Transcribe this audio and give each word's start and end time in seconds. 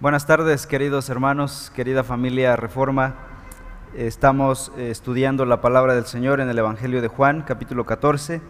Buenas 0.00 0.26
tardes, 0.26 0.68
queridos 0.68 1.08
hermanos, 1.08 1.72
querida 1.74 2.04
familia 2.04 2.54
Reforma. 2.54 3.16
Estamos 3.96 4.70
eh, 4.78 4.92
estudiando 4.92 5.44
la 5.44 5.60
palabra 5.60 5.96
del 5.96 6.06
Señor 6.06 6.40
en 6.40 6.48
el 6.48 6.56
Evangelio 6.56 7.02
de 7.02 7.08
Juan, 7.08 7.42
capítulo 7.42 7.84
14, 7.84 8.40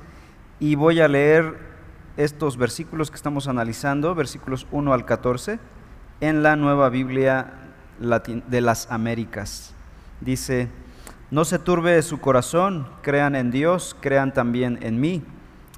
y 0.60 0.74
voy 0.74 1.00
a 1.00 1.08
leer 1.08 1.56
estos 2.18 2.58
versículos 2.58 3.10
que 3.10 3.16
estamos 3.16 3.48
analizando, 3.48 4.14
versículos 4.14 4.66
1 4.72 4.92
al 4.92 5.06
14, 5.06 5.58
en 6.20 6.42
la 6.42 6.54
nueva 6.54 6.90
Biblia 6.90 7.54
de 7.98 8.60
las 8.60 8.90
Américas. 8.90 9.72
Dice, 10.20 10.68
no 11.30 11.46
se 11.46 11.58
turbe 11.58 12.02
su 12.02 12.20
corazón, 12.20 12.86
crean 13.00 13.34
en 13.34 13.50
Dios, 13.50 13.96
crean 14.02 14.34
también 14.34 14.80
en 14.82 15.00
mí. 15.00 15.22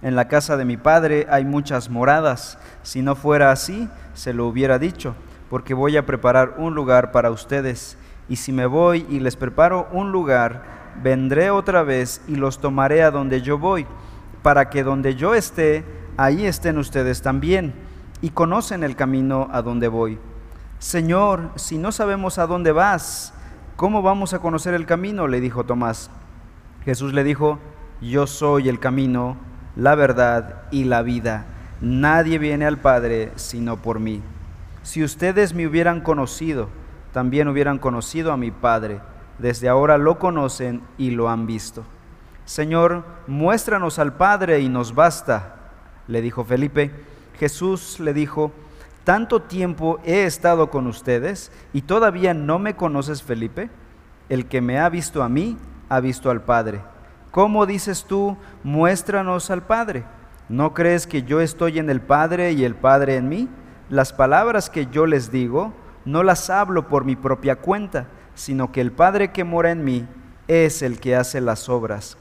En 0.03 0.17
la 0.17 0.27
casa 0.27 0.57
de 0.57 0.65
mi 0.65 0.77
Padre 0.77 1.29
hay 1.31 1.45
muchas 1.45 1.91
moradas, 1.91 2.59
si 2.83 3.03
no 3.03 3.15
fuera 3.15 3.53
así, 3.53 3.89
se 4.15 4.35
lo 4.35 4.49
hubiera 4.49 4.81
dicho 4.81 5.15
porque 5.51 5.75
voy 5.75 5.97
a 5.97 6.07
preparar 6.07 6.55
un 6.59 6.75
lugar 6.75 7.11
para 7.11 7.31
ustedes. 7.33 7.99
Y 8.29 8.37
si 8.37 8.53
me 8.53 8.67
voy 8.67 9.05
y 9.11 9.19
les 9.19 9.35
preparo 9.35 9.89
un 9.91 10.13
lugar, 10.13 10.63
vendré 11.03 11.51
otra 11.51 11.83
vez 11.83 12.23
y 12.29 12.37
los 12.37 12.61
tomaré 12.61 13.03
a 13.03 13.11
donde 13.11 13.43
yo 13.43 13.59
voy, 13.59 13.85
para 14.43 14.71
que 14.71 14.85
donde 14.85 15.17
yo 15.17 15.35
esté, 15.35 15.85
ahí 16.17 16.47
estén 16.47 16.79
ustedes 16.79 17.21
también, 17.21 17.75
y 18.23 18.31
conocen 18.31 18.85
el 18.85 18.95
camino 18.95 19.49
a 19.51 19.61
donde 19.61 19.89
voy. 19.89 20.19
Señor, 20.79 21.51
si 21.57 21.79
no 21.79 21.91
sabemos 21.91 22.39
a 22.39 22.47
dónde 22.47 22.71
vas, 22.71 23.35
¿cómo 23.75 24.03
vamos 24.03 24.33
a 24.33 24.39
conocer 24.39 24.73
el 24.73 24.87
camino? 24.87 25.27
le 25.27 25.41
dijo 25.41 25.65
Tomás. 25.65 26.11
Jesús 26.85 27.13
le 27.13 27.25
dijo, 27.25 27.59
yo 28.01 28.27
soy 28.27 28.69
el 28.69 28.79
camino, 28.79 29.37
la 29.75 29.97
verdad 29.97 30.63
y 30.71 30.85
la 30.85 31.03
vida. 31.03 31.45
Nadie 31.81 32.39
viene 32.39 32.67
al 32.67 32.79
Padre 32.79 33.33
sino 33.35 33.77
por 33.77 33.99
mí. 33.99 34.23
Si 34.83 35.05
ustedes 35.05 35.55
me 35.55 35.67
hubieran 35.67 36.01
conocido, 36.01 36.69
también 37.13 37.49
hubieran 37.49 37.79
conocido 37.79 38.33
a 38.33 38.37
mi 38.37 38.51
Padre. 38.51 39.01
Desde 39.39 39.69
ahora 39.69 39.99
lo 39.99 40.19
conocen 40.19 40.83
y 40.99 41.11
lo 41.11 41.29
han 41.29 41.47
visto. 41.47 41.85
Señor, 42.45 43.05
muéstranos 43.27 43.99
al 43.99 44.15
Padre 44.15 44.61
y 44.61 44.69
nos 44.69 44.95
basta, 44.95 45.55
le 46.07 46.21
dijo 46.21 46.45
Felipe. 46.45 46.91
Jesús 47.39 48.01
le 48.01 48.13
dijo, 48.13 48.53
tanto 49.05 49.43
tiempo 49.43 49.99
he 50.05 50.25
estado 50.25 50.71
con 50.71 50.87
ustedes 50.87 51.53
y 51.73 51.83
todavía 51.83 52.35
no 52.35 52.59
me 52.59 52.75
conoces, 52.75 53.23
Felipe. 53.23 53.71
El 54.29 54.47
que 54.47 54.61
me 54.61 54.79
ha 54.79 54.89
visto 54.89 55.23
a 55.23 55.29
mí, 55.29 55.57
ha 55.89 56.01
visto 56.01 56.31
al 56.31 56.43
Padre. 56.43 56.81
¿Cómo 57.31 57.67
dices 57.67 58.05
tú, 58.05 58.37
muéstranos 58.63 59.51
al 59.51 59.63
Padre? 59.63 60.05
¿No 60.49 60.75
crees 60.75 61.07
que 61.07 61.23
yo 61.23 61.41
estoy 61.41 61.79
en 61.79 61.91
el 61.91 62.01
Padre 62.01 62.53
y 62.53 62.65
el 62.65 62.75
Padre 62.75 63.17
en 63.17 63.29
mí? 63.29 63.49
Las 63.91 64.13
palabras 64.13 64.71
que 64.71 64.87
yo 64.87 65.05
les 65.05 65.33
digo 65.33 65.73
no 66.05 66.23
las 66.23 66.49
hablo 66.49 66.87
por 66.87 67.05
mi 67.05 67.17
propia 67.17 67.57
cuenta, 67.57 68.07
sino 68.37 68.71
que 68.71 68.81
el 68.81 68.93
Padre 68.93 69.33
que 69.33 69.43
mora 69.43 69.73
en 69.73 69.85
mí 69.85 70.07
es 70.47 70.83
el 70.83 71.01
que 71.01 71.17
hace 71.17 71.41
las 71.41 71.69
obras. 71.69 72.17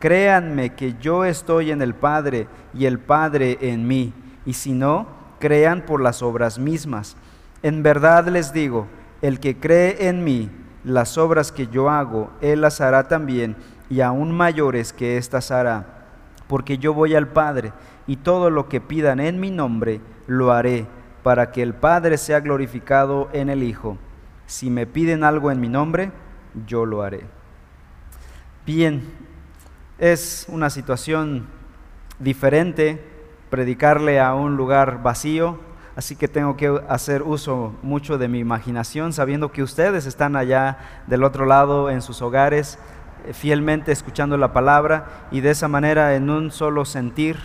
Créanme 0.00 0.74
que 0.74 0.96
yo 1.00 1.24
estoy 1.24 1.70
en 1.70 1.80
el 1.80 1.94
Padre 1.94 2.46
y 2.74 2.84
el 2.84 2.98
Padre 2.98 3.56
en 3.62 3.88
mí, 3.88 4.12
y 4.44 4.52
si 4.52 4.72
no, 4.72 5.06
crean 5.40 5.86
por 5.86 6.02
las 6.02 6.22
obras 6.22 6.58
mismas. 6.58 7.16
En 7.62 7.82
verdad 7.82 8.28
les 8.28 8.52
digo, 8.52 8.86
el 9.22 9.40
que 9.40 9.58
cree 9.58 10.08
en 10.08 10.24
mí, 10.24 10.50
las 10.84 11.16
obras 11.16 11.52
que 11.52 11.68
yo 11.68 11.88
hago, 11.88 12.32
él 12.42 12.60
las 12.60 12.82
hará 12.82 13.08
también, 13.08 13.56
y 13.88 14.02
aún 14.02 14.30
mayores 14.30 14.92
que 14.92 15.16
éstas 15.16 15.50
hará, 15.50 16.06
porque 16.48 16.76
yo 16.76 16.92
voy 16.92 17.14
al 17.14 17.28
Padre, 17.28 17.72
y 18.06 18.16
todo 18.16 18.50
lo 18.50 18.68
que 18.68 18.82
pidan 18.82 19.20
en 19.20 19.40
mi 19.40 19.50
nombre, 19.50 20.02
lo 20.26 20.52
haré 20.52 20.86
para 21.24 21.50
que 21.52 21.62
el 21.62 21.72
Padre 21.72 22.18
sea 22.18 22.40
glorificado 22.40 23.30
en 23.32 23.48
el 23.48 23.62
Hijo. 23.62 23.96
Si 24.44 24.68
me 24.68 24.86
piden 24.86 25.24
algo 25.24 25.50
en 25.50 25.58
mi 25.58 25.70
nombre, 25.70 26.12
yo 26.66 26.84
lo 26.84 27.02
haré. 27.02 27.24
Bien, 28.66 29.02
es 29.98 30.44
una 30.50 30.68
situación 30.68 31.46
diferente 32.18 33.02
predicarle 33.48 34.20
a 34.20 34.34
un 34.34 34.56
lugar 34.58 35.02
vacío, 35.02 35.58
así 35.96 36.14
que 36.14 36.28
tengo 36.28 36.58
que 36.58 36.78
hacer 36.90 37.22
uso 37.22 37.74
mucho 37.82 38.18
de 38.18 38.28
mi 38.28 38.38
imaginación, 38.38 39.14
sabiendo 39.14 39.50
que 39.50 39.62
ustedes 39.62 40.04
están 40.04 40.36
allá 40.36 40.76
del 41.06 41.24
otro 41.24 41.46
lado 41.46 41.88
en 41.88 42.02
sus 42.02 42.20
hogares, 42.20 42.78
fielmente 43.32 43.92
escuchando 43.92 44.36
la 44.36 44.52
palabra 44.52 45.26
y 45.30 45.40
de 45.40 45.52
esa 45.52 45.68
manera 45.68 46.16
en 46.16 46.28
un 46.28 46.50
solo 46.50 46.84
sentir, 46.84 47.38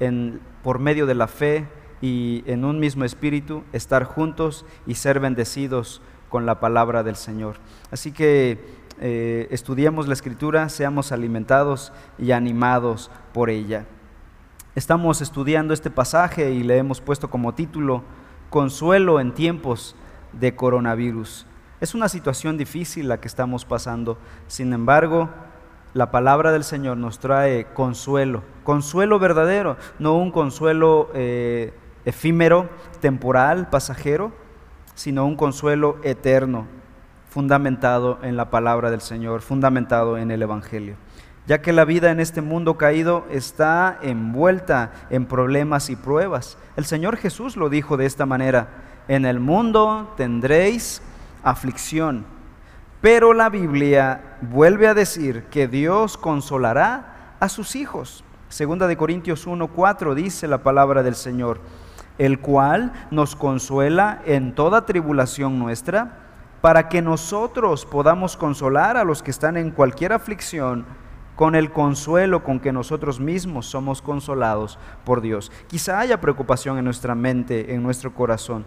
en, 0.00 0.40
por 0.62 0.78
medio 0.78 1.04
de 1.04 1.14
la 1.14 1.26
fe, 1.26 1.66
y 2.00 2.44
en 2.46 2.64
un 2.64 2.78
mismo 2.78 3.04
espíritu 3.04 3.64
estar 3.72 4.04
juntos 4.04 4.64
y 4.86 4.94
ser 4.94 5.20
bendecidos 5.20 6.02
con 6.28 6.46
la 6.46 6.60
palabra 6.60 7.02
del 7.02 7.16
Señor. 7.16 7.56
Así 7.90 8.12
que 8.12 8.58
eh, 9.00 9.48
estudiemos 9.50 10.08
la 10.08 10.14
escritura, 10.14 10.68
seamos 10.68 11.12
alimentados 11.12 11.92
y 12.18 12.32
animados 12.32 13.10
por 13.32 13.50
ella. 13.50 13.86
Estamos 14.74 15.22
estudiando 15.22 15.72
este 15.72 15.90
pasaje 15.90 16.52
y 16.52 16.62
le 16.62 16.78
hemos 16.78 17.00
puesto 17.00 17.30
como 17.30 17.54
título 17.54 18.02
Consuelo 18.50 19.20
en 19.20 19.32
tiempos 19.32 19.96
de 20.32 20.54
coronavirus. 20.54 21.46
Es 21.80 21.94
una 21.94 22.08
situación 22.08 22.56
difícil 22.56 23.08
la 23.08 23.20
que 23.20 23.28
estamos 23.28 23.64
pasando, 23.64 24.18
sin 24.46 24.72
embargo, 24.72 25.30
la 25.92 26.10
palabra 26.10 26.52
del 26.52 26.64
Señor 26.64 26.96
nos 26.98 27.18
trae 27.18 27.66
consuelo, 27.72 28.42
consuelo 28.64 29.18
verdadero, 29.18 29.76
no 29.98 30.16
un 30.16 30.30
consuelo... 30.30 31.10
Eh, 31.14 31.72
efímero, 32.06 32.70
temporal, 33.00 33.68
pasajero, 33.68 34.32
sino 34.94 35.26
un 35.26 35.36
consuelo 35.36 35.98
eterno, 36.02 36.66
fundamentado 37.28 38.18
en 38.22 38.36
la 38.36 38.48
palabra 38.48 38.90
del 38.90 39.02
Señor, 39.02 39.42
fundamentado 39.42 40.16
en 40.16 40.30
el 40.30 40.40
Evangelio. 40.40 40.96
Ya 41.46 41.60
que 41.60 41.72
la 41.72 41.84
vida 41.84 42.10
en 42.10 42.18
este 42.18 42.40
mundo 42.40 42.78
caído 42.78 43.26
está 43.30 43.98
envuelta 44.02 44.92
en 45.10 45.26
problemas 45.26 45.90
y 45.90 45.96
pruebas. 45.96 46.56
El 46.76 46.86
Señor 46.86 47.16
Jesús 47.18 47.56
lo 47.56 47.68
dijo 47.68 47.96
de 47.96 48.06
esta 48.06 48.24
manera, 48.24 48.68
en 49.08 49.26
el 49.26 49.38
mundo 49.38 50.14
tendréis 50.16 51.02
aflicción, 51.42 52.24
pero 53.00 53.34
la 53.34 53.50
Biblia 53.50 54.38
vuelve 54.40 54.88
a 54.88 54.94
decir 54.94 55.44
que 55.44 55.68
Dios 55.68 56.16
consolará 56.16 57.34
a 57.38 57.48
sus 57.48 57.76
hijos. 57.76 58.24
Segunda 58.48 58.86
de 58.86 58.96
Corintios 58.96 59.46
1:4 59.46 60.14
dice 60.14 60.48
la 60.48 60.62
palabra 60.62 61.02
del 61.02 61.16
Señor 61.16 61.60
el 62.18 62.40
cual 62.40 62.92
nos 63.10 63.36
consuela 63.36 64.22
en 64.24 64.54
toda 64.54 64.86
tribulación 64.86 65.58
nuestra, 65.58 66.26
para 66.60 66.88
que 66.88 67.02
nosotros 67.02 67.84
podamos 67.84 68.36
consolar 68.36 68.96
a 68.96 69.04
los 69.04 69.22
que 69.22 69.30
están 69.30 69.56
en 69.56 69.70
cualquier 69.70 70.12
aflicción 70.12 70.86
con 71.36 71.54
el 71.54 71.70
consuelo 71.70 72.42
con 72.42 72.60
que 72.60 72.72
nosotros 72.72 73.20
mismos 73.20 73.66
somos 73.66 74.00
consolados 74.00 74.78
por 75.04 75.20
Dios. 75.20 75.52
Quizá 75.68 76.00
haya 76.00 76.20
preocupación 76.20 76.78
en 76.78 76.84
nuestra 76.86 77.14
mente, 77.14 77.74
en 77.74 77.82
nuestro 77.82 78.14
corazón, 78.14 78.64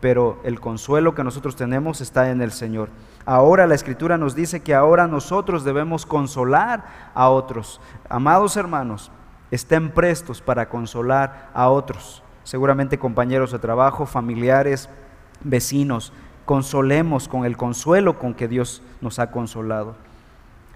pero 0.00 0.40
el 0.44 0.60
consuelo 0.60 1.14
que 1.14 1.22
nosotros 1.22 1.56
tenemos 1.56 2.00
está 2.00 2.30
en 2.30 2.40
el 2.40 2.52
Señor. 2.52 2.88
Ahora 3.26 3.66
la 3.66 3.74
Escritura 3.74 4.16
nos 4.16 4.34
dice 4.34 4.60
que 4.60 4.74
ahora 4.74 5.06
nosotros 5.06 5.62
debemos 5.62 6.06
consolar 6.06 7.10
a 7.14 7.28
otros. 7.28 7.82
Amados 8.08 8.56
hermanos, 8.56 9.12
estén 9.50 9.90
prestos 9.90 10.40
para 10.40 10.70
consolar 10.70 11.50
a 11.52 11.68
otros 11.68 12.22
seguramente 12.50 12.98
compañeros 12.98 13.52
de 13.52 13.60
trabajo, 13.60 14.06
familiares, 14.06 14.88
vecinos. 15.44 16.12
Consolemos 16.46 17.28
con 17.28 17.44
el 17.44 17.56
consuelo 17.56 18.18
con 18.18 18.34
que 18.34 18.48
Dios 18.48 18.82
nos 19.00 19.20
ha 19.20 19.30
consolado. 19.30 19.94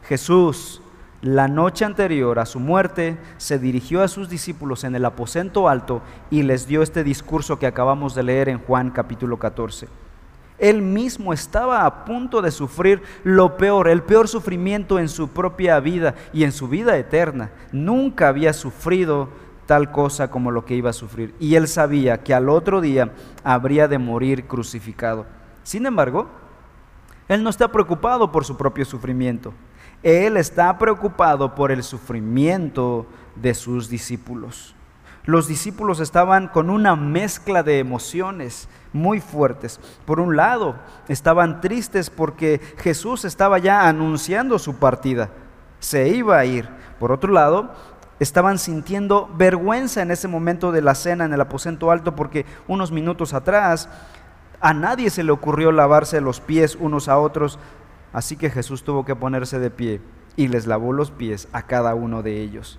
Jesús, 0.04 0.82
la 1.20 1.48
noche 1.48 1.84
anterior 1.84 2.38
a 2.38 2.46
su 2.46 2.60
muerte, 2.60 3.18
se 3.38 3.58
dirigió 3.58 4.04
a 4.04 4.08
sus 4.08 4.28
discípulos 4.28 4.84
en 4.84 4.94
el 4.94 5.04
aposento 5.04 5.68
alto 5.68 6.00
y 6.30 6.44
les 6.44 6.68
dio 6.68 6.80
este 6.80 7.02
discurso 7.02 7.58
que 7.58 7.66
acabamos 7.66 8.14
de 8.14 8.22
leer 8.22 8.48
en 8.50 8.60
Juan 8.60 8.90
capítulo 8.90 9.40
14. 9.40 9.88
Él 10.58 10.80
mismo 10.80 11.32
estaba 11.32 11.84
a 11.86 12.04
punto 12.04 12.40
de 12.40 12.52
sufrir 12.52 13.02
lo 13.24 13.56
peor, 13.56 13.88
el 13.88 14.04
peor 14.04 14.28
sufrimiento 14.28 15.00
en 15.00 15.08
su 15.08 15.26
propia 15.26 15.80
vida 15.80 16.14
y 16.32 16.44
en 16.44 16.52
su 16.52 16.68
vida 16.68 16.96
eterna. 16.96 17.50
Nunca 17.72 18.28
había 18.28 18.52
sufrido 18.52 19.28
tal 19.66 19.90
cosa 19.90 20.30
como 20.30 20.50
lo 20.50 20.64
que 20.64 20.74
iba 20.74 20.90
a 20.90 20.94
sufrir. 20.94 21.34
Y 21.38 21.54
él 21.54 21.68
sabía 21.68 22.22
que 22.22 22.34
al 22.34 22.48
otro 22.48 22.80
día 22.80 23.12
habría 23.42 23.88
de 23.88 23.98
morir 23.98 24.46
crucificado. 24.46 25.26
Sin 25.62 25.86
embargo, 25.86 26.28
él 27.28 27.42
no 27.42 27.50
está 27.50 27.68
preocupado 27.68 28.30
por 28.30 28.44
su 28.44 28.56
propio 28.56 28.84
sufrimiento. 28.84 29.52
Él 30.02 30.36
está 30.36 30.76
preocupado 30.76 31.54
por 31.54 31.72
el 31.72 31.82
sufrimiento 31.82 33.06
de 33.36 33.54
sus 33.54 33.88
discípulos. 33.88 34.74
Los 35.24 35.48
discípulos 35.48 36.00
estaban 36.00 36.48
con 36.48 36.68
una 36.68 36.96
mezcla 36.96 37.62
de 37.62 37.78
emociones 37.78 38.68
muy 38.92 39.20
fuertes. 39.20 39.80
Por 40.04 40.20
un 40.20 40.36
lado, 40.36 40.76
estaban 41.08 41.62
tristes 41.62 42.10
porque 42.10 42.60
Jesús 42.76 43.24
estaba 43.24 43.58
ya 43.58 43.88
anunciando 43.88 44.58
su 44.58 44.76
partida. 44.76 45.30
Se 45.78 46.08
iba 46.08 46.38
a 46.38 46.44
ir. 46.44 46.68
Por 47.00 47.10
otro 47.10 47.32
lado, 47.32 47.72
estaban 48.20 48.58
sintiendo 48.58 49.28
vergüenza 49.36 50.02
en 50.02 50.10
ese 50.10 50.28
momento 50.28 50.72
de 50.72 50.82
la 50.82 50.94
cena 50.94 51.24
en 51.24 51.32
el 51.32 51.40
aposento 51.40 51.90
alto 51.90 52.14
porque 52.14 52.46
unos 52.68 52.92
minutos 52.92 53.34
atrás 53.34 53.88
A 54.60 54.72
nadie 54.72 55.10
se 55.10 55.24
le 55.24 55.32
ocurrió 55.32 55.72
lavarse 55.72 56.22
los 56.22 56.40
pies 56.40 56.74
unos 56.80 57.08
a 57.08 57.18
otros, 57.18 57.58
así 58.14 58.36
que 58.36 58.48
Jesús 58.48 58.82
tuvo 58.82 59.04
que 59.04 59.14
ponerse 59.14 59.58
de 59.58 59.70
pie 59.70 60.00
y 60.36 60.48
les 60.48 60.66
lavó 60.66 60.94
los 60.94 61.10
pies 61.10 61.48
a 61.52 61.62
cada 61.62 61.94
uno 61.94 62.22
de 62.22 62.40
ellos. 62.40 62.78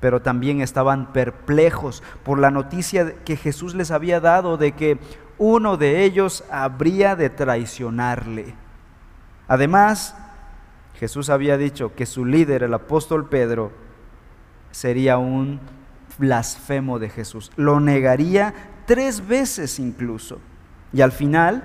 Pero 0.00 0.22
también 0.22 0.62
estaban 0.62 1.12
perplejos 1.12 2.02
por 2.24 2.38
la 2.38 2.50
noticia 2.50 3.14
que 3.26 3.36
Jesús 3.36 3.74
les 3.74 3.90
había 3.90 4.20
dado 4.20 4.56
de 4.56 4.72
que 4.72 4.98
uno 5.36 5.76
de 5.76 6.04
ellos 6.04 6.44
habría 6.50 7.14
de 7.14 7.28
traicionarle. 7.28 8.54
Además, 9.48 10.16
Jesús 10.94 11.28
había 11.28 11.58
dicho 11.58 11.94
que 11.94 12.06
su 12.06 12.24
líder, 12.24 12.62
el 12.62 12.72
apóstol 12.72 13.28
Pedro, 13.28 13.70
sería 14.78 15.18
un 15.18 15.58
blasfemo 16.18 17.00
de 17.00 17.08
Jesús. 17.08 17.50
Lo 17.56 17.80
negaría 17.80 18.54
tres 18.86 19.26
veces 19.26 19.80
incluso. 19.80 20.38
Y 20.92 21.00
al 21.00 21.10
final, 21.10 21.64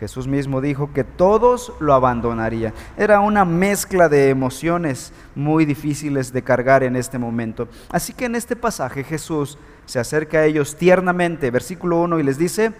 Jesús 0.00 0.26
mismo 0.26 0.62
dijo 0.62 0.92
que 0.94 1.04
todos 1.04 1.74
lo 1.78 1.92
abandonarían. 1.92 2.72
Era 2.96 3.20
una 3.20 3.44
mezcla 3.44 4.08
de 4.08 4.30
emociones 4.30 5.12
muy 5.34 5.66
difíciles 5.66 6.32
de 6.32 6.42
cargar 6.42 6.82
en 6.82 6.96
este 6.96 7.18
momento. 7.18 7.68
Así 7.90 8.14
que 8.14 8.24
en 8.24 8.34
este 8.34 8.56
pasaje 8.56 9.04
Jesús 9.04 9.58
se 9.84 9.98
acerca 9.98 10.38
a 10.38 10.44
ellos 10.46 10.74
tiernamente, 10.74 11.50
versículo 11.50 12.00
1, 12.00 12.18
y 12.18 12.22
les 12.22 12.38
dice, 12.38 12.72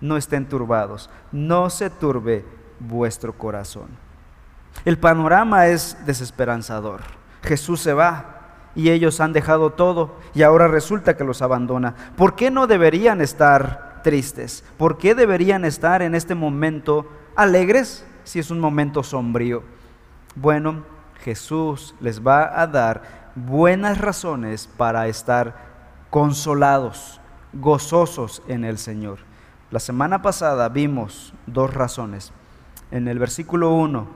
no 0.00 0.16
estén 0.16 0.48
turbados, 0.48 1.10
no 1.30 1.68
se 1.68 1.90
turbe 1.90 2.44
vuestro 2.80 3.34
corazón. 3.34 3.88
El 4.86 4.96
panorama 4.98 5.66
es 5.66 5.98
desesperanzador. 6.06 7.02
Jesús 7.42 7.80
se 7.80 7.92
va 7.92 8.41
y 8.74 8.90
ellos 8.90 9.20
han 9.20 9.32
dejado 9.32 9.70
todo 9.70 10.16
y 10.34 10.42
ahora 10.42 10.68
resulta 10.68 11.16
que 11.16 11.24
los 11.24 11.42
abandona. 11.42 11.94
¿Por 12.16 12.34
qué 12.34 12.50
no 12.50 12.66
deberían 12.66 13.20
estar 13.20 14.00
tristes? 14.02 14.64
¿Por 14.78 14.98
qué 14.98 15.14
deberían 15.14 15.64
estar 15.64 16.02
en 16.02 16.14
este 16.14 16.34
momento 16.34 17.06
alegres 17.36 18.04
si 18.24 18.38
es 18.38 18.50
un 18.50 18.60
momento 18.60 19.02
sombrío? 19.02 19.62
Bueno, 20.34 20.84
Jesús 21.22 21.94
les 22.00 22.26
va 22.26 22.60
a 22.60 22.66
dar 22.66 23.30
buenas 23.34 23.98
razones 23.98 24.68
para 24.76 25.06
estar 25.06 25.56
consolados, 26.10 27.20
gozosos 27.52 28.42
en 28.48 28.64
el 28.64 28.78
Señor. 28.78 29.18
La 29.70 29.80
semana 29.80 30.20
pasada 30.20 30.68
vimos 30.68 31.32
dos 31.46 31.72
razones. 31.72 32.32
En 32.90 33.08
el 33.08 33.18
versículo 33.18 33.70
1, 33.70 34.06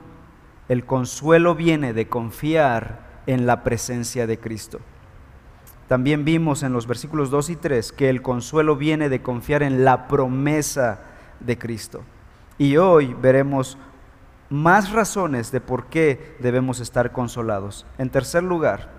el 0.69 0.85
consuelo 0.85 1.55
viene 1.55 1.93
de 1.93 2.07
confiar 2.07 3.06
en 3.27 3.45
la 3.45 3.63
presencia 3.63 4.25
de 4.25 4.39
Cristo. 4.39 4.79
También 5.87 6.25
vimos 6.25 6.63
en 6.63 6.73
los 6.73 6.87
versículos 6.87 7.29
2 7.29 7.51
y 7.51 7.55
3 7.55 7.91
que 7.91 8.09
el 8.09 8.21
consuelo 8.21 8.75
viene 8.75 9.07
de 9.09 9.21
confiar 9.21 9.63
en 9.63 9.85
la 9.85 10.07
promesa 10.07 11.01
de 11.39 11.57
Cristo. 11.57 12.03
Y 12.57 12.77
hoy 12.77 13.15
veremos 13.21 13.77
más 14.49 14.91
razones 14.91 15.51
de 15.51 15.61
por 15.61 15.85
qué 15.85 16.35
debemos 16.39 16.79
estar 16.79 17.11
consolados. 17.11 17.85
En 17.97 18.09
tercer 18.09 18.43
lugar, 18.43 18.89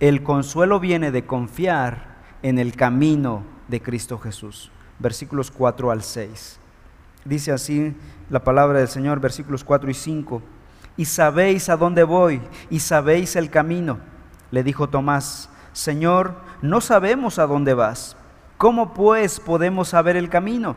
el 0.00 0.22
consuelo 0.22 0.80
viene 0.80 1.10
de 1.10 1.24
confiar 1.24 2.14
en 2.42 2.58
el 2.58 2.74
camino 2.74 3.44
de 3.68 3.80
Cristo 3.80 4.18
Jesús. 4.18 4.70
Versículos 4.98 5.50
4 5.50 5.90
al 5.90 6.02
6. 6.02 6.58
Dice 7.24 7.52
así 7.52 7.96
la 8.28 8.44
palabra 8.44 8.80
del 8.80 8.88
Señor, 8.88 9.20
versículos 9.20 9.64
4 9.64 9.90
y 9.90 9.94
5 9.94 10.42
y 10.96 11.04
sabéis 11.06 11.68
a 11.68 11.76
dónde 11.76 12.04
voy 12.04 12.40
y 12.70 12.80
sabéis 12.80 13.36
el 13.36 13.50
camino. 13.50 13.98
Le 14.50 14.62
dijo 14.62 14.88
Tomás, 14.88 15.50
Señor, 15.72 16.36
no 16.62 16.80
sabemos 16.80 17.38
a 17.38 17.46
dónde 17.46 17.74
vas. 17.74 18.16
¿Cómo 18.56 18.94
pues 18.94 19.40
podemos 19.40 19.88
saber 19.88 20.16
el 20.16 20.28
camino? 20.28 20.76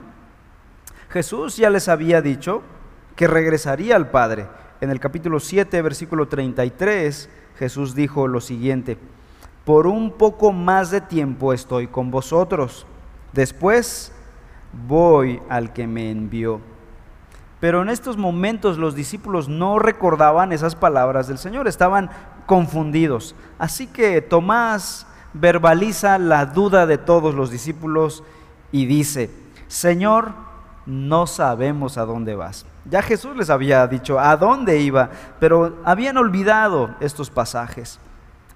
Jesús 1.09 1.57
ya 1.57 1.69
les 1.69 1.87
había 1.87 2.21
dicho 2.21 2.63
que 3.15 3.27
regresaría 3.27 3.95
al 3.95 4.09
Padre. 4.09 4.47
En 4.81 4.89
el 4.89 4.99
capítulo 4.99 5.39
7, 5.39 5.81
versículo 5.81 6.27
33, 6.27 7.29
Jesús 7.57 7.95
dijo 7.95 8.27
lo 8.27 8.41
siguiente, 8.41 8.97
por 9.65 9.87
un 9.87 10.11
poco 10.11 10.51
más 10.51 10.91
de 10.91 11.01
tiempo 11.01 11.53
estoy 11.53 11.87
con 11.87 12.11
vosotros, 12.11 12.85
después 13.33 14.11
voy 14.87 15.41
al 15.49 15.73
que 15.73 15.87
me 15.87 16.11
envió. 16.11 16.61
Pero 17.59 17.81
en 17.81 17.89
estos 17.89 18.17
momentos 18.17 18.77
los 18.77 18.93
discípulos 18.93 19.49
no 19.49 19.79
recordaban 19.79 20.51
esas 20.51 20.75
palabras 20.75 21.27
del 21.27 21.39
Señor, 21.39 21.67
estaban 21.67 22.09
confundidos. 22.45 23.35
Así 23.57 23.87
que 23.87 24.21
Tomás 24.21 25.07
verbaliza 25.33 26.17
la 26.19 26.45
duda 26.45 26.85
de 26.85 26.97
todos 26.97 27.33
los 27.33 27.49
discípulos 27.49 28.23
y 28.71 28.85
dice, 28.85 29.31
Señor, 29.67 30.33
no 30.85 31.27
sabemos 31.27 31.97
a 31.97 32.05
dónde 32.05 32.35
vas. 32.35 32.65
Ya 32.85 33.01
Jesús 33.01 33.35
les 33.35 33.49
había 33.49 33.85
dicho 33.87 34.19
a 34.19 34.37
dónde 34.37 34.79
iba, 34.79 35.09
pero 35.39 35.77
habían 35.83 36.17
olvidado 36.17 36.95
estos 36.99 37.29
pasajes. 37.29 37.99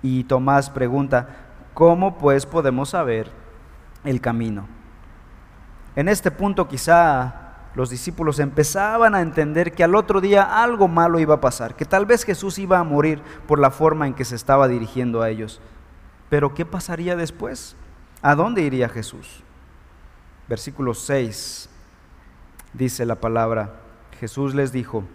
Y 0.01 0.23
Tomás 0.23 0.69
pregunta, 0.69 1.27
¿cómo 1.73 2.17
pues 2.17 2.45
podemos 2.45 2.89
saber 2.89 3.29
el 4.03 4.21
camino? 4.21 4.67
En 5.95 6.07
este 6.07 6.31
punto 6.31 6.67
quizá 6.67 7.40
los 7.73 7.89
discípulos 7.89 8.39
empezaban 8.39 9.15
a 9.15 9.21
entender 9.21 9.71
que 9.73 9.83
al 9.83 9.95
otro 9.95 10.19
día 10.19 10.61
algo 10.61 10.87
malo 10.87 11.19
iba 11.19 11.35
a 11.35 11.41
pasar, 11.41 11.75
que 11.75 11.85
tal 11.85 12.05
vez 12.05 12.23
Jesús 12.23 12.59
iba 12.59 12.79
a 12.79 12.83
morir 12.83 13.21
por 13.47 13.59
la 13.59 13.71
forma 13.71 14.07
en 14.07 14.13
que 14.13 14.25
se 14.25 14.35
estaba 14.35 14.67
dirigiendo 14.67 15.21
a 15.21 15.29
ellos. 15.29 15.61
Pero 16.29 16.53
¿qué 16.53 16.65
pasaría 16.65 17.15
después? 17.15 17.75
¿A 18.21 18.35
dónde 18.35 18.61
iría 18.61 18.89
Jesús? 18.89 19.43
Versículo 20.49 20.93
6 20.93 21.69
dice 22.73 23.05
la 23.05 23.15
palabra, 23.15 23.81
Jesús 24.19 24.53
les 24.53 24.71
dijo, 24.71 25.05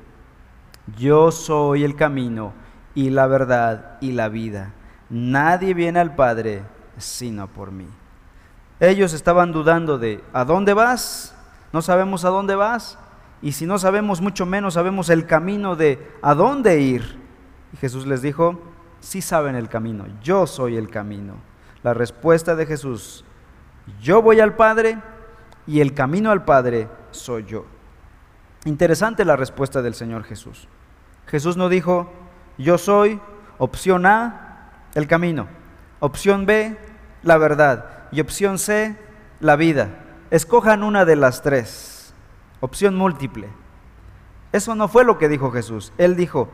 yo 0.99 1.31
soy 1.31 1.85
el 1.85 1.95
camino 1.95 2.53
y 2.95 3.11
la 3.11 3.27
verdad 3.27 3.99
y 4.01 4.13
la 4.13 4.29
vida. 4.29 4.73
Nadie 5.11 5.75
viene 5.75 6.01
al 6.01 6.15
Padre 6.15 6.65
sino 6.97 7.49
por 7.49 7.71
mí. 7.71 7.87
Ellos 8.81 9.13
estaban 9.13 9.53
dudando 9.53 9.99
de, 9.99 10.25
¿a 10.33 10.45
dónde 10.45 10.75
vas? 10.75 11.36
No 11.77 11.83
sabemos 11.83 12.25
a 12.25 12.31
dónde 12.31 12.55
vas 12.55 12.99
y 13.43 13.53
si 13.53 13.67
no 13.67 13.79
sabemos 13.79 14.23
mucho 14.23 14.47
menos 14.47 14.73
sabemos 14.73 15.11
el 15.11 15.27
camino 15.27 15.77
de 15.77 16.11
a 16.23 16.35
dónde 16.35 16.81
ir. 16.81 17.21
Y 17.75 17.77
Jesús 17.77 18.07
les 18.07 18.23
dijo, 18.23 18.59
sí 19.01 19.21
saben 19.21 19.57
el 19.57 19.69
camino, 19.69 20.07
yo 20.23 20.47
soy 20.47 20.79
el 20.79 20.89
camino. 20.89 21.35
La 21.83 21.93
respuesta 21.93 22.57
de 22.57 22.65
Jesús, 22.65 23.27
yo 24.01 24.23
voy 24.23 24.41
al 24.41 24.57
Padre 24.57 24.99
y 25.67 25.83
el 25.83 25.93
camino 25.93 26.31
al 26.31 26.47
Padre 26.47 26.89
soy 27.11 27.45
yo. 27.45 27.67
Interesante 28.65 29.27
la 29.27 29.37
respuesta 29.37 29.83
del 29.83 29.93
Señor 29.93 30.25
Jesús. 30.25 30.69
Jesús 31.27 31.59
no 31.59 31.69
dijo, 31.69 32.11
yo 32.57 32.79
soy 32.79 33.21
opción 33.59 34.07
A, 34.07 34.71
el 34.95 35.07
camino, 35.07 35.47
opción 36.01 36.47
B, 36.47 36.79
la 37.23 37.37
verdad 37.37 38.09
y 38.13 38.23
opción 38.23 38.59
C, 38.59 38.97
la 39.41 39.57
vida. 39.57 40.06
Escojan 40.31 40.83
una 40.83 41.05
de 41.05 41.17
las 41.17 41.43
tres. 41.43 42.15
Opción 42.61 42.97
múltiple. 42.97 43.49
Eso 44.53 44.75
no 44.75 44.89
fue 44.89 45.05
lo 45.05 45.19
que 45.19 45.29
dijo 45.29 45.51
Jesús. 45.51 45.93
Él 45.99 46.17
dijo, 46.17 46.49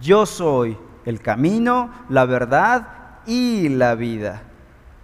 yo 0.00 0.26
soy 0.26 0.76
el 1.04 1.20
camino, 1.20 1.90
la 2.08 2.24
verdad 2.24 3.20
y 3.26 3.68
la 3.68 3.94
vida. 3.94 4.42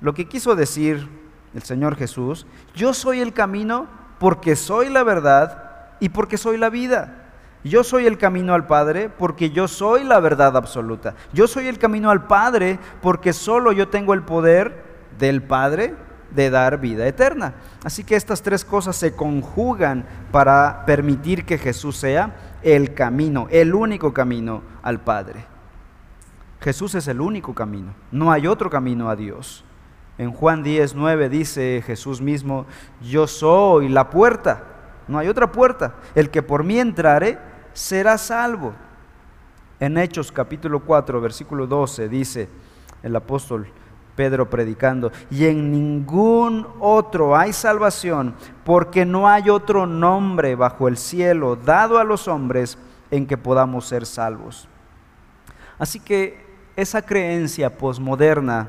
Lo 0.00 0.14
que 0.14 0.28
quiso 0.28 0.56
decir 0.56 1.08
el 1.54 1.62
Señor 1.62 1.96
Jesús, 1.96 2.46
yo 2.74 2.94
soy 2.94 3.20
el 3.20 3.32
camino 3.32 3.86
porque 4.18 4.56
soy 4.56 4.88
la 4.88 5.04
verdad 5.04 5.90
y 6.00 6.08
porque 6.08 6.38
soy 6.38 6.56
la 6.56 6.70
vida. 6.70 7.18
Yo 7.64 7.84
soy 7.84 8.06
el 8.06 8.18
camino 8.18 8.54
al 8.54 8.66
Padre 8.66 9.08
porque 9.08 9.50
yo 9.50 9.68
soy 9.68 10.02
la 10.02 10.18
verdad 10.18 10.56
absoluta. 10.56 11.14
Yo 11.32 11.46
soy 11.46 11.68
el 11.68 11.78
camino 11.78 12.10
al 12.10 12.26
Padre 12.26 12.80
porque 13.00 13.32
solo 13.32 13.70
yo 13.70 13.88
tengo 13.88 14.14
el 14.14 14.22
poder 14.22 14.82
del 15.18 15.42
Padre 15.42 15.94
de 16.34 16.50
dar 16.50 16.80
vida 16.80 17.06
eterna. 17.06 17.54
Así 17.84 18.04
que 18.04 18.16
estas 18.16 18.42
tres 18.42 18.64
cosas 18.64 18.96
se 18.96 19.14
conjugan 19.14 20.04
para 20.30 20.84
permitir 20.86 21.44
que 21.44 21.58
Jesús 21.58 21.96
sea 21.96 22.34
el 22.62 22.94
camino, 22.94 23.48
el 23.50 23.74
único 23.74 24.12
camino 24.12 24.62
al 24.82 25.00
Padre. 25.00 25.44
Jesús 26.60 26.94
es 26.94 27.08
el 27.08 27.20
único 27.20 27.54
camino, 27.54 27.92
no 28.12 28.30
hay 28.30 28.46
otro 28.46 28.70
camino 28.70 29.08
a 29.10 29.16
Dios. 29.16 29.64
En 30.18 30.30
Juan 30.30 30.62
10, 30.62 30.94
9 30.94 31.28
dice 31.28 31.82
Jesús 31.84 32.20
mismo, 32.20 32.66
yo 33.00 33.26
soy 33.26 33.88
la 33.88 34.10
puerta, 34.10 34.62
no 35.08 35.18
hay 35.18 35.28
otra 35.28 35.50
puerta. 35.50 35.94
El 36.14 36.30
que 36.30 36.42
por 36.42 36.62
mí 36.62 36.78
entrare 36.78 37.38
será 37.72 38.18
salvo. 38.18 38.74
En 39.80 39.98
Hechos 39.98 40.30
capítulo 40.30 40.80
4, 40.80 41.20
versículo 41.20 41.66
12 41.66 42.08
dice 42.08 42.48
el 43.02 43.16
apóstol, 43.16 43.66
Pedro 44.16 44.50
predicando, 44.50 45.10
y 45.30 45.46
en 45.46 45.70
ningún 45.70 46.66
otro 46.80 47.36
hay 47.36 47.52
salvación, 47.52 48.34
porque 48.64 49.04
no 49.04 49.28
hay 49.28 49.50
otro 49.50 49.86
nombre 49.86 50.54
bajo 50.54 50.88
el 50.88 50.96
cielo 50.96 51.56
dado 51.56 51.98
a 51.98 52.04
los 52.04 52.28
hombres 52.28 52.78
en 53.10 53.26
que 53.26 53.36
podamos 53.36 53.86
ser 53.86 54.06
salvos. 54.06 54.68
Así 55.78 56.00
que 56.00 56.46
esa 56.76 57.02
creencia 57.02 57.76
posmoderna 57.76 58.68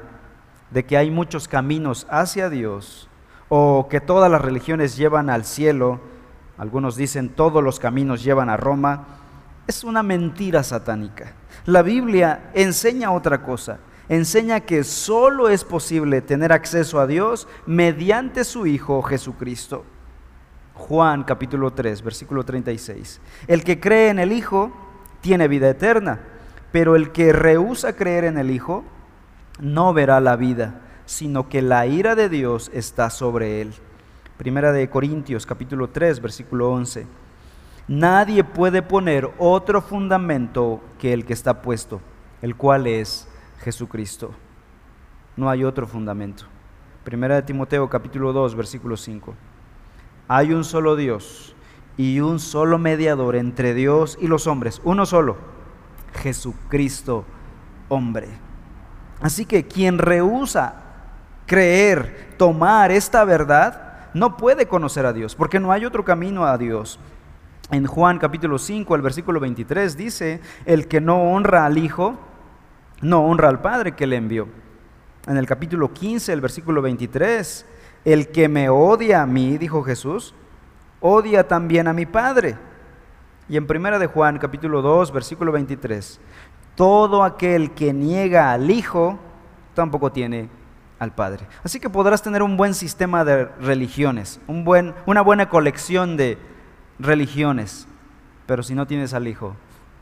de 0.72 0.84
que 0.84 0.98
hay 0.98 1.12
muchos 1.12 1.48
caminos 1.48 2.08
hacia 2.10 2.50
Dios 2.50 3.08
o 3.50 3.88
que 3.90 4.02
todas 4.02 4.32
las 4.32 4.42
religiones 4.42 4.98
llevan 4.98 5.30
al 5.30 5.46
cielo, 5.46 6.00
algunos 6.58 6.96
dicen 6.96 7.30
todos 7.30 7.64
los 7.64 7.80
caminos 7.80 8.24
llevan 8.24 8.50
a 8.50 8.58
Roma, 8.58 9.06
es 9.68 9.84
una 9.84 10.04
mentira 10.04 10.64
satánica. 10.64 11.34
La 11.66 11.82
Biblia 11.82 12.50
enseña 12.54 13.12
otra 13.12 13.44
cosa, 13.44 13.80
enseña 14.10 14.62
que 14.62 14.84
solo 14.84 15.50
es 15.50 15.64
posible 15.64 16.22
tener 16.22 16.52
acceso 16.52 17.00
a 17.00 17.08
Dios 17.08 17.48
mediante 17.66 18.44
su 18.44 18.66
Hijo 18.66 19.02
Jesucristo. 19.02 19.86
Juan 20.74 21.24
capítulo 21.24 21.72
3, 21.72 22.02
versículo 22.02 22.44
36. 22.44 23.22
El 23.48 23.64
que 23.64 23.80
cree 23.80 24.10
en 24.10 24.20
el 24.20 24.32
Hijo 24.32 24.72
tiene 25.22 25.48
vida 25.48 25.70
eterna, 25.70 26.20
pero 26.72 26.96
el 26.96 27.12
que 27.12 27.32
rehúsa 27.32 27.96
creer 27.96 28.26
en 28.26 28.38
el 28.38 28.52
Hijo 28.52 28.84
no 29.60 29.94
verá 29.94 30.20
la 30.20 30.36
vida, 30.36 30.82
sino 31.06 31.48
que 31.48 31.62
la 31.62 31.86
ira 31.86 32.16
de 32.16 32.28
Dios 32.28 32.72
está 32.74 33.10
sobre 33.10 33.62
él. 33.62 33.74
Primera 34.38 34.72
de 34.72 34.90
Corintios 34.90 35.46
capítulo 35.46 35.90
3, 35.90 36.22
versículo 36.22 36.72
11. 36.72 37.06
Nadie 37.88 38.44
puede 38.44 38.82
poner 38.82 39.30
otro 39.38 39.82
fundamento 39.82 40.82
que 41.00 41.14
el 41.14 41.26
que 41.26 41.34
está 41.34 41.62
puesto, 41.62 42.02
el 42.42 42.56
cual 42.56 42.88
es 42.88 43.28
Jesucristo. 43.64 44.32
No 45.36 45.50
hay 45.50 45.64
otro 45.64 45.88
fundamento. 45.88 46.44
Primera 47.04 47.36
de 47.36 47.42
Timoteo 47.44 47.90
capítulo 47.90 48.34
2, 48.34 48.56
versículo 48.56 48.98
5. 48.98 49.34
Hay 50.28 50.54
un 50.54 50.64
solo 50.64 50.96
Dios 50.96 51.56
y 51.98 52.20
un 52.20 52.40
solo 52.40 52.78
mediador 52.78 53.36
entre 53.36 53.74
Dios 53.74 54.18
y 54.22 54.28
los 54.28 54.48
hombres, 54.48 54.82
uno 54.84 55.06
solo, 55.06 55.38
Jesucristo 56.14 57.26
hombre. 57.90 58.28
Así 59.22 59.46
que 59.46 59.68
quien 59.68 59.98
rehúsa 59.98 60.76
creer, 61.46 62.36
tomar 62.38 62.92
esta 62.92 63.24
verdad, 63.24 64.10
no 64.14 64.38
puede 64.38 64.68
conocer 64.68 65.06
a 65.06 65.14
Dios, 65.14 65.36
porque 65.36 65.60
no 65.60 65.72
hay 65.72 65.86
otro 65.86 66.04
camino 66.04 66.46
a 66.46 66.58
Dios. 66.58 67.00
En 67.72 67.86
Juan 67.86 68.20
capítulo 68.20 68.60
5, 68.60 68.96
el 68.96 69.02
versículo 69.02 69.40
23 69.40 69.98
dice, 69.98 70.42
el 70.66 70.88
que 70.88 71.02
no 71.02 71.32
honra 71.32 71.66
al 71.66 71.78
Hijo, 71.78 72.18
no 73.04 73.26
honra 73.26 73.50
al 73.50 73.62
Padre 73.62 73.92
que 73.92 74.08
le 74.08 74.16
envió. 74.16 74.48
En 75.28 75.38
el 75.38 75.46
capítulo 75.46 75.94
15, 75.94 76.34
el 76.34 76.42
versículo 76.42 76.82
23, 76.82 77.66
el 78.06 78.30
que 78.30 78.50
me 78.50 78.70
odia 78.70 79.22
a 79.22 79.26
mí, 79.26 79.58
dijo 79.58 79.84
Jesús, 79.84 80.34
odia 81.00 81.48
también 81.48 81.88
a 81.88 81.94
mi 81.94 82.06
Padre. 82.06 82.58
Y 83.48 83.58
en 83.58 83.68
primera 83.68 84.00
de 84.00 84.08
Juan, 84.08 84.40
capítulo 84.40 84.82
2, 84.82 85.12
versículo 85.12 85.52
23, 85.52 86.20
todo 86.76 87.24
aquel 87.24 87.72
que 87.72 87.94
niega 87.94 88.52
al 88.52 88.72
Hijo 88.72 89.20
tampoco 89.74 90.12
tiene 90.12 90.50
al 91.00 91.14
Padre. 91.14 91.46
Así 91.64 91.80
que 91.80 91.90
podrás 91.90 92.22
tener 92.22 92.42
un 92.42 92.56
buen 92.56 92.74
sistema 92.74 93.26
de 93.26 93.46
religiones, 93.46 94.40
un 94.48 94.64
buen, 94.64 94.94
una 95.06 95.22
buena 95.22 95.50
colección 95.50 96.16
de 96.16 96.38
religiones, 97.00 97.88
pero 98.46 98.64
si 98.64 98.76
no 98.76 98.88
tienes 98.88 99.14
al 99.14 99.28
Hijo, 99.28 99.56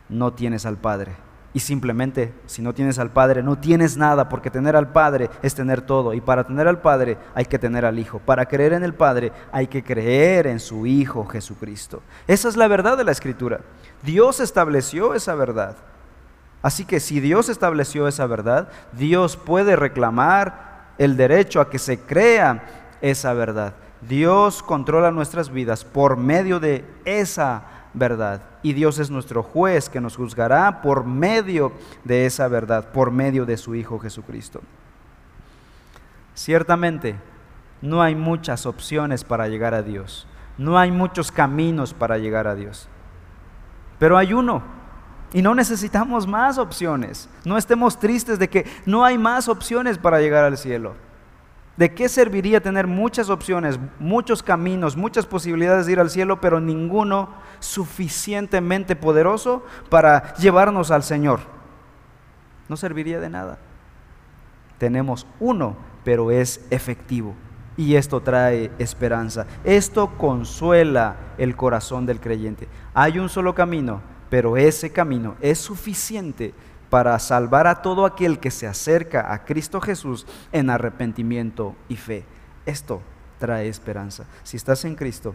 no 0.07 0.33
tienes 0.33 0.65
al 0.65 0.77
Padre. 0.77 1.15
Y 1.53 1.59
simplemente, 1.59 2.33
si 2.45 2.61
no 2.61 2.73
tienes 2.73 2.97
al 2.97 3.11
Padre, 3.11 3.43
no 3.43 3.57
tienes 3.57 3.97
nada, 3.97 4.29
porque 4.29 4.49
tener 4.49 4.75
al 4.77 4.91
Padre 4.91 5.29
es 5.41 5.53
tener 5.53 5.81
todo. 5.81 6.13
Y 6.13 6.21
para 6.21 6.45
tener 6.45 6.67
al 6.67 6.79
Padre 6.79 7.17
hay 7.35 7.45
que 7.45 7.59
tener 7.59 7.83
al 7.83 7.99
Hijo. 7.99 8.19
Para 8.19 8.45
creer 8.45 8.73
en 8.73 8.83
el 8.83 8.93
Padre 8.93 9.33
hay 9.51 9.67
que 9.67 9.83
creer 9.83 10.47
en 10.47 10.61
su 10.61 10.85
Hijo 10.85 11.25
Jesucristo. 11.25 12.01
Esa 12.25 12.47
es 12.47 12.55
la 12.55 12.69
verdad 12.69 12.97
de 12.97 13.03
la 13.03 13.11
Escritura. 13.11 13.59
Dios 14.01 14.39
estableció 14.39 15.13
esa 15.13 15.35
verdad. 15.35 15.75
Así 16.61 16.85
que 16.85 16.99
si 16.99 17.19
Dios 17.19 17.49
estableció 17.49 18.07
esa 18.07 18.27
verdad, 18.27 18.69
Dios 18.93 19.35
puede 19.35 19.75
reclamar 19.75 20.93
el 20.97 21.17
derecho 21.17 21.59
a 21.59 21.69
que 21.69 21.79
se 21.79 21.99
crea 21.99 22.63
esa 23.01 23.33
verdad. 23.33 23.73
Dios 24.01 24.63
controla 24.63 25.11
nuestras 25.11 25.49
vidas 25.49 25.83
por 25.83 26.17
medio 26.17 26.59
de 26.59 26.85
esa 27.03 27.63
verdad. 27.93 28.41
Y 28.63 28.73
Dios 28.73 28.99
es 28.99 29.09
nuestro 29.09 29.43
juez 29.43 29.89
que 29.89 30.01
nos 30.01 30.15
juzgará 30.15 30.81
por 30.81 31.05
medio 31.05 31.71
de 32.03 32.25
esa 32.25 32.47
verdad, 32.47 32.91
por 32.91 33.11
medio 33.11 33.45
de 33.45 33.57
su 33.57 33.75
Hijo 33.75 33.99
Jesucristo. 33.99 34.61
Ciertamente, 36.33 37.15
no 37.81 38.01
hay 38.01 38.15
muchas 38.15 38.65
opciones 38.65 39.23
para 39.23 39.47
llegar 39.47 39.73
a 39.73 39.81
Dios. 39.81 40.27
No 40.57 40.77
hay 40.77 40.91
muchos 40.91 41.31
caminos 41.31 41.93
para 41.93 42.17
llegar 42.17 42.47
a 42.47 42.55
Dios. 42.55 42.87
Pero 43.99 44.17
hay 44.17 44.33
uno. 44.33 44.63
Y 45.33 45.41
no 45.41 45.55
necesitamos 45.55 46.27
más 46.27 46.57
opciones. 46.57 47.29
No 47.45 47.57
estemos 47.57 47.99
tristes 47.99 48.37
de 48.37 48.49
que 48.49 48.65
no 48.85 49.05
hay 49.05 49.17
más 49.17 49.47
opciones 49.47 49.97
para 49.97 50.19
llegar 50.19 50.43
al 50.43 50.57
cielo. 50.57 50.95
¿De 51.77 51.93
qué 51.93 52.09
serviría 52.09 52.61
tener 52.61 52.85
muchas 52.85 53.29
opciones, 53.29 53.79
muchos 53.97 54.43
caminos, 54.43 54.97
muchas 54.97 55.25
posibilidades 55.25 55.85
de 55.85 55.93
ir 55.93 55.99
al 55.99 56.09
cielo, 56.09 56.41
pero 56.41 56.59
ninguno 56.59 57.29
suficientemente 57.61 58.97
poderoso 58.97 59.63
para 59.89 60.33
llevarnos 60.35 60.91
al 60.91 61.03
Señor? 61.03 61.39
No 62.67 62.75
serviría 62.75 63.21
de 63.21 63.29
nada. 63.29 63.59
Tenemos 64.77 65.25
uno, 65.39 65.77
pero 66.03 66.31
es 66.31 66.65
efectivo. 66.69 67.35
Y 67.77 67.95
esto 67.95 68.21
trae 68.21 68.71
esperanza. 68.79 69.45
Esto 69.63 70.17
consuela 70.17 71.15
el 71.37 71.55
corazón 71.55 72.05
del 72.05 72.19
creyente. 72.19 72.67
Hay 72.93 73.17
un 73.17 73.29
solo 73.29 73.55
camino, 73.55 74.01
pero 74.29 74.57
ese 74.57 74.91
camino 74.91 75.35
es 75.39 75.59
suficiente 75.59 76.53
para 76.89 77.17
salvar 77.19 77.67
a 77.67 77.81
todo 77.81 78.05
aquel 78.05 78.39
que 78.39 78.51
se 78.51 78.67
acerca 78.67 79.31
a 79.33 79.45
Cristo 79.45 79.79
Jesús 79.79 80.27
en 80.51 80.69
arrepentimiento 80.69 81.75
y 81.87 81.95
fe. 81.95 82.25
Esto 82.65 83.01
trae 83.39 83.69
esperanza. 83.69 84.25
Si 84.43 84.57
estás 84.57 84.83
en 84.83 84.95
Cristo, 84.95 85.33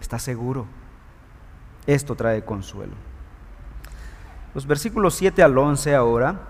estás 0.00 0.22
seguro. 0.22 0.66
Esto 1.86 2.14
trae 2.14 2.44
consuelo. 2.44 2.94
Los 4.54 4.66
versículos 4.66 5.14
7 5.14 5.42
al 5.42 5.56
11 5.56 5.94
ahora 5.94 6.40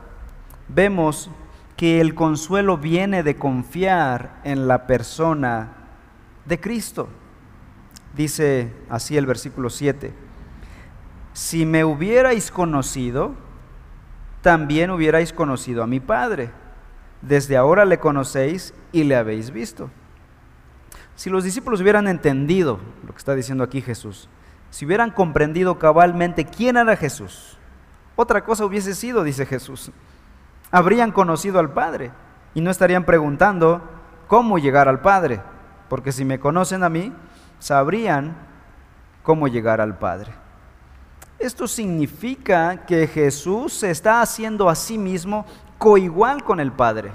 vemos 0.69 1.31
que 1.77 2.01
el 2.01 2.15
consuelo 2.15 2.79
viene 2.79 3.23
de 3.23 3.37
confiar 3.37 4.41
en 4.45 4.67
la 4.69 4.87
persona 4.87 5.73
de 6.45 6.59
Cristo. 6.61 7.09
Dice 8.17 8.73
así 8.89 9.17
el 9.17 9.27
versículo 9.27 9.69
7, 9.69 10.15
si 11.35 11.67
me 11.67 11.85
hubierais 11.85 12.51
conocido, 12.51 13.35
también 14.41 14.91
hubierais 14.91 15.35
conocido 15.35 15.83
a 15.83 15.87
mi 15.87 16.01
Padre. 16.01 16.51
Desde 17.21 17.57
ahora 17.57 17.85
le 17.85 17.99
conocéis 17.99 18.73
y 18.93 19.05
le 19.05 19.17
habéis 19.17 19.51
visto. 19.51 19.91
Si 21.15 21.29
los 21.29 21.45
discípulos 21.45 21.81
hubieran 21.81 22.09
entendido 22.09 22.79
lo 23.07 23.13
que 23.13 23.19
está 23.19 23.35
diciendo 23.35 23.65
aquí 23.65 23.83
Jesús, 23.83 24.29
si 24.71 24.87
hubieran 24.87 25.11
comprendido 25.11 25.79
cabalmente 25.79 26.45
quién 26.45 26.77
era 26.77 26.97
Jesús, 26.97 27.59
otra 28.17 28.45
cosa 28.45 28.65
hubiese 28.65 28.95
sido, 28.95 29.23
dice 29.23 29.45
Jesús. 29.45 29.93
Habrían 30.71 31.13
conocido 31.13 31.59
al 31.59 31.73
Padre 31.73 32.11
y 32.55 32.63
no 32.63 32.71
estarían 32.71 33.05
preguntando 33.05 33.83
cómo 34.27 34.59
llegar 34.59 34.89
al 34.89 35.01
Padre, 35.01 35.41
porque 35.89 36.13
si 36.13 36.25
me 36.25 36.41
conocen 36.41 36.83
a 36.83 36.89
mí, 36.89 37.13
sabrían 37.59 38.37
cómo 39.23 39.49
llegar 39.49 39.81
al 39.83 39.99
Padre. 39.99 40.33
Esto 41.39 41.69
significa 41.69 42.87
que 42.87 43.07
Jesús 43.07 43.75
se 43.75 43.91
está 43.91 44.23
haciendo 44.23 44.71
a 44.71 44.75
sí 44.75 44.97
mismo 44.97 45.45
coigual 45.77 46.43
con 46.43 46.59
el 46.59 46.73
Padre. 46.73 47.13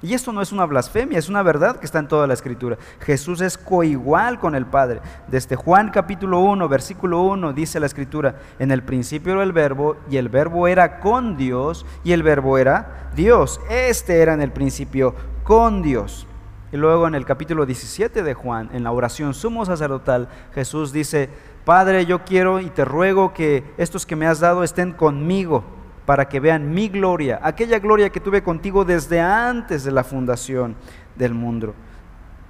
Y 0.00 0.14
esto 0.14 0.32
no 0.32 0.40
es 0.40 0.52
una 0.52 0.64
blasfemia, 0.64 1.18
es 1.18 1.28
una 1.28 1.42
verdad 1.42 1.76
que 1.76 1.86
está 1.86 1.98
en 1.98 2.06
toda 2.06 2.28
la 2.28 2.34
escritura. 2.34 2.78
Jesús 3.00 3.40
es 3.40 3.58
coigual 3.58 4.38
con 4.38 4.54
el 4.54 4.64
Padre. 4.64 5.00
Desde 5.26 5.56
Juan 5.56 5.90
capítulo 5.90 6.38
1, 6.38 6.68
versículo 6.68 7.22
1 7.22 7.52
dice 7.52 7.80
la 7.80 7.86
escritura, 7.86 8.36
en 8.60 8.70
el 8.70 8.84
principio 8.84 9.32
era 9.32 9.42
el 9.42 9.52
verbo 9.52 9.96
y 10.08 10.18
el 10.18 10.28
verbo 10.28 10.68
era 10.68 11.00
con 11.00 11.36
Dios 11.36 11.84
y 12.04 12.12
el 12.12 12.22
verbo 12.22 12.58
era 12.58 13.10
Dios. 13.16 13.60
Este 13.68 14.22
era 14.22 14.34
en 14.34 14.40
el 14.40 14.52
principio 14.52 15.16
con 15.42 15.82
Dios. 15.82 16.28
Y 16.70 16.76
luego 16.76 17.08
en 17.08 17.16
el 17.16 17.24
capítulo 17.24 17.66
17 17.66 18.22
de 18.22 18.34
Juan, 18.34 18.70
en 18.72 18.84
la 18.84 18.92
oración 18.92 19.34
sumo 19.34 19.66
sacerdotal, 19.66 20.28
Jesús 20.54 20.92
dice, 20.92 21.28
Padre, 21.64 22.06
yo 22.06 22.24
quiero 22.24 22.60
y 22.60 22.70
te 22.70 22.84
ruego 22.84 23.32
que 23.34 23.64
estos 23.78 24.06
que 24.06 24.14
me 24.14 24.28
has 24.28 24.38
dado 24.38 24.62
estén 24.62 24.92
conmigo 24.92 25.64
para 26.08 26.26
que 26.26 26.40
vean 26.40 26.72
mi 26.72 26.88
gloria, 26.88 27.38
aquella 27.42 27.78
gloria 27.78 28.08
que 28.08 28.18
tuve 28.18 28.42
contigo 28.42 28.86
desde 28.86 29.20
antes 29.20 29.84
de 29.84 29.90
la 29.90 30.02
fundación 30.02 30.74
del 31.16 31.34
mundo. 31.34 31.74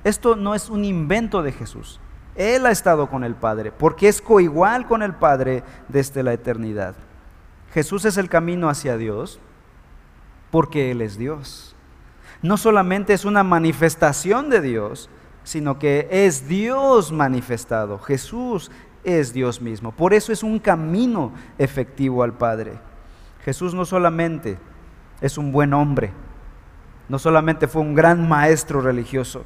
Esto 0.04 0.36
no 0.36 0.54
es 0.54 0.70
un 0.70 0.84
invento 0.84 1.42
de 1.42 1.50
Jesús. 1.50 1.98
Él 2.36 2.66
ha 2.66 2.70
estado 2.70 3.10
con 3.10 3.24
el 3.24 3.34
Padre, 3.34 3.72
porque 3.72 4.06
es 4.06 4.22
coigual 4.22 4.86
con 4.86 5.02
el 5.02 5.12
Padre 5.12 5.64
desde 5.88 6.22
la 6.22 6.34
eternidad. 6.34 6.94
Jesús 7.72 8.04
es 8.04 8.16
el 8.16 8.28
camino 8.28 8.68
hacia 8.68 8.96
Dios, 8.96 9.40
porque 10.52 10.92
Él 10.92 11.02
es 11.02 11.18
Dios. 11.18 11.74
No 12.42 12.58
solamente 12.58 13.12
es 13.12 13.24
una 13.24 13.42
manifestación 13.42 14.50
de 14.50 14.60
Dios, 14.60 15.10
sino 15.42 15.80
que 15.80 16.06
es 16.12 16.46
Dios 16.46 17.10
manifestado. 17.10 17.98
Jesús 17.98 18.70
es 19.02 19.32
Dios 19.32 19.60
mismo. 19.60 19.90
Por 19.90 20.14
eso 20.14 20.32
es 20.32 20.44
un 20.44 20.60
camino 20.60 21.32
efectivo 21.58 22.22
al 22.22 22.34
Padre. 22.34 22.86
Jesús 23.48 23.72
no 23.72 23.86
solamente 23.86 24.58
es 25.22 25.38
un 25.38 25.52
buen 25.52 25.72
hombre, 25.72 26.12
no 27.08 27.18
solamente 27.18 27.66
fue 27.66 27.80
un 27.80 27.94
gran 27.94 28.28
maestro 28.28 28.82
religioso, 28.82 29.42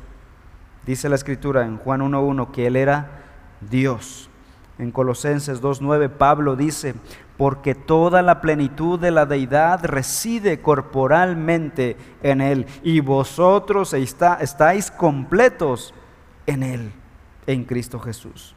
Dice 0.84 1.08
la 1.08 1.14
escritura 1.14 1.64
en 1.64 1.76
Juan 1.76 2.00
1.1 2.00 2.50
que 2.50 2.66
Él 2.66 2.74
era 2.74 3.22
Dios. 3.60 4.28
En 4.76 4.90
Colosenses 4.90 5.62
2.9 5.62 6.08
Pablo 6.08 6.56
dice, 6.56 6.96
porque 7.36 7.76
toda 7.76 8.22
la 8.22 8.40
plenitud 8.40 8.98
de 8.98 9.12
la 9.12 9.24
deidad 9.24 9.84
reside 9.84 10.60
corporalmente 10.60 11.96
en 12.24 12.40
Él, 12.40 12.66
y 12.82 12.98
vosotros 12.98 13.94
estáis 13.94 14.90
completos 14.90 15.94
en 16.46 16.64
Él, 16.64 16.92
en 17.46 17.62
Cristo 17.62 18.00
Jesús. 18.00 18.56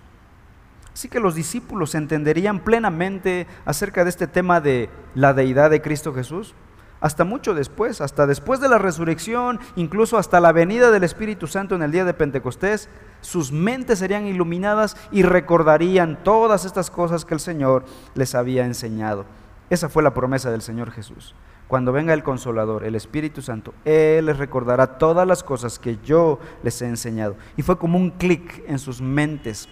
Así 0.95 1.09
que 1.09 1.19
los 1.19 1.35
discípulos 1.35 1.93
entenderían 1.93 2.61
plenamente 2.61 3.47
acerca 3.65 4.05
de 4.05 4.09
este 4.09 4.27
tema 4.27 4.61
de 4.61 4.89
la 5.13 5.33
deidad 5.33 5.69
de 5.69 5.81
Cristo 5.81 6.13
Jesús 6.13 6.55
hasta 7.01 7.25
mucho 7.25 7.53
después, 7.53 7.99
hasta 7.99 8.25
después 8.25 8.61
de 8.61 8.69
la 8.69 8.77
resurrección, 8.77 9.59
incluso 9.75 10.17
hasta 10.17 10.39
la 10.39 10.53
venida 10.53 10.91
del 10.91 11.03
Espíritu 11.03 11.47
Santo 11.47 11.75
en 11.75 11.83
el 11.83 11.91
día 11.91 12.05
de 12.05 12.13
Pentecostés, 12.13 12.89
sus 13.19 13.51
mentes 13.51 13.99
serían 13.99 14.25
iluminadas 14.25 14.95
y 15.11 15.23
recordarían 15.23 16.23
todas 16.23 16.63
estas 16.63 16.89
cosas 16.89 17.25
que 17.25 17.33
el 17.33 17.41
Señor 17.41 17.83
les 18.13 18.33
había 18.33 18.65
enseñado. 18.65 19.25
Esa 19.69 19.89
fue 19.89 20.01
la 20.01 20.13
promesa 20.13 20.49
del 20.49 20.61
Señor 20.61 20.91
Jesús. 20.91 21.35
Cuando 21.67 21.91
venga 21.91 22.13
el 22.13 22.23
Consolador, 22.23 22.85
el 22.85 22.95
Espíritu 22.95 23.41
Santo, 23.41 23.73
Él 23.83 24.27
les 24.27 24.37
recordará 24.37 24.97
todas 24.97 25.27
las 25.27 25.43
cosas 25.43 25.77
que 25.77 25.97
yo 26.05 26.39
les 26.63 26.81
he 26.81 26.87
enseñado. 26.87 27.35
Y 27.57 27.63
fue 27.63 27.77
como 27.77 27.97
un 27.97 28.11
clic 28.11 28.63
en 28.67 28.79
sus 28.79 29.01
mentes 29.01 29.67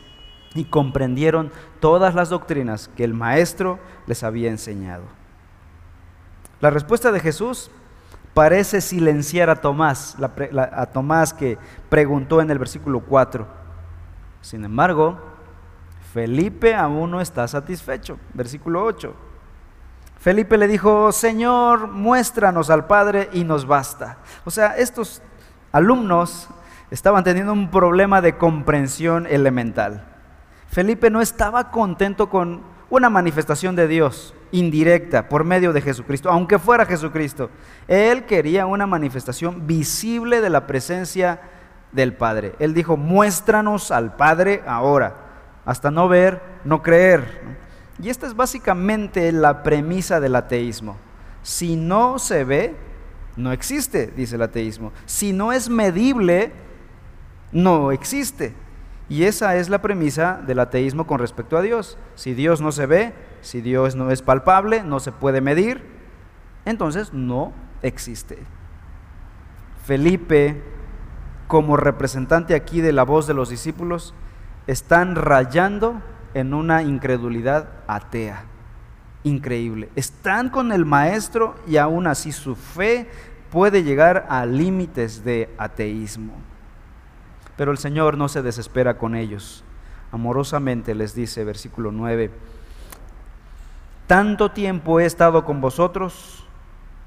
y 0.56 0.66
comprendieron 0.66 1.52
todas 1.80 2.16
las 2.16 2.30
doctrinas 2.30 2.90
que 2.96 3.04
el 3.04 3.14
Maestro 3.14 3.80
les 4.06 4.24
había 4.24 4.50
enseñado. 4.50 5.04
La 6.62 6.70
respuesta 6.70 7.12
de 7.12 7.20
Jesús 7.20 7.72
parece 8.34 8.82
silenciar 8.82 9.50
a 9.50 9.56
Tomás, 9.58 10.18
a 10.20 10.86
Tomás 10.88 11.34
que 11.34 11.58
preguntó 11.90 12.42
en 12.42 12.50
el 12.50 12.60
versículo 12.60 13.02
4. 13.02 13.46
Sin 14.42 14.66
embargo, 14.66 15.20
Felipe 16.14 16.76
aún 16.76 17.12
no 17.12 17.22
está 17.22 17.48
satisfecho. 17.48 18.18
Versículo 18.34 18.84
8. 18.84 19.14
Felipe 20.20 20.58
le 20.58 20.68
dijo, 20.68 21.12
Señor, 21.12 21.88
muéstranos 21.88 22.70
al 22.70 22.88
Padre 22.88 23.30
y 23.34 23.44
nos 23.44 23.66
basta. 23.66 24.20
O 24.46 24.52
sea, 24.52 24.78
estos 24.78 25.22
alumnos 25.72 26.48
estaban 26.92 27.24
teniendo 27.24 27.52
un 27.52 27.70
problema 27.70 28.22
de 28.22 28.38
comprensión 28.38 29.28
elemental. 29.28 30.13
Felipe 30.74 31.12
no 31.12 31.22
estaba 31.22 31.70
contento 31.70 32.30
con 32.30 32.62
una 32.90 33.08
manifestación 33.08 33.76
de 33.76 33.88
Dios 33.88 34.34
indirecta 34.52 35.30
por 35.30 35.44
medio 35.44 35.72
de 35.72 35.82
Jesucristo, 35.82 36.32
aunque 36.32 36.58
fuera 36.58 36.88
Jesucristo. 36.88 37.52
Él 37.88 38.26
quería 38.26 38.66
una 38.66 38.88
manifestación 38.88 39.68
visible 39.68 40.42
de 40.42 40.50
la 40.50 40.66
presencia 40.66 41.42
del 41.92 42.16
Padre. 42.16 42.56
Él 42.58 42.74
dijo, 42.74 42.98
muéstranos 42.98 43.92
al 43.92 44.16
Padre 44.16 44.64
ahora, 44.66 45.16
hasta 45.64 45.92
no 45.92 46.08
ver, 46.08 46.42
no 46.64 46.82
creer. 46.82 47.42
Y 48.02 48.10
esta 48.10 48.26
es 48.26 48.36
básicamente 48.36 49.32
la 49.32 49.62
premisa 49.62 50.20
del 50.20 50.36
ateísmo. 50.36 50.98
Si 51.44 51.76
no 51.76 52.18
se 52.18 52.46
ve, 52.46 52.76
no 53.36 53.52
existe, 53.52 54.08
dice 54.08 54.38
el 54.38 54.42
ateísmo. 54.42 54.92
Si 55.06 55.34
no 55.34 55.54
es 55.54 55.70
medible, 55.70 56.52
no 57.52 57.92
existe. 57.92 58.63
Y 59.10 59.24
esa 59.24 59.56
es 59.58 59.70
la 59.70 59.82
premisa 59.82 60.42
del 60.46 60.60
ateísmo 60.60 61.06
con 61.06 61.20
respecto 61.20 61.58
a 61.58 61.62
Dios. 61.62 61.98
Si 62.16 62.34
Dios 62.34 62.62
no 62.62 62.72
se 62.72 62.86
ve, 62.86 63.14
si 63.42 63.62
Dios 63.62 63.96
no 63.96 64.12
es 64.12 64.22
palpable, 64.22 64.84
no 64.84 65.00
se 65.00 65.12
puede 65.12 65.42
medir, 65.42 65.84
entonces 66.66 67.14
no 67.14 67.54
existe. 67.82 68.40
Felipe, 69.86 70.64
como 71.48 71.76
representante 71.76 72.56
aquí 72.56 72.80
de 72.80 72.94
la 72.94 73.04
voz 73.04 73.28
de 73.28 73.34
los 73.34 73.50
discípulos, 73.50 74.14
están 74.68 75.16
rayando 75.16 76.02
en 76.34 76.54
una 76.54 76.84
incredulidad 76.84 77.70
atea. 77.88 78.46
Increíble. 79.24 79.90
Están 79.96 80.50
con 80.50 80.72
el 80.72 80.86
maestro 80.86 81.56
y 81.68 81.78
aún 81.78 82.08
así 82.08 82.32
su 82.32 82.56
fe 82.56 83.10
puede 83.52 83.84
llegar 83.84 84.26
a 84.30 84.46
límites 84.46 85.24
de 85.24 85.54
ateísmo. 85.58 86.34
Pero 87.58 87.72
el 87.72 87.78
Señor 87.78 88.18
no 88.18 88.30
se 88.30 88.42
desespera 88.42 88.98
con 88.98 89.16
ellos. 89.16 89.64
Amorosamente 90.12 90.96
les 90.96 91.16
dice, 91.16 91.44
versículo 91.44 91.92
9, 91.92 92.32
tanto 94.08 94.52
tiempo 94.52 95.00
he 95.00 95.06
estado 95.06 95.44
con 95.46 95.62
vosotros 95.62 96.46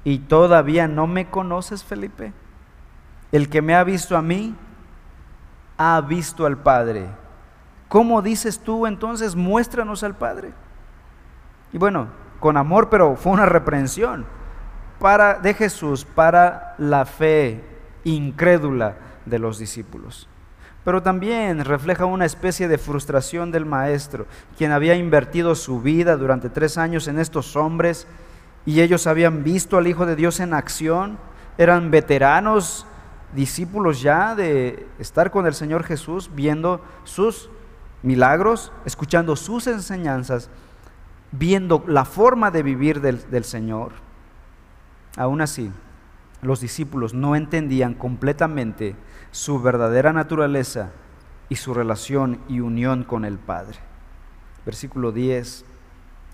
y 0.03 0.19
todavía 0.19 0.87
no 0.87 1.07
me 1.07 1.29
conoces, 1.29 1.83
Felipe. 1.83 2.33
El 3.31 3.49
que 3.49 3.61
me 3.61 3.75
ha 3.75 3.83
visto 3.83 4.17
a 4.17 4.21
mí, 4.21 4.55
ha 5.77 6.01
visto 6.01 6.45
al 6.45 6.57
Padre. 6.57 7.07
¿Cómo 7.87 8.21
dices 8.21 8.59
tú 8.59 8.87
entonces, 8.87 9.35
muéstranos 9.35 10.03
al 10.03 10.15
Padre? 10.15 10.51
Y 11.71 11.77
bueno, 11.77 12.07
con 12.39 12.57
amor, 12.57 12.89
pero 12.89 13.15
fue 13.15 13.31
una 13.31 13.45
reprensión 13.45 14.25
para, 14.99 15.35
de 15.35 15.53
Jesús 15.53 16.03
para 16.03 16.75
la 16.77 17.05
fe 17.05 17.63
incrédula 18.03 18.95
de 19.25 19.39
los 19.39 19.59
discípulos 19.59 20.27
pero 20.87 21.03
también 21.03 21.65
refleja 21.65 22.05
una 22.05 22.23
especie 22.23 22.69
de 22.69 22.77
frustración 22.77 23.51
del 23.51 23.65
maestro, 23.65 24.25
quien 24.57 24.71
había 24.71 24.95
invertido 24.95 25.53
su 25.53 25.81
vida 25.81 26.15
durante 26.15 26.49
tres 26.49 26.77
años 26.77 27.09
en 27.09 27.19
estos 27.19 27.57
hombres 27.57 28.07
y 28.65 28.79
ellos 28.79 29.05
habían 29.05 29.43
visto 29.43 29.77
al 29.77 29.87
Hijo 29.87 30.05
de 30.05 30.15
Dios 30.15 30.39
en 30.39 30.53
acción, 30.53 31.17
eran 31.57 31.91
veteranos, 31.91 32.85
discípulos 33.35 34.01
ya 34.01 34.33
de 34.33 34.87
estar 34.97 35.29
con 35.29 35.45
el 35.45 35.55
Señor 35.55 35.83
Jesús, 35.83 36.31
viendo 36.33 36.79
sus 37.03 37.49
milagros, 38.01 38.71
escuchando 38.85 39.35
sus 39.35 39.67
enseñanzas, 39.67 40.49
viendo 41.33 41.83
la 41.85 42.05
forma 42.05 42.49
de 42.49 42.63
vivir 42.63 43.01
del, 43.01 43.29
del 43.29 43.43
Señor. 43.43 43.91
Aún 45.17 45.41
así, 45.41 45.69
los 46.41 46.61
discípulos 46.61 47.13
no 47.13 47.35
entendían 47.35 47.93
completamente 47.93 48.95
su 49.31 49.61
verdadera 49.61 50.13
naturaleza 50.13 50.91
y 51.49 51.55
su 51.55 51.73
relación 51.73 52.39
y 52.47 52.59
unión 52.59 53.03
con 53.03 53.25
el 53.25 53.37
Padre. 53.37 53.77
Versículo 54.65 55.11
10 55.11 55.65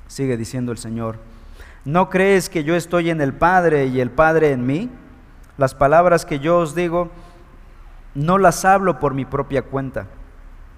sigue 0.07 0.37
diciendo 0.37 0.71
el 0.71 0.77
Señor, 0.77 1.19
¿no 1.85 2.09
crees 2.09 2.49
que 2.49 2.63
yo 2.63 2.75
estoy 2.75 3.09
en 3.09 3.21
el 3.21 3.33
Padre 3.33 3.85
y 3.85 3.99
el 4.01 4.11
Padre 4.11 4.51
en 4.51 4.65
mí? 4.65 4.89
Las 5.57 5.75
palabras 5.75 6.25
que 6.25 6.39
yo 6.39 6.57
os 6.59 6.75
digo 6.75 7.11
no 8.15 8.37
las 8.37 8.65
hablo 8.65 8.99
por 8.99 9.13
mi 9.13 9.25
propia 9.25 9.63
cuenta, 9.63 10.07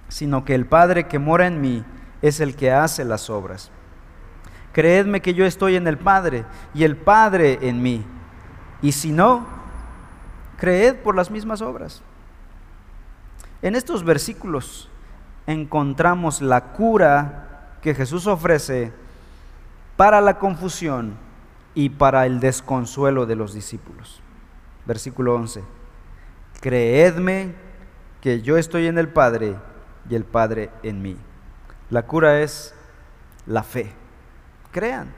sino 0.08 0.44
que 0.44 0.54
el 0.54 0.66
Padre 0.66 1.06
que 1.06 1.18
mora 1.18 1.46
en 1.46 1.60
mí 1.60 1.84
es 2.22 2.40
el 2.40 2.56
que 2.56 2.72
hace 2.72 3.04
las 3.04 3.28
obras. 3.30 3.70
Creedme 4.72 5.20
que 5.20 5.34
yo 5.34 5.46
estoy 5.46 5.76
en 5.76 5.86
el 5.86 5.98
Padre 5.98 6.44
y 6.74 6.84
el 6.84 6.96
Padre 6.96 7.58
en 7.62 7.82
mí. 7.82 8.04
Y 8.82 8.92
si 8.92 9.12
no, 9.12 9.46
creed 10.58 10.96
por 10.96 11.14
las 11.14 11.30
mismas 11.30 11.62
obras. 11.62 12.02
En 13.62 13.74
estos 13.74 14.04
versículos 14.04 14.88
encontramos 15.46 16.42
la 16.42 16.72
cura 16.72 17.78
que 17.80 17.94
Jesús 17.94 18.26
ofrece 18.26 18.92
para 19.96 20.20
la 20.20 20.38
confusión 20.38 21.16
y 21.74 21.90
para 21.90 22.26
el 22.26 22.40
desconsuelo 22.40 23.26
de 23.26 23.36
los 23.36 23.54
discípulos. 23.54 24.20
Versículo 24.86 25.34
11. 25.34 25.62
Creedme 26.60 27.54
que 28.20 28.42
yo 28.42 28.56
estoy 28.56 28.86
en 28.86 28.98
el 28.98 29.08
Padre 29.08 29.56
y 30.08 30.14
el 30.14 30.24
Padre 30.24 30.70
en 30.82 31.02
mí. 31.02 31.16
La 31.90 32.06
cura 32.06 32.40
es 32.40 32.74
la 33.46 33.62
fe. 33.62 33.92
Crean. 34.72 35.12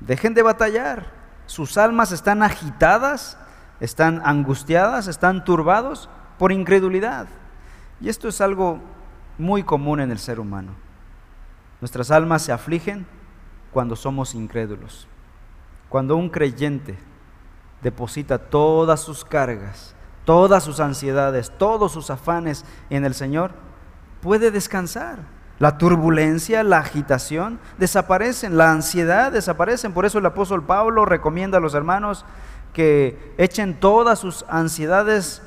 Dejen 0.00 0.34
de 0.34 0.42
batallar. 0.42 1.17
Sus 1.48 1.76
almas 1.76 2.12
están 2.12 2.44
agitadas 2.44 3.36
están 3.80 4.22
angustiadas, 4.24 5.06
están 5.06 5.44
turbados 5.44 6.08
por 6.38 6.52
incredulidad. 6.52 7.26
Y 8.00 8.08
esto 8.08 8.28
es 8.28 8.40
algo 8.40 8.80
muy 9.36 9.62
común 9.62 10.00
en 10.00 10.10
el 10.10 10.18
ser 10.18 10.40
humano. 10.40 10.72
Nuestras 11.80 12.10
almas 12.10 12.42
se 12.42 12.52
afligen 12.52 13.06
cuando 13.72 13.94
somos 13.94 14.34
incrédulos. 14.34 15.06
Cuando 15.88 16.16
un 16.16 16.28
creyente 16.28 16.98
deposita 17.82 18.38
todas 18.38 19.00
sus 19.00 19.24
cargas, 19.24 19.94
todas 20.24 20.64
sus 20.64 20.80
ansiedades, 20.80 21.52
todos 21.56 21.92
sus 21.92 22.10
afanes 22.10 22.64
en 22.90 23.04
el 23.04 23.14
Señor, 23.14 23.52
puede 24.20 24.50
descansar. 24.50 25.20
La 25.58 25.76
turbulencia, 25.76 26.62
la 26.62 26.78
agitación 26.78 27.58
desaparecen, 27.78 28.56
la 28.56 28.70
ansiedad 28.70 29.32
desaparecen. 29.32 29.92
Por 29.92 30.06
eso 30.06 30.18
el 30.18 30.26
apóstol 30.26 30.64
Pablo 30.64 31.04
recomienda 31.04 31.58
a 31.58 31.60
los 31.60 31.74
hermanos 31.74 32.24
que 32.72 33.34
echen 33.38 33.80
todas 33.80 34.20
sus 34.20 34.44
ansiedades 34.48 35.42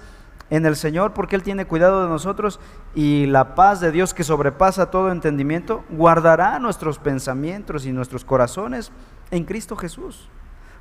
en 0.49 0.65
el 0.65 0.75
Señor 0.75 1.13
porque 1.13 1.37
Él 1.37 1.43
tiene 1.43 1.65
cuidado 1.65 2.03
de 2.03 2.09
nosotros 2.09 2.59
y 2.93 3.25
la 3.27 3.55
paz 3.55 3.79
de 3.79 3.91
Dios 3.91 4.13
que 4.13 4.25
sobrepasa 4.25 4.91
todo 4.91 5.11
entendimiento 5.11 5.85
guardará 5.89 6.59
nuestros 6.59 6.99
pensamientos 6.99 7.85
y 7.85 7.93
nuestros 7.93 8.25
corazones 8.25 8.91
en 9.31 9.45
Cristo 9.45 9.77
Jesús. 9.77 10.29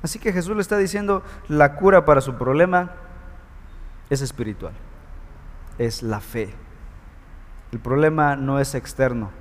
Así 0.03 0.19
que 0.19 0.33
Jesús 0.33 0.55
le 0.55 0.61
está 0.61 0.77
diciendo, 0.77 1.23
la 1.47 1.75
cura 1.75 2.03
para 2.03 2.19
su 2.19 2.35
problema 2.35 2.91
es 4.09 4.21
espiritual. 4.21 4.73
es 5.77 6.03
la 6.03 6.19
fe. 6.19 6.53
El 7.71 7.79
problema 7.79 8.35
no 8.35 8.59
es 8.59 8.75
externo. 8.75 9.31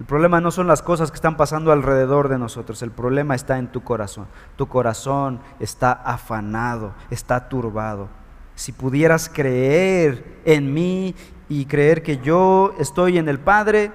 El 0.00 0.06
problema 0.06 0.40
no 0.40 0.50
son 0.50 0.66
las 0.66 0.82
cosas 0.82 1.10
que 1.10 1.16
están 1.16 1.36
pasando 1.36 1.72
alrededor 1.72 2.28
de 2.28 2.38
nosotros. 2.38 2.82
El 2.82 2.90
problema 2.90 3.34
está 3.34 3.58
en 3.58 3.68
tu 3.68 3.82
corazón. 3.82 4.26
Tu 4.56 4.66
corazón 4.66 5.40
está 5.60 5.92
afanado, 5.92 6.94
está 7.10 7.48
turbado. 7.48 8.08
Si 8.54 8.72
pudieras 8.72 9.30
creer 9.32 10.40
en 10.44 10.72
mí 10.72 11.14
y 11.48 11.66
creer 11.66 12.02
que 12.02 12.18
yo 12.18 12.74
estoy 12.78 13.18
en 13.18 13.28
el 13.28 13.38
Padre, 13.38 13.92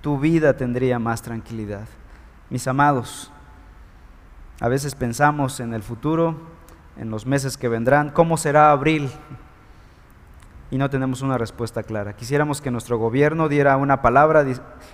tu 0.00 0.18
vida 0.18 0.56
tendría 0.56 0.98
más 0.98 1.22
tranquilidad. 1.22 1.86
Mis 2.50 2.66
amados, 2.66 3.30
a 4.60 4.68
veces 4.68 4.94
pensamos 4.94 5.60
en 5.60 5.74
el 5.74 5.82
futuro, 5.82 6.34
en 6.96 7.10
los 7.10 7.26
meses 7.26 7.56
que 7.56 7.68
vendrán, 7.68 8.10
¿cómo 8.10 8.36
será 8.36 8.72
abril? 8.72 9.10
Y 10.70 10.76
no 10.76 10.90
tenemos 10.90 11.22
una 11.22 11.38
respuesta 11.38 11.82
clara. 11.82 12.14
Quisiéramos 12.14 12.60
que 12.60 12.70
nuestro 12.70 12.98
gobierno 12.98 13.48
diera 13.48 13.76
una 13.76 14.02
palabra 14.02 14.44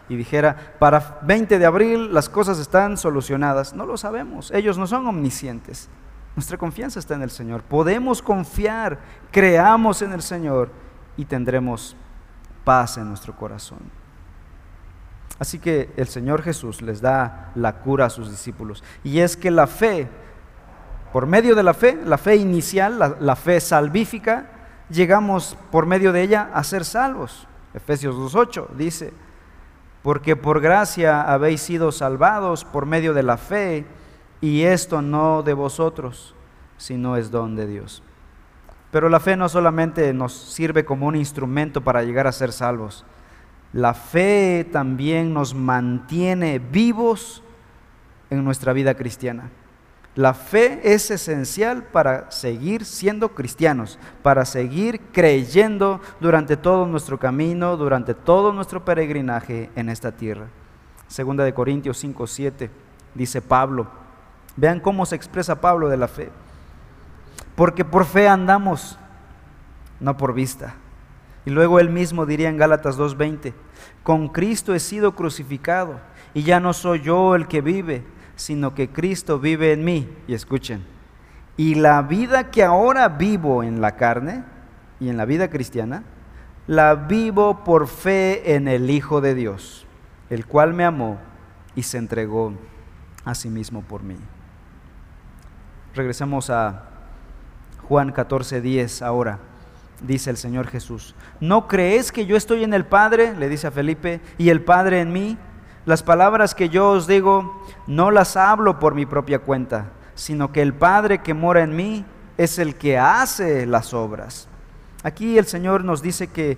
y 0.09 0.17
dijera, 0.17 0.75
para 0.79 1.19
20 1.23 1.59
de 1.59 1.67
abril 1.67 2.15
las 2.15 2.29
cosas 2.29 2.59
están 2.59 2.97
solucionadas. 2.97 3.75
No 3.75 3.87
lo 3.87 3.97
sabemos, 3.97 4.51
ellos 4.53 4.79
no 4.79 4.87
son 4.87 5.07
omniscientes. 5.07 5.89
Nuestra 6.37 6.59
confianza 6.59 6.99
está 6.99 7.15
en 7.15 7.23
el 7.23 7.31
Señor. 7.31 7.63
Podemos 7.63 8.23
confiar, 8.23 8.99
creamos 9.31 10.03
en 10.03 10.13
el 10.13 10.23
Señor 10.23 10.71
y 11.17 11.25
tendremos 11.25 11.97
paz 12.65 12.97
en 12.97 13.09
nuestro 13.09 13.37
corazón. 13.37 13.79
Así 15.39 15.59
que 15.59 15.93
el 15.97 16.07
Señor 16.07 16.43
Jesús 16.43 16.83
les 16.83 17.01
da 17.01 17.51
la 17.57 17.81
cura 17.81 18.07
a 18.07 18.11
sus 18.11 18.31
discípulos. 18.31 18.85
Y 19.03 19.19
es 19.19 19.37
que 19.37 19.51
la 19.51 19.67
fe, 19.67 20.09
por 21.13 21.27
medio 21.27 21.57
de 21.57 21.65
la 21.65 21.75
fe, 21.75 21.99
la 22.05 22.19
fe 22.19 22.37
inicial, 22.37 22.99
la, 22.99 23.17
la 23.19 23.35
fe 23.35 23.61
salvífica, 23.61 24.54
llegamos 24.89 25.57
por 25.71 25.87
medio 25.87 26.13
de 26.13 26.23
ella 26.23 26.51
a 26.53 26.65
ser 26.65 26.85
salvos. 26.85 27.47
Efesios 27.75 28.15
2.8 28.17 28.69
dice, 28.71 29.13
porque 30.03 30.37
por 30.37 30.61
gracia 30.61 31.23
habéis 31.23 31.61
sido 31.63 31.91
salvados 31.91 32.65
por 32.65 32.87
medio 32.87 33.15
de 33.15 33.23
la 33.23 33.37
fe, 33.37 33.87
y 34.41 34.63
esto 34.63 35.01
no 35.01 35.43
de 35.43 35.55
vosotros, 35.55 36.35
sino 36.77 37.17
es 37.17 37.31
don 37.31 37.57
de 37.57 37.67
Dios. 37.67 38.03
Pero 38.91 39.09
la 39.09 39.19
fe 39.19 39.37
no 39.37 39.49
solamente 39.49 40.13
nos 40.13 40.35
sirve 40.35 40.85
como 40.85 41.07
un 41.07 41.17
instrumento 41.17 41.81
para 41.81 42.03
llegar 42.03 42.27
a 42.27 42.33
ser 42.33 42.53
salvos, 42.53 43.05
la 43.73 43.95
fe 43.95 44.69
también 44.71 45.33
nos 45.35 45.55
mantiene 45.55 46.59
vivos 46.59 47.43
en 48.31 48.45
nuestra 48.45 48.73
vida 48.73 48.95
cristiana. 48.95 49.51
La 50.17 50.33
fe 50.33 50.81
es 50.95 51.11
esencial 51.11 51.83
para 51.83 52.31
seguir 52.31 52.85
siendo 52.85 53.31
cristianos, 53.31 53.99
para 54.23 54.45
seguir 54.45 55.01
creyendo 55.13 56.01
durante 56.21 56.57
todo 56.57 56.87
nuestro 56.87 57.19
camino, 57.19 57.77
durante 57.77 58.15
todo 58.15 58.53
nuestro 58.53 58.85
peregrinaje 58.85 59.71
en 59.75 59.89
esta 59.89 60.13
tierra. 60.13 60.47
Segunda 61.09 61.43
de 61.43 61.53
Corintios 61.53 61.99
5, 61.99 62.27
7, 62.29 62.71
dice 63.15 63.43
Pablo. 63.43 63.89
Vean 64.57 64.79
cómo 64.79 65.05
se 65.05 65.17
expresa 65.17 65.61
Pablo 65.61 65.89
de 65.89 65.97
la 65.97 66.07
fe. 66.07 66.31
Porque 67.57 67.85
por 67.85 68.05
fe 68.05 68.29
andamos, 68.29 68.97
no 69.99 70.17
por 70.17 70.33
vista. 70.33 70.75
Y 71.45 71.51
luego 71.51 71.79
él 71.79 71.91
mismo 71.91 72.25
diría 72.25 72.49
en 72.49 72.57
Gálatas 72.57 72.97
2:20, 72.97 73.53
con 74.03 74.29
Cristo 74.29 74.75
he 74.75 74.81
sido 74.81 75.15
crucificado 75.15 76.01
y 76.33 76.43
ya 76.43 76.59
no 76.59 76.73
soy 76.73 77.01
yo 77.03 77.35
el 77.35 77.49
que 77.49 77.61
vive, 77.61 78.05
sino 78.37 78.75
que 78.75 78.89
Cristo 78.89 79.39
vive 79.39 79.73
en 79.73 79.85
mí. 79.85 80.09
Y 80.27 80.35
escuchen, 80.35 80.85
y 81.57 81.77
la 81.77 82.03
vida 82.03 82.51
que 82.51 82.65
ahora 82.65 83.09
vivo 83.09 83.63
en 83.63 83.81
la 83.81 83.97
carne 83.97 84.45
y 85.01 85.09
en 85.09 85.17
la 85.17 85.25
vida 85.25 85.49
cristiana, 85.49 86.03
la 86.67 86.95
vivo 86.95 87.63
por 87.65 87.87
fe 87.87 88.55
en 88.55 88.69
el 88.69 88.91
Hijo 88.91 89.21
de 89.21 89.35
Dios, 89.35 89.87
el 90.31 90.47
cual 90.47 90.75
me 90.75 90.85
amó 90.85 91.19
y 91.75 91.83
se 91.83 91.99
entregó 91.99 92.55
a 93.25 93.35
sí 93.35 93.51
mismo 93.51 93.83
por 93.83 94.03
mí. 94.03 94.17
Regresemos 95.95 96.51
a 96.51 96.85
Juan 97.89 98.13
14, 98.13 98.61
10 98.61 99.03
ahora. 99.03 99.39
Dice 100.03 100.31
el 100.31 100.37
Señor 100.37 100.67
Jesús, 100.67 101.15
¿no 101.41 101.69
crees 101.69 102.11
que 102.11 102.27
yo 102.27 102.37
estoy 102.37 102.65
en 102.65 102.75
el 102.75 102.85
Padre? 102.85 103.37
Le 103.37 103.49
dice 103.49 103.69
a 103.69 103.71
Felipe, 103.71 104.21
y 104.39 104.49
el 104.49 104.63
Padre 104.63 105.01
en 105.01 105.13
mí. 105.13 105.39
Las 105.87 106.03
palabras 106.03 106.55
que 106.55 106.69
yo 106.69 106.91
os 106.91 107.07
digo 107.07 107.64
no 107.87 108.11
las 108.11 108.37
hablo 108.37 108.79
por 108.79 108.95
mi 108.95 109.07
propia 109.07 109.41
cuenta, 109.41 109.91
sino 110.15 110.53
que 110.53 110.63
el 110.63 110.75
Padre 110.75 111.19
que 111.19 111.35
mora 111.35 111.63
en 111.63 111.77
mí 111.77 112.05
es 112.37 112.59
el 112.59 112.77
que 112.77 112.99
hace 112.99 113.67
las 113.67 113.95
obras. 113.95 114.49
Aquí 115.03 115.39
el 115.39 115.47
Señor 115.47 115.85
nos 115.85 116.03
dice 116.03 116.29
que 116.29 116.57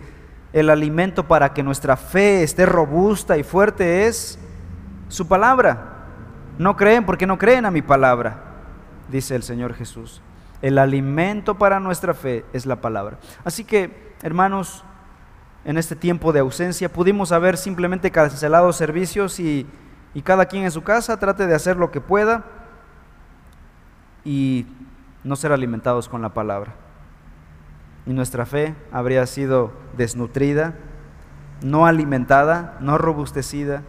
el 0.53 0.71
alimento 0.71 1.27
para 1.27 1.53
que 1.53 1.63
nuestra 1.63 1.97
fe 1.97 2.43
esté 2.43 2.65
robusta 2.65 3.37
y 3.37 3.43
fuerte 3.43 4.07
es 4.07 4.39
su 5.09 5.27
palabra. 5.27 5.95
No 6.59 6.77
creen 6.77 7.05
porque 7.05 7.27
no 7.27 7.39
creen 7.39 7.67
a 7.67 7.71
mi 7.71 7.83
palabra, 7.83 8.43
dice 9.11 9.35
el 9.35 9.43
Señor 9.43 9.75
Jesús. 9.75 10.23
El 10.63 10.79
alimento 10.79 11.57
para 11.57 11.81
nuestra 11.81 12.15
fe 12.15 12.45
es 12.53 12.65
la 12.65 12.77
palabra. 12.77 13.19
Así 13.45 13.65
que, 13.65 14.15
hermanos, 14.23 14.85
en 15.67 15.77
este 15.77 15.97
tiempo 15.97 16.33
de 16.33 16.41
ausencia. 16.41 16.91
Pudimos 16.91 17.33
haber 17.33 17.57
simplemente 17.59 18.11
cancelado 18.11 18.73
servicios 18.73 19.39
y, 19.41 19.67
y 20.17 20.23
cada 20.23 20.47
quien 20.47 20.65
en 20.65 20.71
su 20.71 20.83
casa 20.83 21.19
trate 21.19 21.47
de 21.47 21.55
hacer 21.55 21.77
lo 21.77 21.91
que 21.91 22.01
pueda 22.01 22.43
y 24.25 24.65
no 25.25 25.37
ser 25.37 25.53
alimentados 25.53 26.09
con 26.09 26.23
la 26.23 26.33
palabra. 26.33 26.73
Y 28.07 28.15
nuestra 28.15 28.47
fe 28.47 28.75
habría 28.91 29.27
sido 29.27 29.75
desnutrida, 29.95 30.73
no 31.61 31.85
alimentada, 31.85 32.79
no 32.81 32.97
robustecida. 32.97 33.83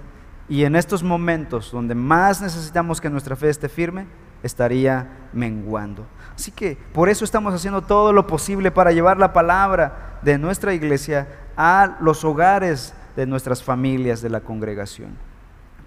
Y 0.49 0.65
en 0.65 0.75
estos 0.75 1.01
momentos 1.01 1.71
donde 1.71 1.95
más 1.95 2.41
necesitamos 2.41 2.99
que 2.99 3.09
nuestra 3.09 3.37
fe 3.37 3.47
esté 3.47 3.69
firme, 3.69 4.05
estaría 4.43 5.07
menguando. 5.31 6.05
Así 6.35 6.51
que 6.51 6.77
por 6.93 7.07
eso 7.07 7.23
estamos 7.23 7.53
haciendo 7.53 7.83
todo 7.83 8.11
lo 8.11 8.27
posible 8.27 8.69
para 8.69 8.91
llevar 8.91 9.17
la 9.17 9.31
palabra 9.31 10.19
de 10.23 10.37
nuestra 10.37 10.73
iglesia 10.73 11.25
a 11.55 11.95
los 12.01 12.25
hogares 12.25 12.93
de 13.15 13.25
nuestras 13.25 13.63
familias 13.63 14.21
de 14.21 14.29
la 14.29 14.41
congregación. 14.41 15.26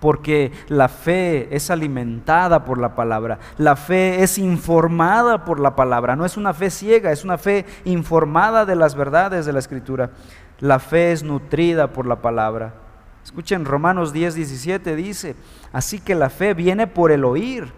Porque 0.00 0.50
la 0.68 0.88
fe 0.88 1.54
es 1.54 1.70
alimentada 1.70 2.64
por 2.64 2.78
la 2.78 2.94
palabra, 2.94 3.38
la 3.58 3.76
fe 3.76 4.22
es 4.22 4.38
informada 4.38 5.44
por 5.44 5.60
la 5.60 5.76
palabra, 5.76 6.16
no 6.16 6.24
es 6.24 6.36
una 6.36 6.54
fe 6.54 6.70
ciega, 6.70 7.12
es 7.12 7.22
una 7.22 7.38
fe 7.38 7.66
informada 7.84 8.64
de 8.64 8.76
las 8.76 8.94
verdades 8.94 9.46
de 9.46 9.52
la 9.52 9.58
escritura. 9.58 10.10
La 10.58 10.78
fe 10.78 11.12
es 11.12 11.22
nutrida 11.22 11.92
por 11.92 12.06
la 12.06 12.16
palabra. 12.16 12.74
Escuchen, 13.22 13.64
Romanos 13.64 14.12
10, 14.12 14.34
17 14.34 14.96
dice, 14.96 15.36
así 15.72 16.00
que 16.00 16.14
la 16.14 16.30
fe 16.30 16.54
viene 16.54 16.86
por 16.86 17.12
el 17.12 17.24
oír 17.24 17.72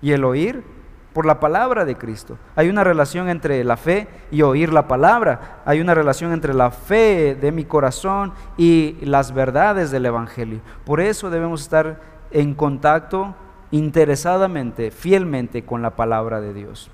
y 0.00 0.12
el 0.12 0.24
oír 0.24 0.73
por 1.14 1.24
la 1.24 1.38
palabra 1.38 1.84
de 1.84 1.94
Cristo. 1.94 2.36
Hay 2.56 2.68
una 2.68 2.82
relación 2.82 3.28
entre 3.28 3.62
la 3.62 3.76
fe 3.76 4.08
y 4.32 4.42
oír 4.42 4.72
la 4.72 4.88
palabra. 4.88 5.62
Hay 5.64 5.80
una 5.80 5.94
relación 5.94 6.32
entre 6.32 6.52
la 6.52 6.72
fe 6.72 7.38
de 7.40 7.52
mi 7.52 7.64
corazón 7.64 8.32
y 8.58 8.96
las 9.00 9.32
verdades 9.32 9.92
del 9.92 10.06
Evangelio. 10.06 10.60
Por 10.84 11.00
eso 11.00 11.30
debemos 11.30 11.62
estar 11.62 12.00
en 12.32 12.54
contacto 12.54 13.36
interesadamente, 13.70 14.90
fielmente 14.90 15.64
con 15.64 15.82
la 15.82 15.94
palabra 15.94 16.40
de 16.40 16.52
Dios. 16.52 16.90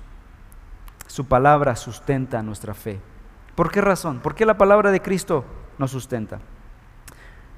Su 1.07 1.25
palabra 1.25 1.75
sustenta 1.75 2.43
nuestra 2.43 2.75
fe. 2.75 2.99
¿Por 3.55 3.71
qué 3.71 3.81
razón? 3.81 4.19
¿Por 4.19 4.35
qué 4.35 4.45
la 4.45 4.57
palabra 4.57 4.91
de 4.91 5.01
Cristo 5.01 5.43
nos 5.79 5.91
sustenta? 5.91 6.39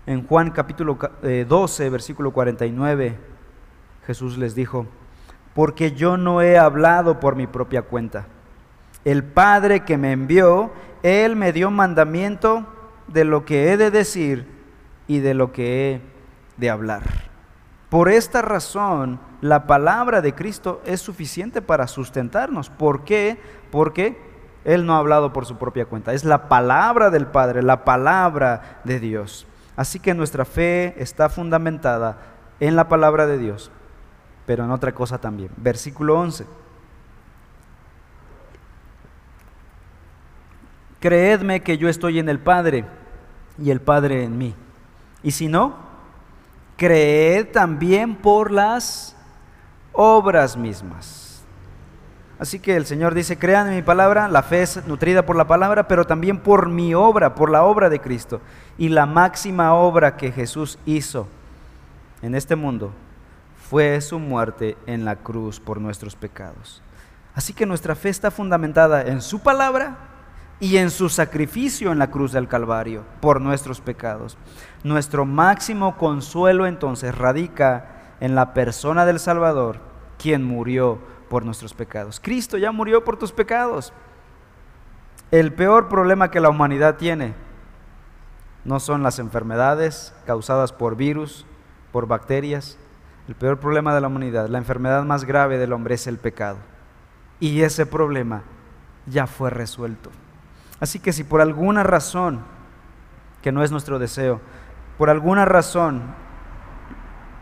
En 0.06 0.26
Juan 0.26 0.52
capítulo 0.52 0.97
12, 1.21 1.86
eh, 1.86 1.89
versículo 1.89 2.32
49, 2.32 3.17
Jesús 4.08 4.38
les 4.38 4.56
dijo, 4.56 4.88
porque 5.53 5.91
yo 5.91 6.17
no 6.17 6.41
he 6.41 6.57
hablado 6.57 7.19
por 7.19 7.35
mi 7.35 7.47
propia 7.47 7.83
cuenta. 7.83 8.25
El 9.05 9.23
Padre 9.23 9.81
que 9.81 9.97
me 9.97 10.11
envió, 10.11 10.71
Él 11.03 11.35
me 11.35 11.51
dio 11.51 11.69
mandamiento 11.69 12.65
de 13.07 13.25
lo 13.25 13.45
que 13.45 13.71
he 13.71 13.77
de 13.77 13.91
decir 13.91 14.47
y 15.07 15.19
de 15.19 15.33
lo 15.33 15.51
que 15.51 15.91
he 15.91 16.01
de 16.57 16.69
hablar. 16.69 17.03
Por 17.89 18.09
esta 18.09 18.41
razón, 18.41 19.19
la 19.41 19.67
palabra 19.67 20.21
de 20.21 20.33
Cristo 20.33 20.81
es 20.85 21.01
suficiente 21.01 21.61
para 21.61 21.87
sustentarnos. 21.87 22.69
¿Por 22.69 23.03
qué? 23.03 23.37
Porque 23.69 24.17
Él 24.65 24.85
no 24.85 24.95
ha 24.95 24.99
hablado 24.99 25.33
por 25.33 25.45
su 25.45 25.57
propia 25.57 25.85
cuenta. 25.85 26.13
Es 26.13 26.23
la 26.23 26.49
palabra 26.49 27.11
del 27.11 27.27
Padre, 27.27 27.61
la 27.61 27.85
palabra 27.85 28.79
de 28.83 28.99
Dios. 28.99 29.45
Así 29.75 29.99
que 29.99 30.15
nuestra 30.15 30.45
fe 30.45 30.95
está 30.97 31.29
fundamentada 31.29 32.17
en 32.59 32.75
la 32.75 32.87
palabra 32.87 33.27
de 33.27 33.37
Dios 33.37 33.71
pero 34.45 34.63
en 34.63 34.71
otra 34.71 34.93
cosa 34.93 35.17
también. 35.17 35.49
Versículo 35.58 36.19
11. 36.19 36.45
Creedme 40.99 41.62
que 41.62 41.77
yo 41.77 41.89
estoy 41.89 42.19
en 42.19 42.29
el 42.29 42.39
Padre 42.39 42.86
y 43.62 43.71
el 43.71 43.82
Padre 43.82 44.23
en 44.23 44.38
mí. 44.38 44.56
Y 45.21 45.32
si 45.32 45.47
no, 45.47 45.75
creed 46.77 47.47
también 47.51 48.15
por 48.15 48.51
las 48.51 49.15
obras 49.91 50.56
mismas. 50.58 51.43
Así 52.39 52.60
que 52.60 52.75
el 52.75 52.86
Señor 52.86 53.13
dice, 53.13 53.38
crean 53.38 53.67
en 53.67 53.75
mi 53.75 53.82
palabra, 53.82 54.27
la 54.27 54.43
fe 54.43 54.63
es 54.63 54.86
nutrida 54.88 55.25
por 55.25 55.36
la 55.36 55.47
palabra, 55.47 55.88
pero 55.88 56.06
también 56.06 56.39
por 56.39 56.67
mi 56.67 56.93
obra, 56.93 57.36
por 57.36 57.49
la 57.49 57.63
obra 57.63 57.89
de 57.89 58.01
Cristo. 58.01 58.41
Y 58.77 58.89
la 58.89 59.06
máxima 59.06 59.73
obra 59.75 60.17
que 60.17 60.32
Jesús 60.32 60.79
hizo 60.86 61.27
en 62.21 62.36
este 62.36 62.56
mundo 62.56 62.91
fue 63.69 63.99
su 64.02 64.19
muerte 64.19 64.78
en 64.86 65.06
la 65.06 65.17
cruz 65.17 65.60
por 65.60 65.80
nuestros 65.80 66.15
pecados. 66.15 66.82
Así 67.34 67.54
que 67.54 67.65
nuestra 67.65 67.95
fe 67.95 68.10
está 68.10 68.30
fundamentada 68.30 69.02
en 69.02 69.21
su 69.21 69.39
palabra 69.39 69.97
y 70.60 70.78
en 70.78 70.91
su 70.91 71.10
sacrificio 71.10 71.91
en 71.91 71.99
la 71.99 72.12
cruz 72.12 72.32
del 72.32 72.47
Calvario 72.47 73.04
por 73.21 73.41
nuestros 73.41 73.82
pecados. 73.82 74.38
Nuestro 74.84 75.26
máximo 75.26 75.97
consuelo 75.97 76.67
entonces 76.67 77.17
radica 77.17 78.15
en 78.19 78.36
la 78.36 78.54
persona 78.54 79.06
del 79.06 79.19
Salvador, 79.19 79.80
quien 80.17 80.43
murió 80.43 80.99
por 81.30 81.43
nuestros 81.43 81.73
pecados. 81.73 82.19
Cristo 82.19 82.58
ya 82.58 82.71
murió 82.71 83.04
por 83.04 83.17
tus 83.17 83.32
pecados. 83.32 83.91
El 85.32 85.52
peor 85.54 85.89
problema 85.89 86.30
que 86.30 86.39
la 86.39 86.49
humanidad 86.49 86.97
tiene 86.97 87.34
no 88.65 88.80
son 88.80 89.04
las 89.04 89.19
enfermedades 89.19 90.13
causadas 90.26 90.71
por 90.71 90.95
virus, 90.95 91.45
por 91.91 92.08
bacterias. 92.08 92.78
El 93.27 93.36
peor 93.36 93.59
problema 93.59 93.93
de 93.93 94.01
la 94.01 94.07
humanidad, 94.07 94.47
la 94.49 94.57
enfermedad 94.57 95.03
más 95.03 95.23
grave 95.23 95.57
del 95.57 95.73
hombre 95.73 95.95
es 95.95 96.07
el 96.07 96.17
pecado. 96.17 96.57
Y 97.39 97.62
ese 97.62 97.86
problema 97.86 98.43
ya 99.05 99.27
fue 99.27 99.49
resuelto. 99.49 100.12
Así 100.79 100.99
que 100.99 101.13
si 101.13 101.23
por 101.23 101.41
alguna 101.41 101.83
razón, 101.83 102.41
que 103.41 103.51
no 103.51 103.63
es 103.63 103.71
nuestro 103.71 103.99
deseo, 103.99 104.41
por 104.97 105.09
alguna 105.09 105.45
razón 105.45 106.01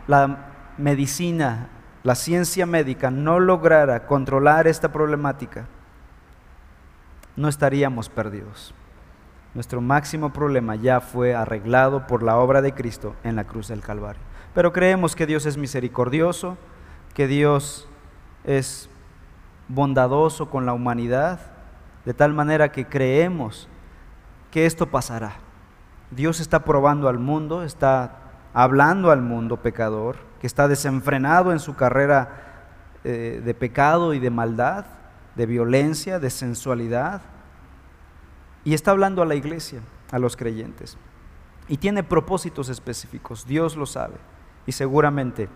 la 0.06 0.50
medicina 0.78 1.68
la 2.02 2.16
ciencia 2.16 2.66
médica 2.66 3.10
no 3.10 3.38
lograra 3.38 4.06
controlar 4.06 4.66
esta 4.66 4.90
problemática, 4.90 5.66
no 7.36 7.48
estaríamos 7.48 8.08
perdidos. 8.08 8.74
Nuestro 9.54 9.80
máximo 9.80 10.32
problema 10.32 10.74
ya 10.74 11.00
fue 11.00 11.34
arreglado 11.34 12.06
por 12.06 12.22
la 12.22 12.36
obra 12.36 12.60
de 12.60 12.72
Cristo 12.72 13.14
en 13.22 13.36
la 13.36 13.44
cruz 13.44 13.68
del 13.68 13.82
Calvario. 13.82 14.22
Pero 14.54 14.72
creemos 14.72 15.16
que 15.16 15.26
Dios 15.26 15.46
es 15.46 15.56
misericordioso, 15.56 16.56
que 17.14 17.26
Dios 17.26 17.88
es 18.44 18.88
bondadoso 19.68 20.50
con 20.50 20.66
la 20.66 20.72
humanidad, 20.72 21.40
de 22.04 22.14
tal 22.14 22.34
manera 22.34 22.72
que 22.72 22.86
creemos 22.86 23.68
que 24.50 24.66
esto 24.66 24.86
pasará. 24.86 25.36
Dios 26.10 26.40
está 26.40 26.64
probando 26.64 27.08
al 27.08 27.18
mundo, 27.18 27.62
está 27.62 28.18
hablando 28.52 29.10
al 29.10 29.22
mundo 29.22 29.56
pecador, 29.62 30.16
que 30.40 30.46
está 30.46 30.68
desenfrenado 30.68 31.52
en 31.52 31.58
su 31.58 31.74
carrera 31.74 32.98
eh, 33.04 33.40
de 33.44 33.54
pecado 33.54 34.12
y 34.12 34.18
de 34.18 34.30
maldad, 34.30 34.84
de 35.34 35.46
violencia, 35.46 36.18
de 36.18 36.28
sensualidad, 36.28 37.22
y 38.64 38.74
está 38.74 38.90
hablando 38.90 39.22
a 39.22 39.26
la 39.26 39.34
iglesia, 39.34 39.80
a 40.10 40.18
los 40.18 40.36
creyentes. 40.36 40.98
Y 41.68 41.78
tiene 41.78 42.02
propósitos 42.02 42.68
específicos, 42.68 43.46
Dios 43.46 43.76
lo 43.76 43.86
sabe, 43.86 44.16
y 44.66 44.72
seguramente 44.72 45.48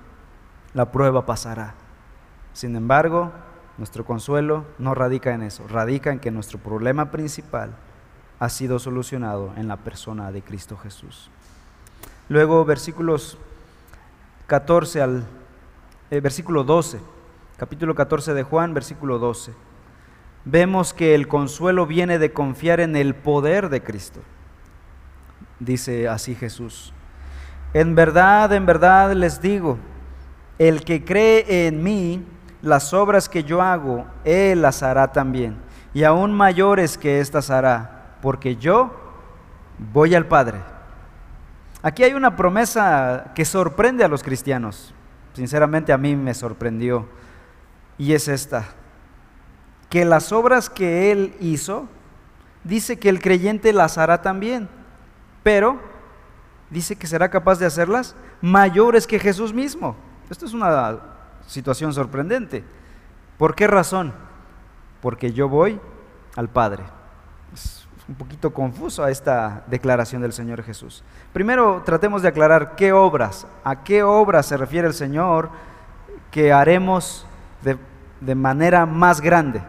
la 0.74 0.90
prueba 0.92 1.26
pasará. 1.26 1.74
Sin 2.52 2.76
embargo, 2.76 3.32
nuestro 3.78 4.04
consuelo 4.04 4.64
no 4.78 4.94
radica 4.94 5.34
en 5.34 5.42
eso, 5.42 5.66
radica 5.68 6.10
en 6.10 6.20
que 6.20 6.30
nuestro 6.30 6.58
problema 6.58 7.10
principal 7.10 7.74
ha 8.38 8.48
sido 8.48 8.78
solucionado 8.78 9.52
en 9.56 9.68
la 9.68 9.76
persona 9.78 10.32
de 10.32 10.42
Cristo 10.42 10.76
Jesús. 10.76 11.30
Luego 12.28 12.64
versículos 12.64 13.38
14 14.46 15.02
al 15.02 15.26
eh, 16.10 16.20
versículo 16.20 16.64
12, 16.64 17.00
capítulo 17.56 17.94
14 17.94 18.34
de 18.34 18.42
Juan, 18.42 18.74
versículo 18.74 19.18
12. 19.18 19.52
Vemos 20.44 20.94
que 20.94 21.14
el 21.14 21.26
consuelo 21.26 21.86
viene 21.86 22.18
de 22.18 22.32
confiar 22.32 22.80
en 22.80 22.94
el 22.94 23.14
poder 23.14 23.68
de 23.68 23.82
Cristo. 23.82 24.20
Dice 25.58 26.08
así 26.08 26.34
Jesús. 26.34 26.92
En 27.74 27.94
verdad, 27.94 28.52
en 28.52 28.66
verdad 28.66 29.12
les 29.12 29.40
digo, 29.40 29.78
el 30.58 30.84
que 30.84 31.04
cree 31.04 31.66
en 31.66 31.82
mí, 31.82 32.24
las 32.62 32.94
obras 32.94 33.28
que 33.28 33.44
yo 33.44 33.60
hago, 33.60 34.06
él 34.24 34.62
las 34.62 34.82
hará 34.82 35.12
también, 35.12 35.56
y 35.92 36.04
aún 36.04 36.32
mayores 36.32 36.96
que 36.96 37.20
éstas 37.20 37.50
hará, 37.50 38.16
porque 38.22 38.56
yo 38.56 38.90
voy 39.92 40.14
al 40.14 40.26
Padre 40.26 40.58
Aquí 41.86 42.02
hay 42.02 42.14
una 42.14 42.34
promesa 42.34 43.30
que 43.32 43.44
sorprende 43.44 44.02
a 44.02 44.08
los 44.08 44.24
cristianos. 44.24 44.92
Sinceramente 45.34 45.92
a 45.92 45.96
mí 45.96 46.16
me 46.16 46.34
sorprendió. 46.34 47.06
Y 47.96 48.12
es 48.12 48.26
esta. 48.26 48.64
Que 49.88 50.04
las 50.04 50.32
obras 50.32 50.68
que 50.68 51.12
Él 51.12 51.36
hizo, 51.38 51.88
dice 52.64 52.98
que 52.98 53.08
el 53.08 53.20
creyente 53.20 53.72
las 53.72 53.98
hará 53.98 54.20
también. 54.20 54.68
Pero 55.44 55.78
dice 56.70 56.96
que 56.96 57.06
será 57.06 57.28
capaz 57.28 57.58
de 57.58 57.66
hacerlas 57.66 58.16
mayores 58.40 59.06
que 59.06 59.18
Jesús 59.18 59.52
mismo. 59.52 59.96
Esto 60.30 60.46
es 60.46 60.52
una 60.52 60.98
situación 61.46 61.92
sorprendente. 61.92 62.64
¿Por 63.38 63.54
qué 63.54 63.66
razón? 63.66 64.12
Porque 65.00 65.32
yo 65.32 65.48
voy 65.48 65.80
al 66.36 66.48
Padre 66.48 66.84
un 68.08 68.14
poquito 68.14 68.52
confuso 68.52 69.02
a 69.02 69.10
esta 69.10 69.64
declaración 69.66 70.22
del 70.22 70.32
Señor 70.32 70.62
Jesús. 70.62 71.02
Primero 71.32 71.82
tratemos 71.84 72.22
de 72.22 72.28
aclarar 72.28 72.76
qué 72.76 72.92
obras, 72.92 73.46
a 73.64 73.82
qué 73.82 74.02
obras 74.02 74.46
se 74.46 74.56
refiere 74.56 74.86
el 74.86 74.94
Señor 74.94 75.50
que 76.30 76.52
haremos 76.52 77.26
de, 77.62 77.76
de 78.20 78.34
manera 78.34 78.86
más 78.86 79.20
grande. 79.20 79.60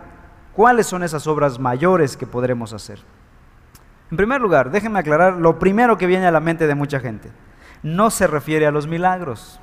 ¿Cuáles 0.54 0.86
son 0.88 1.04
esas 1.04 1.26
obras 1.26 1.58
mayores 1.58 2.16
que 2.16 2.28
podremos 2.28 2.74
hacer? 2.74 3.00
En 4.10 4.18
primer 4.18 4.40
lugar, 4.42 4.72
déjenme 4.72 5.00
aclarar 5.00 5.34
lo 5.34 5.60
primero 5.60 5.98
que 5.98 6.08
viene 6.08 6.28
a 6.28 6.32
la 6.32 6.40
mente 6.40 6.68
de 6.68 6.76
mucha 6.76 7.00
gente. 7.00 7.30
No 7.84 8.10
se 8.10 8.28
refiere 8.28 8.66
a 8.66 8.72
los 8.72 8.88
milagros, 8.88 9.60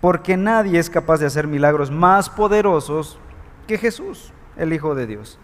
porque 0.00 0.36
nadie 0.36 0.78
es 0.78 0.90
capaz 0.90 1.18
de 1.18 1.26
hacer 1.26 1.46
milagros 1.46 1.90
más 1.90 2.28
poderosos 2.28 3.18
que 3.66 3.78
Jesús, 3.78 4.32
el 4.56 4.72
Hijo 4.72 4.94
de 4.94 5.06
Dios. 5.06 5.38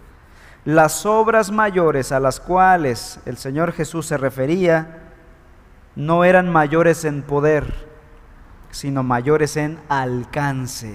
Las 0.65 1.05
obras 1.05 1.51
mayores 1.51 2.13
a 2.13 2.21
las 2.21 2.41
cuales 2.41 3.21
el 3.27 3.37
Señor 3.37 3.73
Jesús 3.73 4.07
se 4.07 4.17
refería 4.17 5.01
no 5.97 6.25
eran 6.25 6.51
mayores 6.51 7.05
en 7.05 7.23
poder, 7.23 7.87
sino 8.71 9.03
mayores 9.03 9.57
en 9.57 9.79
alcance. 9.89 10.95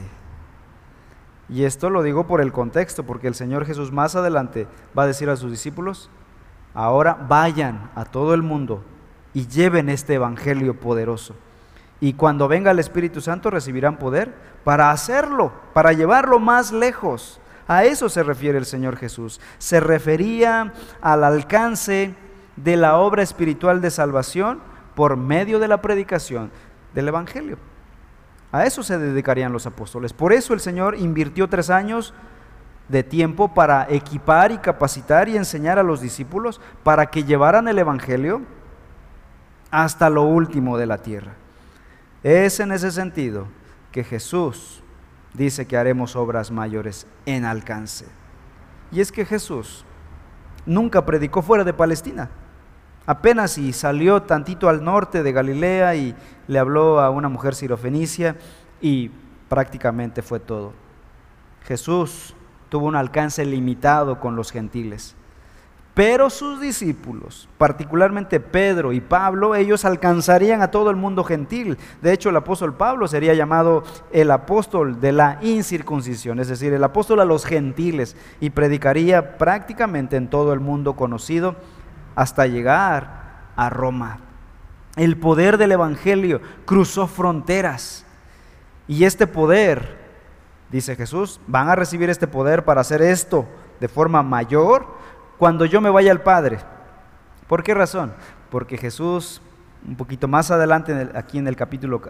Y 1.47 1.63
esto 1.63 1.89
lo 1.89 2.03
digo 2.03 2.27
por 2.27 2.41
el 2.41 2.51
contexto, 2.51 3.05
porque 3.05 3.27
el 3.27 3.35
Señor 3.35 3.65
Jesús 3.65 3.91
más 3.91 4.15
adelante 4.15 4.67
va 4.97 5.03
a 5.03 5.07
decir 5.07 5.29
a 5.29 5.35
sus 5.35 5.51
discípulos, 5.51 6.09
ahora 6.73 7.13
vayan 7.27 7.89
a 7.95 8.05
todo 8.05 8.33
el 8.33 8.41
mundo 8.43 8.83
y 9.33 9.47
lleven 9.47 9.89
este 9.89 10.15
Evangelio 10.15 10.79
poderoso. 10.79 11.35
Y 12.01 12.13
cuando 12.13 12.47
venga 12.47 12.71
el 12.71 12.79
Espíritu 12.79 13.21
Santo 13.21 13.49
recibirán 13.49 13.97
poder 13.97 14.33
para 14.63 14.91
hacerlo, 14.91 15.51
para 15.73 15.93
llevarlo 15.93 16.39
más 16.39 16.71
lejos. 16.71 17.39
A 17.67 17.83
eso 17.83 18.09
se 18.09 18.23
refiere 18.23 18.57
el 18.57 18.65
Señor 18.65 18.95
Jesús. 18.95 19.39
Se 19.57 19.79
refería 19.79 20.73
al 21.01 21.23
alcance 21.23 22.15
de 22.55 22.77
la 22.77 22.97
obra 22.97 23.21
espiritual 23.21 23.81
de 23.81 23.91
salvación 23.91 24.59
por 24.95 25.17
medio 25.17 25.59
de 25.59 25.67
la 25.67 25.81
predicación 25.81 26.51
del 26.93 27.09
Evangelio. 27.09 27.57
A 28.51 28.65
eso 28.65 28.81
se 28.81 28.97
dedicarían 28.97 29.53
los 29.53 29.65
apóstoles. 29.67 30.13
Por 30.13 30.33
eso 30.33 30.53
el 30.53 30.59
Señor 30.59 30.95
invirtió 30.95 31.47
tres 31.47 31.69
años 31.69 32.13
de 32.89 33.03
tiempo 33.03 33.53
para 33.53 33.87
equipar 33.89 34.51
y 34.51 34.57
capacitar 34.57 35.29
y 35.29 35.37
enseñar 35.37 35.79
a 35.79 35.83
los 35.83 36.01
discípulos 36.01 36.59
para 36.83 37.05
que 37.05 37.23
llevaran 37.23 37.67
el 37.67 37.77
Evangelio 37.77 38.41
hasta 39.71 40.09
lo 40.09 40.23
último 40.23 40.77
de 40.77 40.87
la 40.87 40.97
tierra. 40.97 41.33
Es 42.23 42.59
en 42.59 42.71
ese 42.71 42.91
sentido 42.91 43.47
que 43.91 44.03
Jesús 44.03 44.81
dice 45.33 45.67
que 45.67 45.77
haremos 45.77 46.15
obras 46.15 46.51
mayores 46.51 47.07
en 47.25 47.45
alcance. 47.45 48.05
Y 48.91 49.01
es 49.01 49.11
que 49.11 49.23
Jesús 49.23 49.85
nunca 50.65 51.05
predicó 51.05 51.41
fuera 51.41 51.63
de 51.63 51.73
Palestina. 51.73 52.29
Apenas 53.05 53.57
y 53.57 53.71
salió 53.73 54.23
tantito 54.23 54.67
al 54.67 54.83
norte 54.83 55.23
de 55.23 55.31
Galilea 55.31 55.95
y 55.95 56.15
le 56.47 56.59
habló 56.59 56.99
a 56.99 57.09
una 57.09 57.29
mujer 57.29 57.55
sirofenicia 57.55 58.35
y 58.81 59.11
prácticamente 59.47 60.21
fue 60.21 60.39
todo. 60.39 60.73
Jesús 61.63 62.35
tuvo 62.69 62.87
un 62.87 62.95
alcance 62.95 63.45
limitado 63.45 64.19
con 64.19 64.35
los 64.35 64.51
gentiles. 64.51 65.15
Pero 65.99 66.29
sus 66.29 66.61
discípulos, 66.61 67.49
particularmente 67.57 68.39
Pedro 68.39 68.93
y 68.93 69.01
Pablo, 69.01 69.53
ellos 69.53 69.83
alcanzarían 69.83 70.61
a 70.61 70.71
todo 70.71 70.91
el 70.91 70.95
mundo 70.95 71.25
gentil. 71.25 71.77
De 72.01 72.13
hecho, 72.13 72.29
el 72.29 72.37
apóstol 72.37 72.73
Pablo 72.75 73.05
sería 73.09 73.33
llamado 73.33 73.83
el 74.13 74.31
apóstol 74.31 75.01
de 75.01 75.11
la 75.11 75.39
incircuncisión, 75.41 76.39
es 76.39 76.47
decir, 76.47 76.71
el 76.71 76.85
apóstol 76.85 77.19
a 77.19 77.25
los 77.25 77.43
gentiles, 77.43 78.15
y 78.39 78.51
predicaría 78.51 79.37
prácticamente 79.37 80.15
en 80.15 80.29
todo 80.29 80.53
el 80.53 80.61
mundo 80.61 80.95
conocido 80.95 81.57
hasta 82.15 82.47
llegar 82.47 83.49
a 83.57 83.69
Roma. 83.69 84.19
El 84.95 85.17
poder 85.17 85.57
del 85.57 85.73
Evangelio 85.73 86.39
cruzó 86.63 87.07
fronteras 87.07 88.05
y 88.87 89.03
este 89.03 89.27
poder 89.27 89.98
dice 90.71 90.95
Jesús, 90.95 91.39
van 91.47 91.69
a 91.69 91.75
recibir 91.75 92.09
este 92.09 92.27
poder 92.27 92.63
para 92.65 92.81
hacer 92.81 93.01
esto 93.01 93.45
de 93.79 93.87
forma 93.87 94.23
mayor 94.23 94.87
cuando 95.37 95.65
yo 95.65 95.81
me 95.81 95.89
vaya 95.89 96.11
al 96.11 96.21
Padre. 96.21 96.59
¿Por 97.47 97.63
qué 97.63 97.73
razón? 97.73 98.13
Porque 98.49 98.77
Jesús, 98.77 99.41
un 99.87 99.95
poquito 99.95 100.27
más 100.27 100.51
adelante, 100.51 101.09
aquí 101.15 101.37
en 101.37 101.47
el 101.47 101.55
capítulo 101.55 102.01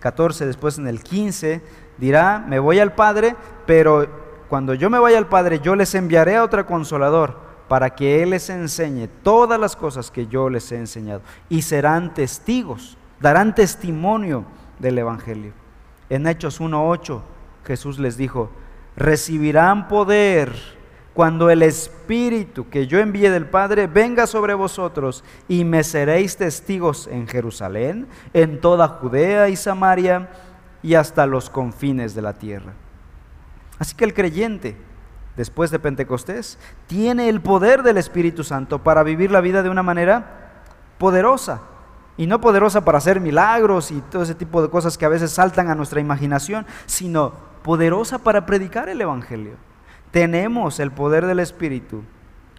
14, 0.00 0.44
eh, 0.44 0.46
después 0.46 0.78
en 0.78 0.88
el 0.88 1.02
15, 1.02 1.62
dirá, 1.98 2.44
me 2.46 2.58
voy 2.58 2.80
al 2.80 2.94
Padre, 2.94 3.36
pero 3.66 4.08
cuando 4.48 4.74
yo 4.74 4.90
me 4.90 4.98
vaya 4.98 5.18
al 5.18 5.28
Padre, 5.28 5.60
yo 5.60 5.76
les 5.76 5.94
enviaré 5.94 6.36
a 6.36 6.44
otro 6.44 6.64
consolador 6.66 7.48
para 7.68 7.90
que 7.90 8.22
Él 8.22 8.30
les 8.30 8.48
enseñe 8.48 9.08
todas 9.22 9.60
las 9.60 9.76
cosas 9.76 10.10
que 10.10 10.26
yo 10.26 10.48
les 10.48 10.72
he 10.72 10.76
enseñado. 10.76 11.20
Y 11.50 11.62
serán 11.62 12.14
testigos, 12.14 12.96
darán 13.20 13.54
testimonio 13.54 14.44
del 14.78 14.98
Evangelio. 14.98 15.52
En 16.08 16.26
Hechos 16.26 16.60
1.8 16.60 17.20
Jesús 17.68 17.98
les 17.98 18.16
dijo, 18.16 18.50
recibirán 18.96 19.88
poder 19.88 20.50
cuando 21.12 21.50
el 21.50 21.62
Espíritu 21.62 22.70
que 22.70 22.86
yo 22.86 22.98
envíe 22.98 23.28
del 23.28 23.44
Padre 23.44 23.86
venga 23.86 24.26
sobre 24.26 24.54
vosotros 24.54 25.22
y 25.48 25.64
me 25.64 25.84
seréis 25.84 26.38
testigos 26.38 27.08
en 27.08 27.28
Jerusalén, 27.28 28.08
en 28.32 28.58
toda 28.62 28.88
Judea 28.88 29.50
y 29.50 29.56
Samaria 29.56 30.30
y 30.82 30.94
hasta 30.94 31.26
los 31.26 31.50
confines 31.50 32.14
de 32.14 32.22
la 32.22 32.32
tierra. 32.32 32.72
Así 33.78 33.94
que 33.94 34.06
el 34.06 34.14
creyente, 34.14 34.78
después 35.36 35.70
de 35.70 35.78
Pentecostés, 35.78 36.58
tiene 36.86 37.28
el 37.28 37.42
poder 37.42 37.82
del 37.82 37.98
Espíritu 37.98 38.44
Santo 38.44 38.82
para 38.82 39.02
vivir 39.02 39.30
la 39.30 39.42
vida 39.42 39.62
de 39.62 39.68
una 39.68 39.82
manera 39.82 40.62
poderosa. 40.96 41.60
Y 42.16 42.26
no 42.26 42.40
poderosa 42.40 42.84
para 42.84 42.98
hacer 42.98 43.20
milagros 43.20 43.90
y 43.90 44.00
todo 44.00 44.22
ese 44.22 44.34
tipo 44.34 44.62
de 44.62 44.70
cosas 44.70 44.96
que 44.96 45.04
a 45.04 45.10
veces 45.10 45.32
saltan 45.32 45.68
a 45.68 45.74
nuestra 45.74 46.00
imaginación, 46.00 46.66
sino 46.86 47.47
poderosa 47.62 48.18
para 48.18 48.46
predicar 48.46 48.88
el 48.88 49.00
Evangelio. 49.00 49.54
Tenemos 50.10 50.80
el 50.80 50.90
poder 50.90 51.26
del 51.26 51.40
Espíritu 51.40 52.02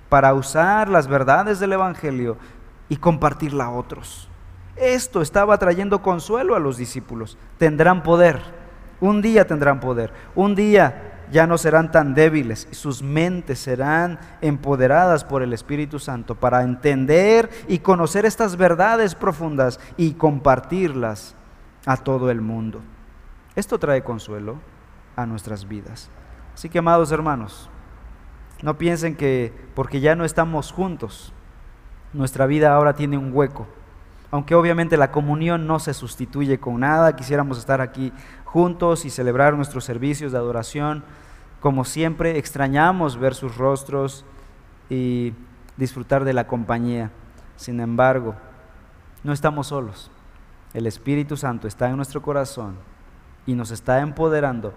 para 0.10 0.34
usar 0.34 0.90
las 0.90 1.08
verdades 1.08 1.60
del 1.60 1.74
Evangelio 1.74 2.38
y 2.90 2.98
compartirla 2.98 3.66
a 3.66 3.72
otros. 3.72 4.30
Esto 4.76 5.22
estaba 5.22 5.58
trayendo 5.58 6.02
consuelo 6.02 6.56
a 6.56 6.60
los 6.60 6.78
discípulos. 6.78 7.38
Tendrán 7.58 8.04
poder. 8.04 8.42
Un 9.02 9.22
día 9.22 9.46
tendrán 9.46 9.80
poder. 9.80 10.14
Un 10.36 10.56
día 10.56 11.10
ya 11.32 11.46
no 11.46 11.58
serán 11.58 11.92
tan 11.92 12.16
débiles 12.16 12.68
sus 12.72 13.04
mentes 13.04 13.60
serán 13.60 14.20
empoderadas 14.42 15.24
por 15.24 15.44
el 15.44 15.54
Espíritu 15.54 16.00
Santo 16.00 16.36
para 16.36 16.64
entender 16.64 17.50
y 17.68 17.80
conocer 17.80 18.26
estas 18.26 18.56
verdades 18.56 19.16
profundas 19.16 19.80
y 19.96 20.14
compartirlas 20.14 21.36
a 21.86 21.98
todo 21.98 22.32
el 22.32 22.42
mundo. 22.42 22.82
Esto 23.56 23.78
trae 23.78 24.04
consuelo 24.04 24.58
nuestras 25.26 25.68
vidas. 25.68 26.10
Así 26.54 26.70
que, 26.70 26.80
amados 26.80 27.12
hermanos, 27.12 27.70
no 28.62 28.78
piensen 28.78 29.16
que 29.16 29.54
porque 29.76 30.02
ya 30.02 30.16
no 30.16 30.26
estamos 30.26 30.72
juntos, 30.72 31.34
nuestra 32.14 32.46
vida 32.46 32.74
ahora 32.74 32.94
tiene 32.94 33.18
un 33.18 33.32
hueco. 33.34 33.68
Aunque 34.32 34.56
obviamente 34.56 34.98
la 34.98 35.12
comunión 35.12 35.66
no 35.66 35.80
se 35.80 35.94
sustituye 35.94 36.60
con 36.60 36.82
nada, 36.82 37.16
quisiéramos 37.16 37.58
estar 37.58 37.82
aquí 37.82 38.14
juntos 38.46 39.06
y 39.06 39.10
celebrar 39.10 39.56
nuestros 39.56 39.86
servicios 39.86 40.32
de 40.32 40.38
adoración. 40.38 41.04
Como 41.62 41.84
siempre, 41.84 42.38
extrañamos 42.38 43.18
ver 43.18 43.34
sus 43.34 43.58
rostros 43.58 44.26
y 44.90 45.34
disfrutar 45.78 46.26
de 46.26 46.34
la 46.34 46.46
compañía. 46.46 47.12
Sin 47.56 47.80
embargo, 47.80 48.36
no 49.24 49.34
estamos 49.34 49.68
solos. 49.68 50.12
El 50.74 50.86
Espíritu 50.86 51.36
Santo 51.36 51.68
está 51.68 51.90
en 51.90 51.96
nuestro 51.96 52.22
corazón 52.22 52.76
y 53.46 53.56
nos 53.56 53.72
está 53.72 54.02
empoderando 54.02 54.74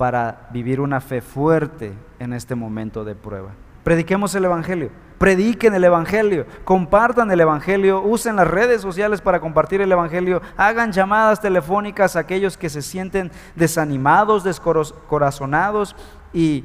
para 0.00 0.48
vivir 0.50 0.80
una 0.80 0.98
fe 1.02 1.20
fuerte 1.20 1.92
en 2.18 2.32
este 2.32 2.54
momento 2.54 3.04
de 3.04 3.14
prueba. 3.14 3.50
Prediquemos 3.84 4.34
el 4.34 4.46
Evangelio, 4.46 4.88
prediquen 5.18 5.74
el 5.74 5.84
Evangelio, 5.84 6.46
compartan 6.64 7.30
el 7.30 7.38
Evangelio, 7.38 8.00
usen 8.00 8.36
las 8.36 8.48
redes 8.48 8.80
sociales 8.80 9.20
para 9.20 9.40
compartir 9.40 9.82
el 9.82 9.92
Evangelio, 9.92 10.40
hagan 10.56 10.92
llamadas 10.92 11.42
telefónicas 11.42 12.16
a 12.16 12.20
aquellos 12.20 12.56
que 12.56 12.70
se 12.70 12.80
sienten 12.80 13.30
desanimados, 13.56 14.42
descorazonados 14.42 15.94
y 16.32 16.64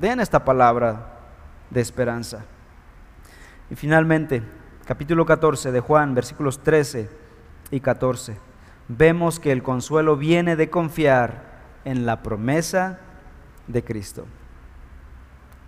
den 0.00 0.20
esta 0.20 0.42
palabra 0.42 1.18
de 1.68 1.82
esperanza. 1.82 2.46
Y 3.68 3.74
finalmente, 3.74 4.42
capítulo 4.86 5.26
14 5.26 5.70
de 5.70 5.80
Juan, 5.80 6.14
versículos 6.14 6.62
13 6.62 7.10
y 7.70 7.80
14, 7.80 8.38
vemos 8.88 9.38
que 9.38 9.52
el 9.52 9.62
consuelo 9.62 10.16
viene 10.16 10.56
de 10.56 10.70
confiar 10.70 11.53
en 11.84 12.06
la 12.06 12.22
promesa 12.22 12.98
de 13.66 13.82
Cristo. 13.84 14.26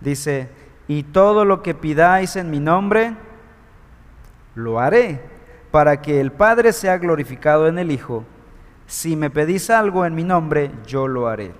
Dice, 0.01 0.49
y 0.87 1.03
todo 1.03 1.45
lo 1.45 1.63
que 1.63 1.73
pidáis 1.73 2.35
en 2.35 2.49
mi 2.49 2.59
nombre, 2.59 3.15
lo 4.55 4.79
haré, 4.79 5.21
para 5.71 6.01
que 6.01 6.21
el 6.21 6.31
Padre 6.31 6.73
sea 6.73 6.97
glorificado 6.97 7.67
en 7.67 7.77
el 7.77 7.91
Hijo. 7.91 8.23
Si 8.85 9.15
me 9.15 9.29
pedís 9.29 9.69
algo 9.69 10.05
en 10.05 10.15
mi 10.15 10.23
nombre, 10.23 10.71
yo 10.85 11.07
lo 11.07 11.27
haré. 11.27 11.53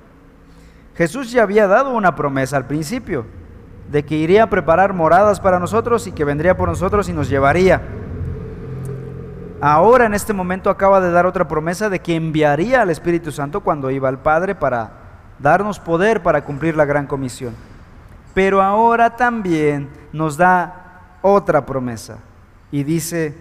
Jesús 0.96 1.32
ya 1.32 1.44
había 1.44 1.68
dado 1.68 1.92
una 1.92 2.16
promesa 2.16 2.58
al 2.58 2.68
principio, 2.68 3.26
de 3.92 4.04
que 4.04 4.16
iría 4.16 4.44
a 4.44 4.50
preparar 4.50 4.94
moradas 4.94 5.40
para 5.40 5.60
nosotros 5.60 6.08
y 6.08 6.12
que 6.12 6.26
vendría 6.26 6.58
por 6.58 6.70
nosotros 6.70 7.08
y 7.10 7.14
nos 7.14 7.30
llevaría. 7.30 7.82
Ahora 9.60 10.06
en 10.06 10.14
este 10.14 10.34
momento 10.34 10.70
acaba 10.70 11.02
de 11.02 11.12
dar 11.12 11.26
otra 11.26 11.48
promesa 11.48 11.90
de 11.90 12.00
que 12.00 12.16
enviaría 12.16 12.82
al 12.82 12.90
Espíritu 12.90 13.32
Santo 13.32 13.62
cuando 13.62 13.90
iba 13.90 14.08
al 14.08 14.20
Padre 14.20 14.56
para 14.56 14.92
darnos 15.40 15.80
poder 15.80 16.22
para 16.22 16.44
cumplir 16.44 16.76
la 16.76 16.86
gran 16.86 17.08
comisión 17.08 17.54
pero 18.38 18.62
ahora 18.62 19.16
también 19.16 19.90
nos 20.14 20.38
da 20.38 21.18
otra 21.24 21.66
promesa 21.66 22.20
y 22.70 22.84
dice 22.84 23.36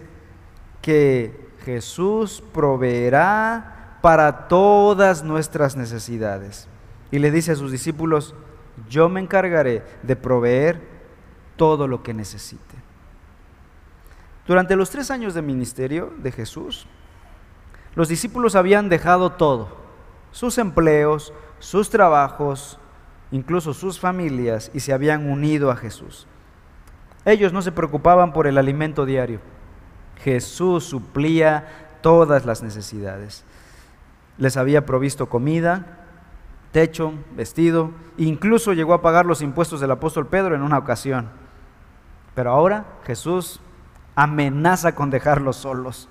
que 0.80 1.50
Jesús 1.66 2.42
proveerá 2.54 3.98
para 4.00 4.48
todas 4.48 5.22
nuestras 5.22 5.76
necesidades. 5.76 6.66
Y 7.10 7.18
le 7.18 7.30
dice 7.30 7.52
a 7.52 7.56
sus 7.56 7.70
discípulos, 7.70 8.34
yo 8.88 9.10
me 9.10 9.20
encargaré 9.20 9.84
de 10.02 10.16
proveer 10.16 10.80
todo 11.56 11.86
lo 11.86 12.02
que 12.02 12.14
necesite. 12.14 12.75
Durante 14.46 14.76
los 14.76 14.90
tres 14.90 15.10
años 15.10 15.34
de 15.34 15.42
ministerio 15.42 16.12
de 16.18 16.30
Jesús, 16.30 16.86
los 17.94 18.08
discípulos 18.08 18.54
habían 18.54 18.88
dejado 18.88 19.32
todo, 19.32 19.68
sus 20.30 20.58
empleos, 20.58 21.32
sus 21.58 21.90
trabajos, 21.90 22.78
incluso 23.30 23.74
sus 23.74 23.98
familias, 23.98 24.70
y 24.72 24.80
se 24.80 24.92
habían 24.92 25.28
unido 25.28 25.70
a 25.70 25.76
Jesús. 25.76 26.26
Ellos 27.24 27.52
no 27.52 27.60
se 27.60 27.72
preocupaban 27.72 28.32
por 28.32 28.46
el 28.46 28.56
alimento 28.56 29.04
diario. 29.04 29.40
Jesús 30.22 30.84
suplía 30.84 31.66
todas 32.00 32.46
las 32.46 32.62
necesidades. 32.62 33.44
Les 34.38 34.56
había 34.56 34.86
provisto 34.86 35.28
comida, 35.28 36.04
techo, 36.70 37.14
vestido, 37.34 37.90
incluso 38.16 38.74
llegó 38.74 38.94
a 38.94 39.02
pagar 39.02 39.26
los 39.26 39.42
impuestos 39.42 39.80
del 39.80 39.90
apóstol 39.90 40.28
Pedro 40.28 40.54
en 40.54 40.62
una 40.62 40.78
ocasión. 40.78 41.30
Pero 42.34 42.50
ahora 42.50 42.84
Jesús 43.04 43.60
amenaza 44.16 44.94
con 44.94 45.10
dejarlos 45.10 45.56
solos. 45.56 46.08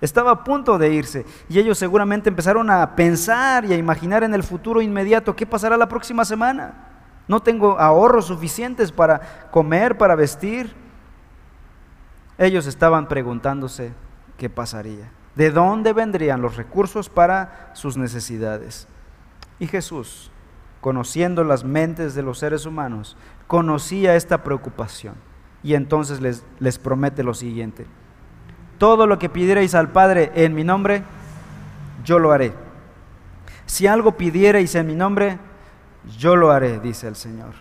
Estaba 0.00 0.30
a 0.30 0.44
punto 0.44 0.78
de 0.78 0.92
irse 0.92 1.26
y 1.48 1.58
ellos 1.58 1.78
seguramente 1.78 2.28
empezaron 2.28 2.70
a 2.70 2.96
pensar 2.96 3.64
y 3.64 3.72
a 3.72 3.76
imaginar 3.76 4.24
en 4.24 4.34
el 4.34 4.42
futuro 4.42 4.80
inmediato 4.80 5.36
qué 5.36 5.46
pasará 5.46 5.76
la 5.76 5.88
próxima 5.88 6.24
semana. 6.24 6.88
No 7.28 7.40
tengo 7.40 7.78
ahorros 7.78 8.26
suficientes 8.26 8.90
para 8.90 9.20
comer, 9.50 9.98
para 9.98 10.14
vestir. 10.16 10.74
Ellos 12.38 12.66
estaban 12.66 13.06
preguntándose 13.06 13.92
qué 14.36 14.50
pasaría, 14.50 15.12
de 15.36 15.50
dónde 15.50 15.92
vendrían 15.92 16.42
los 16.42 16.56
recursos 16.56 17.08
para 17.08 17.70
sus 17.74 17.96
necesidades. 17.96 18.88
Y 19.60 19.68
Jesús, 19.68 20.32
conociendo 20.80 21.44
las 21.44 21.62
mentes 21.62 22.14
de 22.14 22.22
los 22.22 22.40
seres 22.40 22.66
humanos, 22.66 23.16
conocía 23.46 24.16
esta 24.16 24.42
preocupación 24.42 25.14
y 25.62 25.74
entonces 25.74 26.20
les, 26.20 26.44
les 26.58 26.78
promete 26.78 27.22
lo 27.22 27.34
siguiente 27.34 27.86
todo 28.82 29.06
lo 29.06 29.16
que 29.16 29.28
pidierais 29.28 29.76
al 29.76 29.92
Padre 29.92 30.32
en 30.34 30.56
mi 30.56 30.64
nombre, 30.64 31.04
yo 32.04 32.18
lo 32.18 32.32
haré. 32.32 32.52
Si 33.64 33.86
algo 33.86 34.16
pidierais 34.16 34.74
en 34.74 34.88
mi 34.88 34.96
nombre, 34.96 35.38
yo 36.18 36.34
lo 36.34 36.50
haré, 36.50 36.80
dice 36.80 37.06
el 37.06 37.14
Señor. 37.14 37.52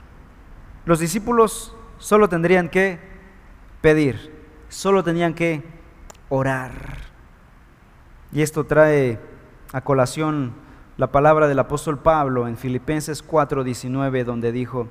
Los 0.84 0.97
discípulos 0.97 1.76
solo 1.99 2.28
tendrían 2.28 2.70
que 2.70 2.97
pedir, 3.82 4.34
solo 4.68 5.04
tenían 5.04 5.36
que 5.36 5.64
orar. 6.30 6.72
Y 8.32 8.41
esto 8.41 8.64
trae 8.64 9.20
a 9.74 9.82
colación 9.82 10.54
la 10.97 11.12
palabra 11.12 11.47
del 11.47 11.60
apóstol 11.60 11.99
Pablo 11.99 12.47
en 12.47 12.58
Filipenses 12.58 13.24
4:19, 13.24 14.24
donde 14.24 14.52
dijo, 14.52 14.89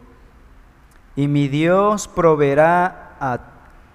y 1.16 1.28
mi 1.28 1.48
Dios 1.48 2.08
proveerá 2.08 3.16
a 3.20 3.40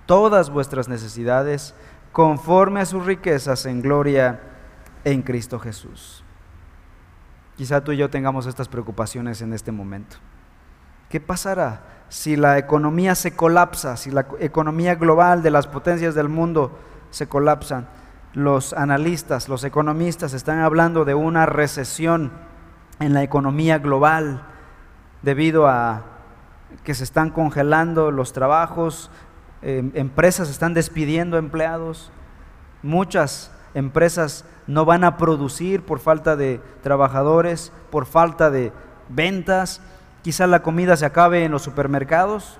todas 0.06 0.50
vuestras 0.50 0.88
necesidades 0.88 1.74
conforme 2.12 2.82
a 2.82 2.86
sus 2.86 3.06
riquezas 3.06 3.66
en 3.66 3.82
gloria 3.82 4.40
en 5.04 5.22
Cristo 5.22 5.60
Jesús. 5.60 6.24
Quizá 7.58 7.84
tú 7.84 7.92
y 7.92 7.98
yo 7.98 8.10
tengamos 8.10 8.48
estas 8.48 8.68
preocupaciones 8.68 9.42
en 9.42 9.54
este 9.54 9.72
momento. 9.72 10.18
¿Qué 11.10 11.20
pasará 11.20 11.84
si 12.10 12.36
la 12.36 12.58
economía 12.58 13.16
se 13.16 13.36
colapsa, 13.36 13.96
si 13.98 14.12
la 14.12 14.26
economía 14.40 14.96
global 14.96 15.42
de 15.42 15.52
las 15.52 15.68
potencias 15.68 16.16
del 16.16 16.30
mundo 16.30 16.78
se 17.12 17.28
colapsan? 17.28 17.88
Los 18.34 18.74
analistas, 18.74 19.48
los 19.48 19.64
economistas 19.64 20.34
están 20.34 20.60
hablando 20.60 21.06
de 21.06 21.14
una 21.14 21.46
recesión 21.46 22.32
en 23.00 23.14
la 23.14 23.24
economía 23.24 23.78
global 23.80 24.44
debido 25.22 25.68
a 25.68 26.15
que 26.84 26.94
se 26.94 27.04
están 27.04 27.30
congelando 27.30 28.12
los 28.12 28.34
trabajos, 28.34 29.10
em, 29.62 29.92
empresas 29.94 30.50
están 30.50 30.74
despidiendo 30.74 31.38
empleados, 31.38 32.12
muchas 32.84 33.52
empresas 33.74 34.46
no 34.68 34.86
van 34.86 35.04
a 35.04 35.18
producir 35.18 35.84
por 35.84 36.00
falta 36.00 36.36
de 36.36 36.62
trabajadores, 36.82 37.72
por 37.92 38.06
falta 38.06 38.50
de 38.50 38.72
ventas, 39.10 39.82
quizá 40.24 40.48
la 40.48 40.64
comida 40.64 40.96
se 40.98 41.06
acabe 41.06 41.44
en 41.44 41.52
los 41.52 41.62
supermercados 41.62 42.58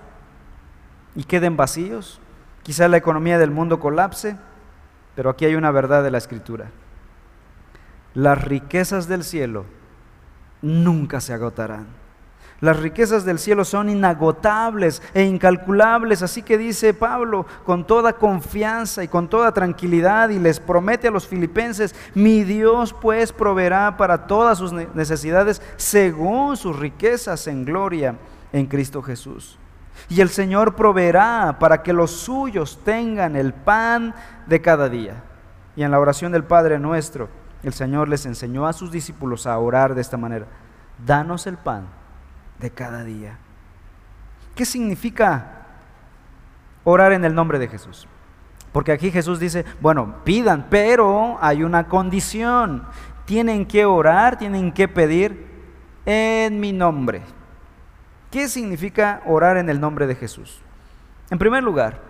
y 1.16 1.24
queden 1.24 1.58
vacíos, 1.58 2.20
quizá 2.64 2.88
la 2.88 2.98
economía 2.98 3.38
del 3.38 3.52
mundo 3.52 3.80
colapse, 3.80 4.38
pero 5.16 5.30
aquí 5.30 5.46
hay 5.46 5.56
una 5.56 5.72
verdad 5.72 6.04
de 6.04 6.12
la 6.12 6.18
escritura. 6.18 6.72
Las 8.14 8.44
riquezas 8.44 9.08
del 9.08 9.24
cielo 9.24 9.66
nunca 10.62 11.22
se 11.22 11.34
agotarán. 11.34 12.05
Las 12.66 12.80
riquezas 12.80 13.26
del 13.26 13.38
cielo 13.38 13.64
son 13.64 13.90
inagotables 13.90 15.04
e 15.14 15.22
incalculables, 15.22 16.24
así 16.24 16.42
que 16.42 16.58
dice 16.58 16.96
Pablo 16.96 17.46
con 17.64 17.86
toda 17.86 18.14
confianza 18.14 19.04
y 19.04 19.08
con 19.08 19.28
toda 19.28 19.52
tranquilidad 19.52 20.30
y 20.30 20.40
les 20.40 20.60
promete 20.60 21.08
a 21.10 21.12
los 21.12 21.28
filipenses, 21.28 21.94
mi 22.16 22.44
Dios 22.44 22.92
pues 22.92 23.32
proveerá 23.32 23.98
para 23.98 24.26
todas 24.26 24.58
sus 24.58 24.74
necesidades 24.74 25.62
según 25.76 26.58
sus 26.58 26.80
riquezas 26.80 27.46
en 27.46 27.66
gloria 27.66 28.16
en 28.52 28.66
Cristo 28.66 29.04
Jesús. 29.04 29.60
Y 30.10 30.22
el 30.22 30.30
Señor 30.30 30.76
proveerá 30.76 31.58
para 31.60 31.84
que 31.84 31.94
los 31.94 32.10
suyos 32.10 32.80
tengan 32.84 33.36
el 33.36 33.54
pan 33.54 34.16
de 34.48 34.60
cada 34.60 34.90
día. 34.90 35.24
Y 35.76 35.84
en 35.84 35.92
la 35.92 36.00
oración 36.00 36.32
del 36.32 36.46
Padre 36.46 36.80
nuestro, 36.80 37.30
el 37.62 37.74
Señor 37.74 38.10
les 38.10 38.26
enseñó 38.26 38.66
a 38.66 38.74
sus 38.74 38.92
discípulos 38.92 39.46
a 39.46 39.56
orar 39.60 39.94
de 39.94 40.02
esta 40.02 40.18
manera. 40.18 40.48
Danos 41.06 41.46
el 41.46 41.58
pan 41.58 42.05
de 42.60 42.70
cada 42.70 43.04
día. 43.04 43.38
¿Qué 44.56 44.66
significa 44.66 45.68
orar 46.84 47.12
en 47.12 47.26
el 47.26 47.36
nombre 47.36 47.60
de 47.60 47.68
Jesús? 47.68 48.08
Porque 48.72 48.92
aquí 48.92 49.12
Jesús 49.12 49.40
dice, 49.40 49.66
bueno, 49.80 50.16
pidan, 50.24 50.68
pero 50.70 51.38
hay 51.42 51.64
una 51.64 51.88
condición. 51.88 52.84
Tienen 53.26 53.66
que 53.66 53.86
orar, 53.86 54.38
tienen 54.38 54.72
que 54.72 54.88
pedir 54.88 55.48
en 56.06 56.60
mi 56.60 56.74
nombre. 56.74 57.22
¿Qué 58.32 58.48
significa 58.48 59.22
orar 59.26 59.58
en 59.58 59.70
el 59.70 59.80
nombre 59.80 60.08
de 60.08 60.16
Jesús? 60.16 60.60
En 61.30 61.40
primer 61.40 61.64
lugar, 61.64 62.02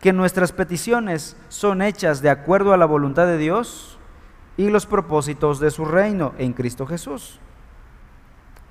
que 0.00 0.12
nuestras 0.12 0.52
peticiones 0.52 1.36
son 1.48 1.82
hechas 1.82 2.20
de 2.20 2.30
acuerdo 2.30 2.72
a 2.72 2.76
la 2.76 2.86
voluntad 2.86 3.26
de 3.26 3.38
Dios 3.38 3.98
y 4.56 4.70
los 4.70 4.86
propósitos 4.86 5.60
de 5.60 5.70
su 5.70 5.84
reino 5.84 6.34
en 6.38 6.52
Cristo 6.52 6.86
Jesús. 6.86 7.40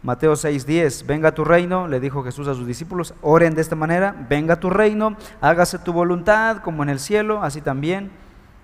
Mateo 0.03 0.33
6:10, 0.35 1.05
venga 1.05 1.33
tu 1.33 1.43
reino, 1.43 1.87
le 1.87 1.99
dijo 1.99 2.23
Jesús 2.23 2.47
a 2.47 2.53
sus 2.53 2.67
discípulos, 2.67 3.13
oren 3.21 3.55
de 3.55 3.61
esta 3.61 3.75
manera, 3.75 4.15
venga 4.29 4.59
tu 4.59 4.69
reino, 4.69 5.15
hágase 5.41 5.79
tu 5.79 5.91
voluntad 5.91 6.57
como 6.57 6.83
en 6.83 6.89
el 6.89 6.99
cielo, 6.99 7.41
así 7.41 7.61
también 7.61 8.11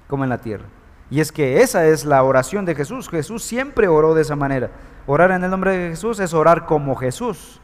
como 0.08 0.24
en 0.24 0.30
la 0.30 0.38
tierra. 0.38 0.66
Y 1.10 1.20
es 1.20 1.32
que 1.32 1.62
esa 1.62 1.86
es 1.86 2.06
la 2.06 2.24
oración 2.24 2.66
de 2.66 2.76
Jesús. 2.76 3.10
Jesús 3.10 3.44
siempre 3.44 3.88
oró 3.88 4.16
de 4.16 4.24
esa 4.24 4.36
manera. 4.36 4.72
Orar 5.06 5.32
en 5.32 5.44
el 5.44 5.52
nombre 5.52 5.78
de 5.78 5.90
Jesús 5.90 6.20
es 6.20 6.34
orar 6.34 6.66
como 6.66 6.96
Jesús. 6.96 7.60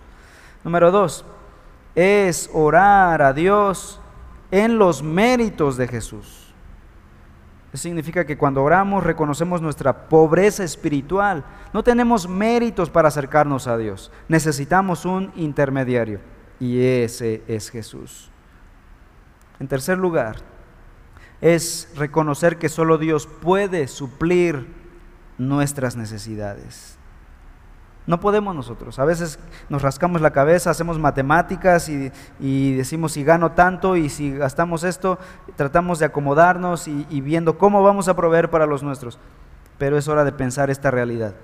Número 0.63 0.91
dos, 0.91 1.25
es 1.95 2.49
orar 2.53 3.21
a 3.21 3.33
Dios 3.33 3.99
en 4.51 4.77
los 4.77 5.01
méritos 5.01 5.77
de 5.77 5.87
Jesús. 5.87 6.38
Eso 7.71 7.83
significa 7.83 8.25
que 8.25 8.37
cuando 8.37 8.63
oramos 8.63 9.03
reconocemos 9.03 9.61
nuestra 9.61 10.09
pobreza 10.09 10.63
espiritual. 10.63 11.45
No 11.71 11.83
tenemos 11.83 12.27
méritos 12.27 12.89
para 12.89 13.09
acercarnos 13.09 13.67
a 13.67 13.77
Dios. 13.77 14.11
Necesitamos 14.27 15.05
un 15.05 15.31
intermediario 15.35 16.19
y 16.59 16.81
ese 16.81 17.43
es 17.47 17.69
Jesús. 17.69 18.31
En 19.59 19.67
tercer 19.67 19.97
lugar, 19.97 20.37
es 21.41 21.89
reconocer 21.95 22.57
que 22.57 22.69
solo 22.69 22.97
Dios 22.97 23.27
puede 23.27 23.87
suplir 23.87 24.67
nuestras 25.37 25.95
necesidades. 25.95 26.98
No 28.09 28.19
podemos 28.19 28.55
nosotros. 28.55 28.97
A 28.97 29.05
veces 29.05 29.37
nos 29.69 29.83
rascamos 29.83 30.19
la 30.19 30.31
cabeza, 30.31 30.71
hacemos 30.71 30.97
matemáticas 30.97 31.89
y, 31.89 32.73
decimos 32.73 33.11
si 33.11 33.23
gano 33.23 33.51
tanto 33.51 33.95
y 33.95 34.09
si 34.09 34.35
gastamos 34.35 34.83
esto, 34.83 35.19
tratamos 35.55 35.99
de 35.99 36.07
acomodarnos 36.07 36.87
y, 36.87 37.05
y 37.11 37.21
viendo 37.21 37.59
cómo 37.59 37.83
vamos 37.83 38.07
a 38.07 38.15
proveer 38.15 38.49
para 38.49 38.65
los 38.65 38.81
nuestros. 38.81 39.19
Pero 39.77 39.95
es 39.95 40.07
hora 40.07 40.23
de 40.23 40.31
pensar 40.31 40.71
esta 40.71 40.89
realidad. 40.89 41.35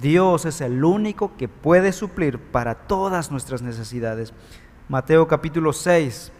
Dios 0.00 0.44
es 0.44 0.60
el 0.60 0.82
único 0.82 1.36
que 1.36 1.46
puede 1.46 1.92
suplir 1.92 2.40
para 2.40 2.74
todas 2.74 3.30
nuestras 3.30 3.62
necesidades. 3.62 4.34
Mateo 4.88 5.28
capítulo 5.28 5.72
6, 5.72 6.32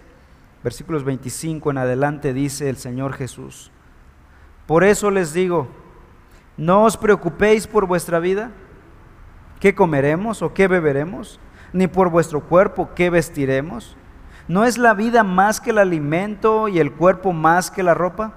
versículos 0.64 1.04
25 1.04 1.70
en 1.70 1.78
adelante 1.78 2.32
dice 2.32 2.68
el 2.68 2.78
Señor 2.78 3.12
Jesús. 3.12 3.70
Por 4.66 4.82
eso 4.82 5.12
les 5.12 5.32
digo, 5.32 5.68
no 6.56 6.82
os 6.82 6.96
preocupéis 6.96 7.68
por 7.68 7.86
vuestra 7.86 8.18
vida 8.18 8.50
¿qué 9.60 9.74
comeremos 9.74 10.42
o 10.42 10.54
qué 10.54 10.68
beberemos? 10.68 11.40
Ni 11.72 11.86
por 11.86 12.10
vuestro 12.10 12.40
cuerpo, 12.40 12.90
¿qué 12.94 13.10
vestiremos? 13.10 13.96
¿No 14.48 14.64
es 14.64 14.78
la 14.78 14.94
vida 14.94 15.24
más 15.24 15.60
que 15.60 15.70
el 15.70 15.78
alimento 15.78 16.68
y 16.68 16.78
el 16.78 16.92
cuerpo 16.92 17.32
más 17.32 17.70
que 17.70 17.82
la 17.82 17.94
ropa? 17.94 18.34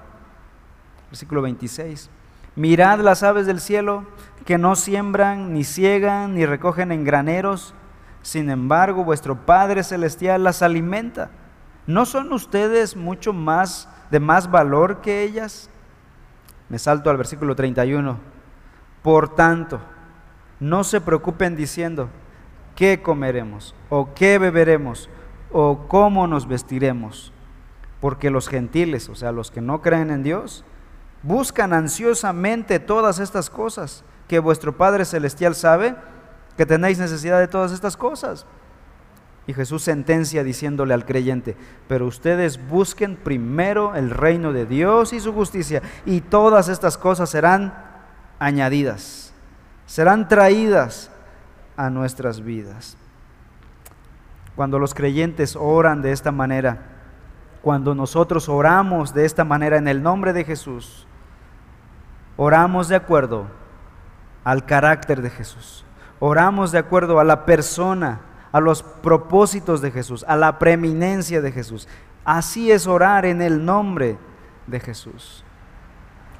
Versículo 1.08 1.42
26. 1.42 2.10
Mirad 2.56 3.00
las 3.00 3.22
aves 3.22 3.46
del 3.46 3.60
cielo, 3.60 4.04
que 4.44 4.58
no 4.58 4.74
siembran, 4.74 5.54
ni 5.54 5.64
ciegan, 5.64 6.34
ni 6.34 6.46
recogen 6.46 6.90
en 6.90 7.04
graneros. 7.04 7.74
Sin 8.22 8.50
embargo, 8.50 9.04
vuestro 9.04 9.46
Padre 9.46 9.84
Celestial 9.84 10.42
las 10.42 10.62
alimenta. 10.62 11.30
¿No 11.86 12.06
son 12.06 12.32
ustedes 12.32 12.96
mucho 12.96 13.32
más 13.32 13.88
de 14.10 14.20
más 14.20 14.50
valor 14.50 15.00
que 15.00 15.22
ellas? 15.22 15.70
Me 16.68 16.78
salto 16.78 17.10
al 17.10 17.16
versículo 17.16 17.54
31. 17.54 18.18
Por 19.02 19.34
tanto, 19.34 19.80
no 20.60 20.84
se 20.84 21.00
preocupen 21.00 21.56
diciendo, 21.56 22.10
¿qué 22.76 23.02
comeremos? 23.02 23.74
¿O 23.88 24.14
qué 24.14 24.38
beberemos? 24.38 25.08
¿O 25.50 25.88
cómo 25.88 26.26
nos 26.26 26.46
vestiremos? 26.46 27.32
Porque 28.00 28.30
los 28.30 28.46
gentiles, 28.48 29.08
o 29.08 29.14
sea, 29.14 29.32
los 29.32 29.50
que 29.50 29.62
no 29.62 29.80
creen 29.80 30.10
en 30.10 30.22
Dios, 30.22 30.64
buscan 31.22 31.72
ansiosamente 31.72 32.78
todas 32.78 33.18
estas 33.18 33.50
cosas, 33.50 34.04
que 34.28 34.38
vuestro 34.38 34.76
Padre 34.76 35.04
Celestial 35.04 35.54
sabe 35.54 35.96
que 36.56 36.66
tenéis 36.66 36.98
necesidad 36.98 37.40
de 37.40 37.48
todas 37.48 37.72
estas 37.72 37.96
cosas. 37.96 38.46
Y 39.46 39.54
Jesús 39.54 39.82
sentencia 39.82 40.44
diciéndole 40.44 40.94
al 40.94 41.06
creyente, 41.06 41.56
pero 41.88 42.06
ustedes 42.06 42.68
busquen 42.68 43.16
primero 43.16 43.96
el 43.96 44.10
reino 44.10 44.52
de 44.52 44.66
Dios 44.66 45.12
y 45.12 45.20
su 45.20 45.32
justicia, 45.32 45.82
y 46.04 46.20
todas 46.20 46.68
estas 46.68 46.96
cosas 46.96 47.30
serán 47.30 47.74
añadidas 48.38 49.29
serán 49.90 50.28
traídas 50.28 51.10
a 51.76 51.90
nuestras 51.90 52.42
vidas. 52.42 52.96
Cuando 54.54 54.78
los 54.78 54.94
creyentes 54.94 55.56
oran 55.56 56.00
de 56.00 56.12
esta 56.12 56.30
manera, 56.30 56.78
cuando 57.60 57.96
nosotros 57.96 58.48
oramos 58.48 59.12
de 59.12 59.24
esta 59.24 59.42
manera 59.42 59.78
en 59.78 59.88
el 59.88 60.00
nombre 60.00 60.32
de 60.32 60.44
Jesús, 60.44 61.08
oramos 62.36 62.86
de 62.86 62.94
acuerdo 62.94 63.46
al 64.44 64.64
carácter 64.64 65.22
de 65.22 65.30
Jesús, 65.30 65.84
oramos 66.20 66.70
de 66.70 66.78
acuerdo 66.78 67.18
a 67.18 67.24
la 67.24 67.44
persona, 67.44 68.20
a 68.52 68.60
los 68.60 68.84
propósitos 68.84 69.80
de 69.80 69.90
Jesús, 69.90 70.24
a 70.28 70.36
la 70.36 70.60
preeminencia 70.60 71.40
de 71.40 71.50
Jesús. 71.50 71.88
Así 72.24 72.70
es 72.70 72.86
orar 72.86 73.26
en 73.26 73.42
el 73.42 73.64
nombre 73.64 74.18
de 74.68 74.78
Jesús. 74.78 75.42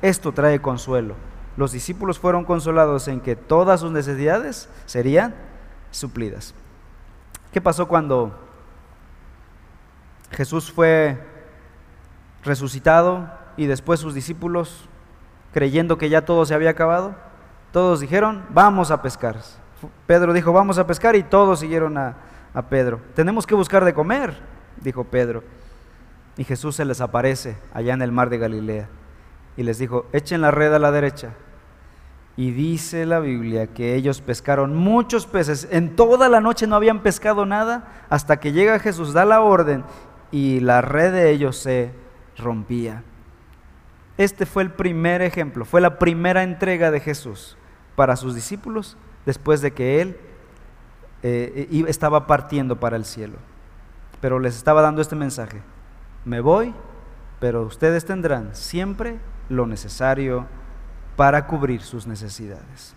Esto 0.02 0.30
trae 0.30 0.62
consuelo 0.62 1.29
los 1.60 1.72
discípulos 1.72 2.18
fueron 2.18 2.46
consolados 2.46 3.06
en 3.06 3.20
que 3.20 3.36
todas 3.36 3.80
sus 3.80 3.92
necesidades 3.92 4.70
serían 4.86 5.34
suplidas. 5.90 6.54
¿Qué 7.52 7.60
pasó 7.60 7.86
cuando 7.86 8.32
Jesús 10.30 10.72
fue 10.72 11.22
resucitado 12.42 13.30
y 13.58 13.66
después 13.66 14.00
sus 14.00 14.14
discípulos, 14.14 14.88
creyendo 15.52 15.98
que 15.98 16.08
ya 16.08 16.24
todo 16.24 16.46
se 16.46 16.54
había 16.54 16.70
acabado, 16.70 17.14
todos 17.72 18.00
dijeron, 18.00 18.42
vamos 18.48 18.90
a 18.90 19.02
pescar. 19.02 19.36
Pedro 20.06 20.32
dijo, 20.32 20.54
vamos 20.54 20.78
a 20.78 20.86
pescar 20.86 21.14
y 21.14 21.22
todos 21.22 21.60
siguieron 21.60 21.98
a, 21.98 22.16
a 22.54 22.62
Pedro. 22.70 23.02
Tenemos 23.14 23.46
que 23.46 23.54
buscar 23.54 23.84
de 23.84 23.92
comer, 23.92 24.34
dijo 24.80 25.04
Pedro. 25.04 25.44
Y 26.38 26.44
Jesús 26.44 26.76
se 26.76 26.86
les 26.86 27.02
aparece 27.02 27.58
allá 27.74 27.92
en 27.92 28.00
el 28.00 28.12
mar 28.12 28.30
de 28.30 28.38
Galilea 28.38 28.88
y 29.58 29.62
les 29.62 29.76
dijo, 29.76 30.06
echen 30.14 30.40
la 30.40 30.50
red 30.50 30.72
a 30.72 30.78
la 30.78 30.90
derecha 30.90 31.34
Y 32.36 32.52
dice 32.52 33.06
la 33.06 33.20
Biblia 33.20 33.66
que 33.66 33.94
ellos 33.94 34.20
pescaron 34.20 34.74
muchos 34.76 35.26
peces. 35.26 35.68
En 35.70 35.96
toda 35.96 36.28
la 36.28 36.40
noche 36.40 36.66
no 36.66 36.76
habían 36.76 37.00
pescado 37.02 37.44
nada 37.44 38.04
hasta 38.08 38.40
que 38.40 38.52
llega 38.52 38.78
Jesús, 38.78 39.12
da 39.12 39.24
la 39.24 39.40
orden 39.40 39.84
y 40.30 40.60
la 40.60 40.80
red 40.80 41.12
de 41.12 41.30
ellos 41.30 41.56
se 41.56 41.92
rompía. 42.36 43.02
Este 44.16 44.46
fue 44.46 44.62
el 44.62 44.70
primer 44.70 45.22
ejemplo, 45.22 45.64
fue 45.64 45.80
la 45.80 45.98
primera 45.98 46.42
entrega 46.42 46.90
de 46.90 47.00
Jesús 47.00 47.56
para 47.96 48.16
sus 48.16 48.34
discípulos 48.34 48.96
después 49.26 49.60
de 49.60 49.72
que 49.72 50.00
Él 50.00 50.16
eh, 51.22 51.84
estaba 51.88 52.26
partiendo 52.26 52.78
para 52.78 52.96
el 52.96 53.04
cielo. 53.04 53.38
Pero 54.20 54.38
les 54.38 54.56
estaba 54.56 54.82
dando 54.82 55.00
este 55.00 55.16
mensaje. 55.16 55.62
Me 56.24 56.40
voy, 56.40 56.74
pero 57.40 57.62
ustedes 57.62 58.04
tendrán 58.04 58.54
siempre 58.54 59.18
lo 59.48 59.66
necesario 59.66 60.46
para 61.16 61.46
cubrir 61.46 61.82
sus 61.82 62.06
necesidades. 62.06 62.94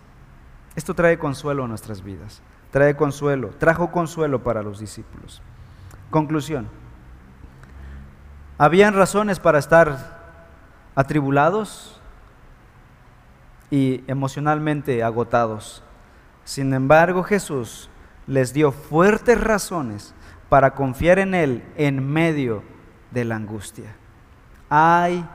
Esto 0.76 0.94
trae 0.94 1.20
consuelo 1.20 1.66
a 1.66 1.68
nuestras 1.68 2.04
vidas, 2.04 2.42
trae 2.72 2.96
consuelo, 2.96 3.50
trajo 3.60 3.92
consuelo 3.92 4.44
para 4.44 4.64
los 4.64 4.80
discípulos. 4.80 5.42
Conclusión. 6.10 6.68
Habían 8.58 8.94
razones 8.94 9.40
para 9.40 9.60
estar 9.60 10.22
atribulados 10.96 12.00
y 13.72 14.04
emocionalmente 14.08 15.04
agotados. 15.04 15.84
Sin 16.44 16.74
embargo, 16.74 17.24
Jesús 17.24 17.90
les 18.28 18.54
dio 18.54 18.72
fuertes 18.72 19.42
razones 19.42 20.14
para 20.50 20.76
confiar 20.76 21.20
en 21.20 21.34
Él 21.34 21.64
en 21.76 22.06
medio 22.06 22.64
de 23.12 23.26
la 23.26 23.36
angustia. 23.36 23.96
Hay 24.70 25.28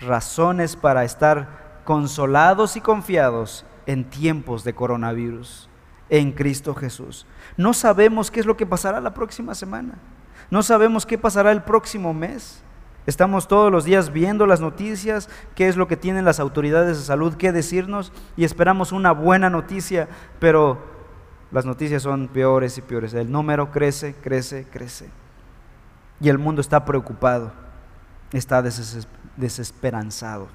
razones 0.00 0.76
para 0.76 1.04
estar 1.04 1.65
consolados 1.86 2.76
y 2.76 2.82
confiados 2.82 3.64
en 3.86 4.04
tiempos 4.04 4.64
de 4.64 4.74
coronavirus, 4.74 5.70
en 6.10 6.32
Cristo 6.32 6.74
Jesús. 6.74 7.26
No 7.56 7.72
sabemos 7.72 8.30
qué 8.30 8.40
es 8.40 8.46
lo 8.46 8.56
que 8.56 8.66
pasará 8.66 9.00
la 9.00 9.14
próxima 9.14 9.54
semana. 9.54 9.94
No 10.50 10.62
sabemos 10.62 11.06
qué 11.06 11.16
pasará 11.16 11.52
el 11.52 11.62
próximo 11.62 12.12
mes. 12.12 12.62
Estamos 13.06 13.46
todos 13.46 13.70
los 13.70 13.84
días 13.84 14.12
viendo 14.12 14.46
las 14.46 14.60
noticias, 14.60 15.30
qué 15.54 15.68
es 15.68 15.76
lo 15.76 15.86
que 15.86 15.96
tienen 15.96 16.24
las 16.24 16.40
autoridades 16.40 16.98
de 16.98 17.04
salud 17.04 17.34
que 17.34 17.52
decirnos 17.52 18.12
y 18.36 18.44
esperamos 18.44 18.90
una 18.90 19.12
buena 19.12 19.48
noticia, 19.48 20.08
pero 20.40 20.78
las 21.52 21.64
noticias 21.66 22.02
son 22.02 22.26
peores 22.26 22.78
y 22.78 22.82
peores. 22.82 23.14
El 23.14 23.30
número 23.30 23.70
crece, 23.70 24.16
crece, 24.20 24.66
crece. 24.68 25.08
Y 26.20 26.30
el 26.30 26.38
mundo 26.38 26.60
está 26.60 26.84
preocupado, 26.84 27.52
está 28.32 28.60
desesperanzado. 29.36 30.48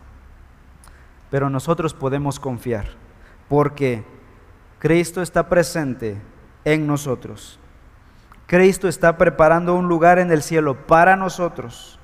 Pero 1.32 1.50
nosotros 1.50 1.96
podemos 1.96 2.40
confiar 2.40 2.86
porque 3.50 4.04
Cristo 4.78 5.22
está 5.22 5.50
presente 5.50 6.22
en 6.64 6.86
nosotros. 6.86 7.60
Cristo 8.46 8.88
está 8.88 9.18
preparando 9.18 9.76
un 9.76 9.88
lugar 9.88 10.20
en 10.20 10.32
el 10.32 10.42
cielo 10.44 10.86
para 10.86 11.16
nosotros. 11.16 11.98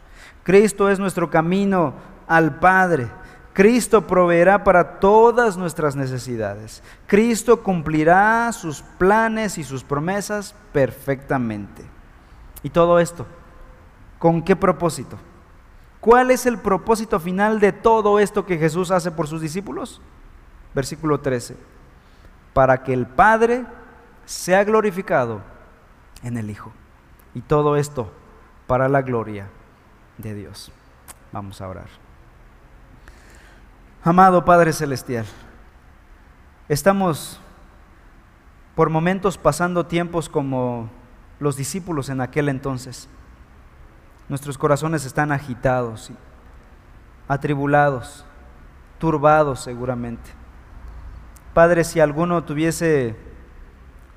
Cristo 0.43 0.89
es 0.89 0.97
nuestro 0.97 1.29
camino 1.29 1.93
al 2.27 2.59
Padre. 2.59 3.09
Cristo 3.51 4.07
proveerá 4.07 4.63
para 4.63 4.99
todas 4.99 5.57
nuestras 5.57 5.95
necesidades. 5.95 6.83
Cristo 7.05 7.63
cumplirá 7.63 8.51
sus 8.53 8.81
planes 8.97 9.57
y 9.57 9.63
sus 9.63 9.83
promesas 9.83 10.55
perfectamente. 10.71 11.83
Y 12.63 12.69
todo 12.69 12.99
esto, 12.99 13.25
¿con 14.19 14.41
qué 14.41 14.55
propósito? 14.55 15.17
¿Cuál 16.07 16.31
es 16.31 16.45
el 16.45 16.57
propósito 16.57 17.19
final 17.19 17.59
de 17.59 17.73
todo 17.73 18.17
esto 18.17 18.45
que 18.45 18.57
Jesús 18.57 18.91
hace 18.91 19.11
por 19.11 19.27
sus 19.27 19.41
discípulos? 19.41 19.99
Versículo 20.73 21.19
13. 21.19 21.57
Para 22.53 22.81
que 22.81 22.93
el 22.93 23.05
Padre 23.05 23.65
sea 24.23 24.63
glorificado 24.63 25.41
en 26.23 26.37
el 26.37 26.49
Hijo. 26.49 26.71
Y 27.33 27.41
todo 27.41 27.75
esto 27.75 28.09
para 28.67 28.87
la 28.87 29.01
gloria 29.01 29.49
de 30.17 30.33
Dios. 30.33 30.71
Vamos 31.33 31.59
a 31.59 31.67
orar. 31.67 31.89
Amado 34.01 34.45
Padre 34.45 34.71
Celestial, 34.71 35.25
estamos 36.69 37.37
por 38.75 38.89
momentos 38.89 39.37
pasando 39.37 39.87
tiempos 39.87 40.29
como 40.29 40.89
los 41.41 41.57
discípulos 41.57 42.07
en 42.07 42.21
aquel 42.21 42.47
entonces. 42.47 43.09
Nuestros 44.29 44.57
corazones 44.57 45.05
están 45.05 45.31
agitados, 45.31 46.11
atribulados, 47.27 48.25
turbados 48.99 49.61
seguramente. 49.61 50.31
Padre, 51.53 51.83
si 51.83 51.99
alguno 51.99 52.43
tuviese 52.43 53.15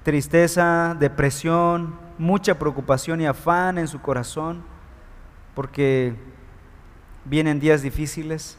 tristeza, 0.02 0.96
depresión, 0.98 1.94
mucha 2.18 2.58
preocupación 2.58 3.20
y 3.20 3.26
afán 3.26 3.78
en 3.78 3.86
su 3.86 4.00
corazón, 4.00 4.62
porque 5.54 6.16
vienen 7.24 7.61
días 7.61 7.82
difíciles, 7.82 8.58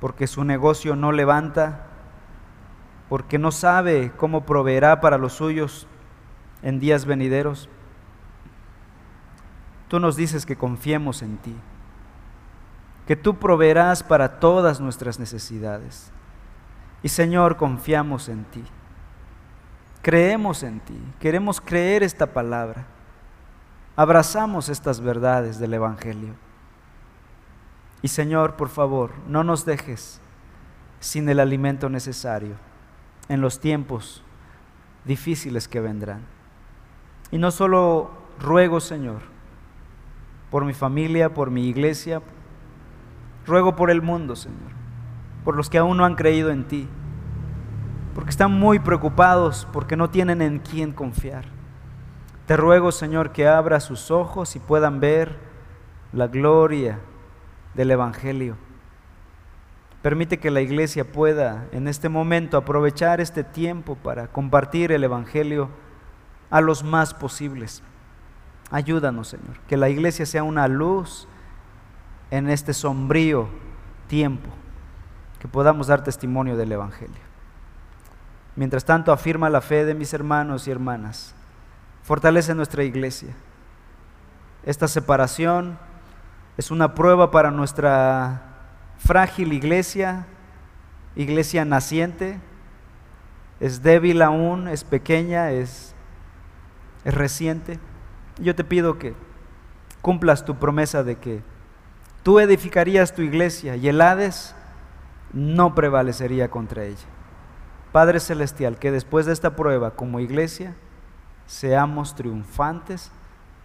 porque 0.00 0.26
su 0.26 0.44
negocio 0.44 0.96
no 0.96 1.12
levanta, 1.12 1.86
porque 3.08 3.38
no 3.38 3.52
sabe 3.52 4.12
cómo 4.16 4.44
proveerá 4.44 5.00
para 5.00 5.18
los 5.18 5.32
suyos 5.32 5.86
en 6.62 6.78
días 6.78 7.06
venideros. 7.06 7.68
Tú 9.90 9.98
nos 9.98 10.14
dices 10.14 10.46
que 10.46 10.54
confiemos 10.54 11.20
en 11.20 11.36
ti, 11.38 11.56
que 13.08 13.16
tú 13.16 13.40
proveerás 13.40 14.04
para 14.04 14.38
todas 14.38 14.80
nuestras 14.80 15.18
necesidades. 15.18 16.12
Y 17.02 17.08
Señor, 17.08 17.56
confiamos 17.56 18.28
en 18.28 18.44
ti, 18.44 18.62
creemos 20.00 20.62
en 20.62 20.78
ti, 20.78 20.96
queremos 21.18 21.60
creer 21.60 22.04
esta 22.04 22.26
palabra, 22.26 22.86
abrazamos 23.96 24.68
estas 24.68 25.00
verdades 25.00 25.58
del 25.58 25.74
Evangelio. 25.74 26.34
Y 28.00 28.06
Señor, 28.06 28.54
por 28.54 28.68
favor, 28.68 29.10
no 29.26 29.42
nos 29.42 29.64
dejes 29.64 30.20
sin 31.00 31.28
el 31.28 31.40
alimento 31.40 31.88
necesario 31.88 32.54
en 33.28 33.40
los 33.40 33.58
tiempos 33.58 34.22
difíciles 35.04 35.66
que 35.66 35.80
vendrán. 35.80 36.20
Y 37.32 37.38
no 37.38 37.50
solo 37.50 38.12
ruego, 38.38 38.78
Señor, 38.78 39.39
por 40.50 40.64
mi 40.64 40.74
familia, 40.74 41.32
por 41.32 41.50
mi 41.50 41.68
iglesia, 41.68 42.22
ruego 43.46 43.76
por 43.76 43.90
el 43.90 44.02
mundo, 44.02 44.36
Señor, 44.36 44.72
por 45.44 45.56
los 45.56 45.70
que 45.70 45.78
aún 45.78 45.96
no 45.96 46.04
han 46.04 46.16
creído 46.16 46.50
en 46.50 46.64
ti, 46.64 46.88
porque 48.14 48.30
están 48.30 48.52
muy 48.52 48.78
preocupados, 48.78 49.66
porque 49.72 49.96
no 49.96 50.10
tienen 50.10 50.42
en 50.42 50.58
quién 50.58 50.92
confiar. 50.92 51.44
Te 52.46 52.56
ruego, 52.56 52.90
Señor, 52.90 53.30
que 53.30 53.46
abra 53.46 53.78
sus 53.78 54.10
ojos 54.10 54.56
y 54.56 54.58
puedan 54.58 54.98
ver 54.98 55.38
la 56.12 56.26
gloria 56.26 56.98
del 57.74 57.92
Evangelio. 57.92 58.56
Permite 60.02 60.38
que 60.38 60.50
la 60.50 60.60
iglesia 60.60 61.12
pueda 61.12 61.66
en 61.72 61.86
este 61.86 62.08
momento 62.08 62.56
aprovechar 62.56 63.20
este 63.20 63.44
tiempo 63.44 63.96
para 63.96 64.28
compartir 64.28 64.92
el 64.92 65.04
Evangelio 65.04 65.68
a 66.50 66.60
los 66.60 66.82
más 66.82 67.14
posibles. 67.14 67.82
Ayúdanos, 68.70 69.28
Señor, 69.28 69.58
que 69.66 69.76
la 69.76 69.88
iglesia 69.88 70.26
sea 70.26 70.44
una 70.44 70.68
luz 70.68 71.26
en 72.30 72.48
este 72.48 72.72
sombrío 72.72 73.48
tiempo, 74.06 74.48
que 75.40 75.48
podamos 75.48 75.88
dar 75.88 76.04
testimonio 76.04 76.56
del 76.56 76.72
Evangelio. 76.72 77.30
Mientras 78.54 78.84
tanto, 78.84 79.12
afirma 79.12 79.50
la 79.50 79.60
fe 79.60 79.84
de 79.84 79.94
mis 79.94 80.12
hermanos 80.12 80.68
y 80.68 80.70
hermanas. 80.70 81.34
Fortalece 82.02 82.54
nuestra 82.54 82.84
iglesia. 82.84 83.34
Esta 84.64 84.86
separación 84.86 85.78
es 86.56 86.70
una 86.70 86.94
prueba 86.94 87.30
para 87.30 87.50
nuestra 87.50 88.42
frágil 88.98 89.52
iglesia, 89.52 90.26
iglesia 91.16 91.64
naciente, 91.64 92.38
es 93.60 93.82
débil 93.82 94.22
aún, 94.22 94.68
es 94.68 94.84
pequeña, 94.84 95.50
es, 95.50 95.94
es 97.04 97.14
reciente. 97.14 97.78
Yo 98.40 98.54
te 98.54 98.64
pido 98.64 98.98
que 98.98 99.14
cumplas 100.02 100.44
tu 100.44 100.56
promesa 100.56 101.02
de 101.02 101.16
que 101.16 101.42
tú 102.22 102.40
edificarías 102.40 103.14
tu 103.14 103.22
iglesia 103.22 103.76
y 103.76 103.88
el 103.88 104.00
Hades 104.00 104.54
no 105.32 105.74
prevalecería 105.74 106.50
contra 106.50 106.84
ella. 106.84 107.06
Padre 107.92 108.20
Celestial, 108.20 108.78
que 108.78 108.90
después 108.90 109.26
de 109.26 109.32
esta 109.32 109.56
prueba 109.56 109.92
como 109.92 110.20
iglesia 110.20 110.74
seamos 111.46 112.14
triunfantes, 112.14 113.10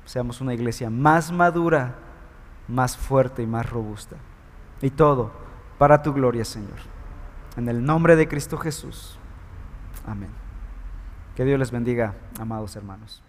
seamos 0.06 0.42
una 0.42 0.54
iglesia 0.54 0.90
más 0.90 1.32
madura 1.32 1.96
más 2.68 2.98
fuerte 2.98 3.44
y 3.44 3.48
más 3.48 3.70
robusta. 3.70 4.16
Y 4.82 4.90
todo 4.90 5.32
para 5.78 6.02
tu 6.02 6.14
gloria, 6.14 6.46
Señor. 6.46 6.80
En 7.58 7.70
el 7.70 7.84
nombre 7.84 8.16
de 8.16 8.28
Cristo 8.28 8.58
Jesús. 8.58 9.18
Amén. 10.06 10.30
Que 11.36 11.46
Dios 11.46 11.60
les 11.60 11.72
bendiga, 11.72 12.14
amados 12.40 12.76
hermanos. 12.76 13.25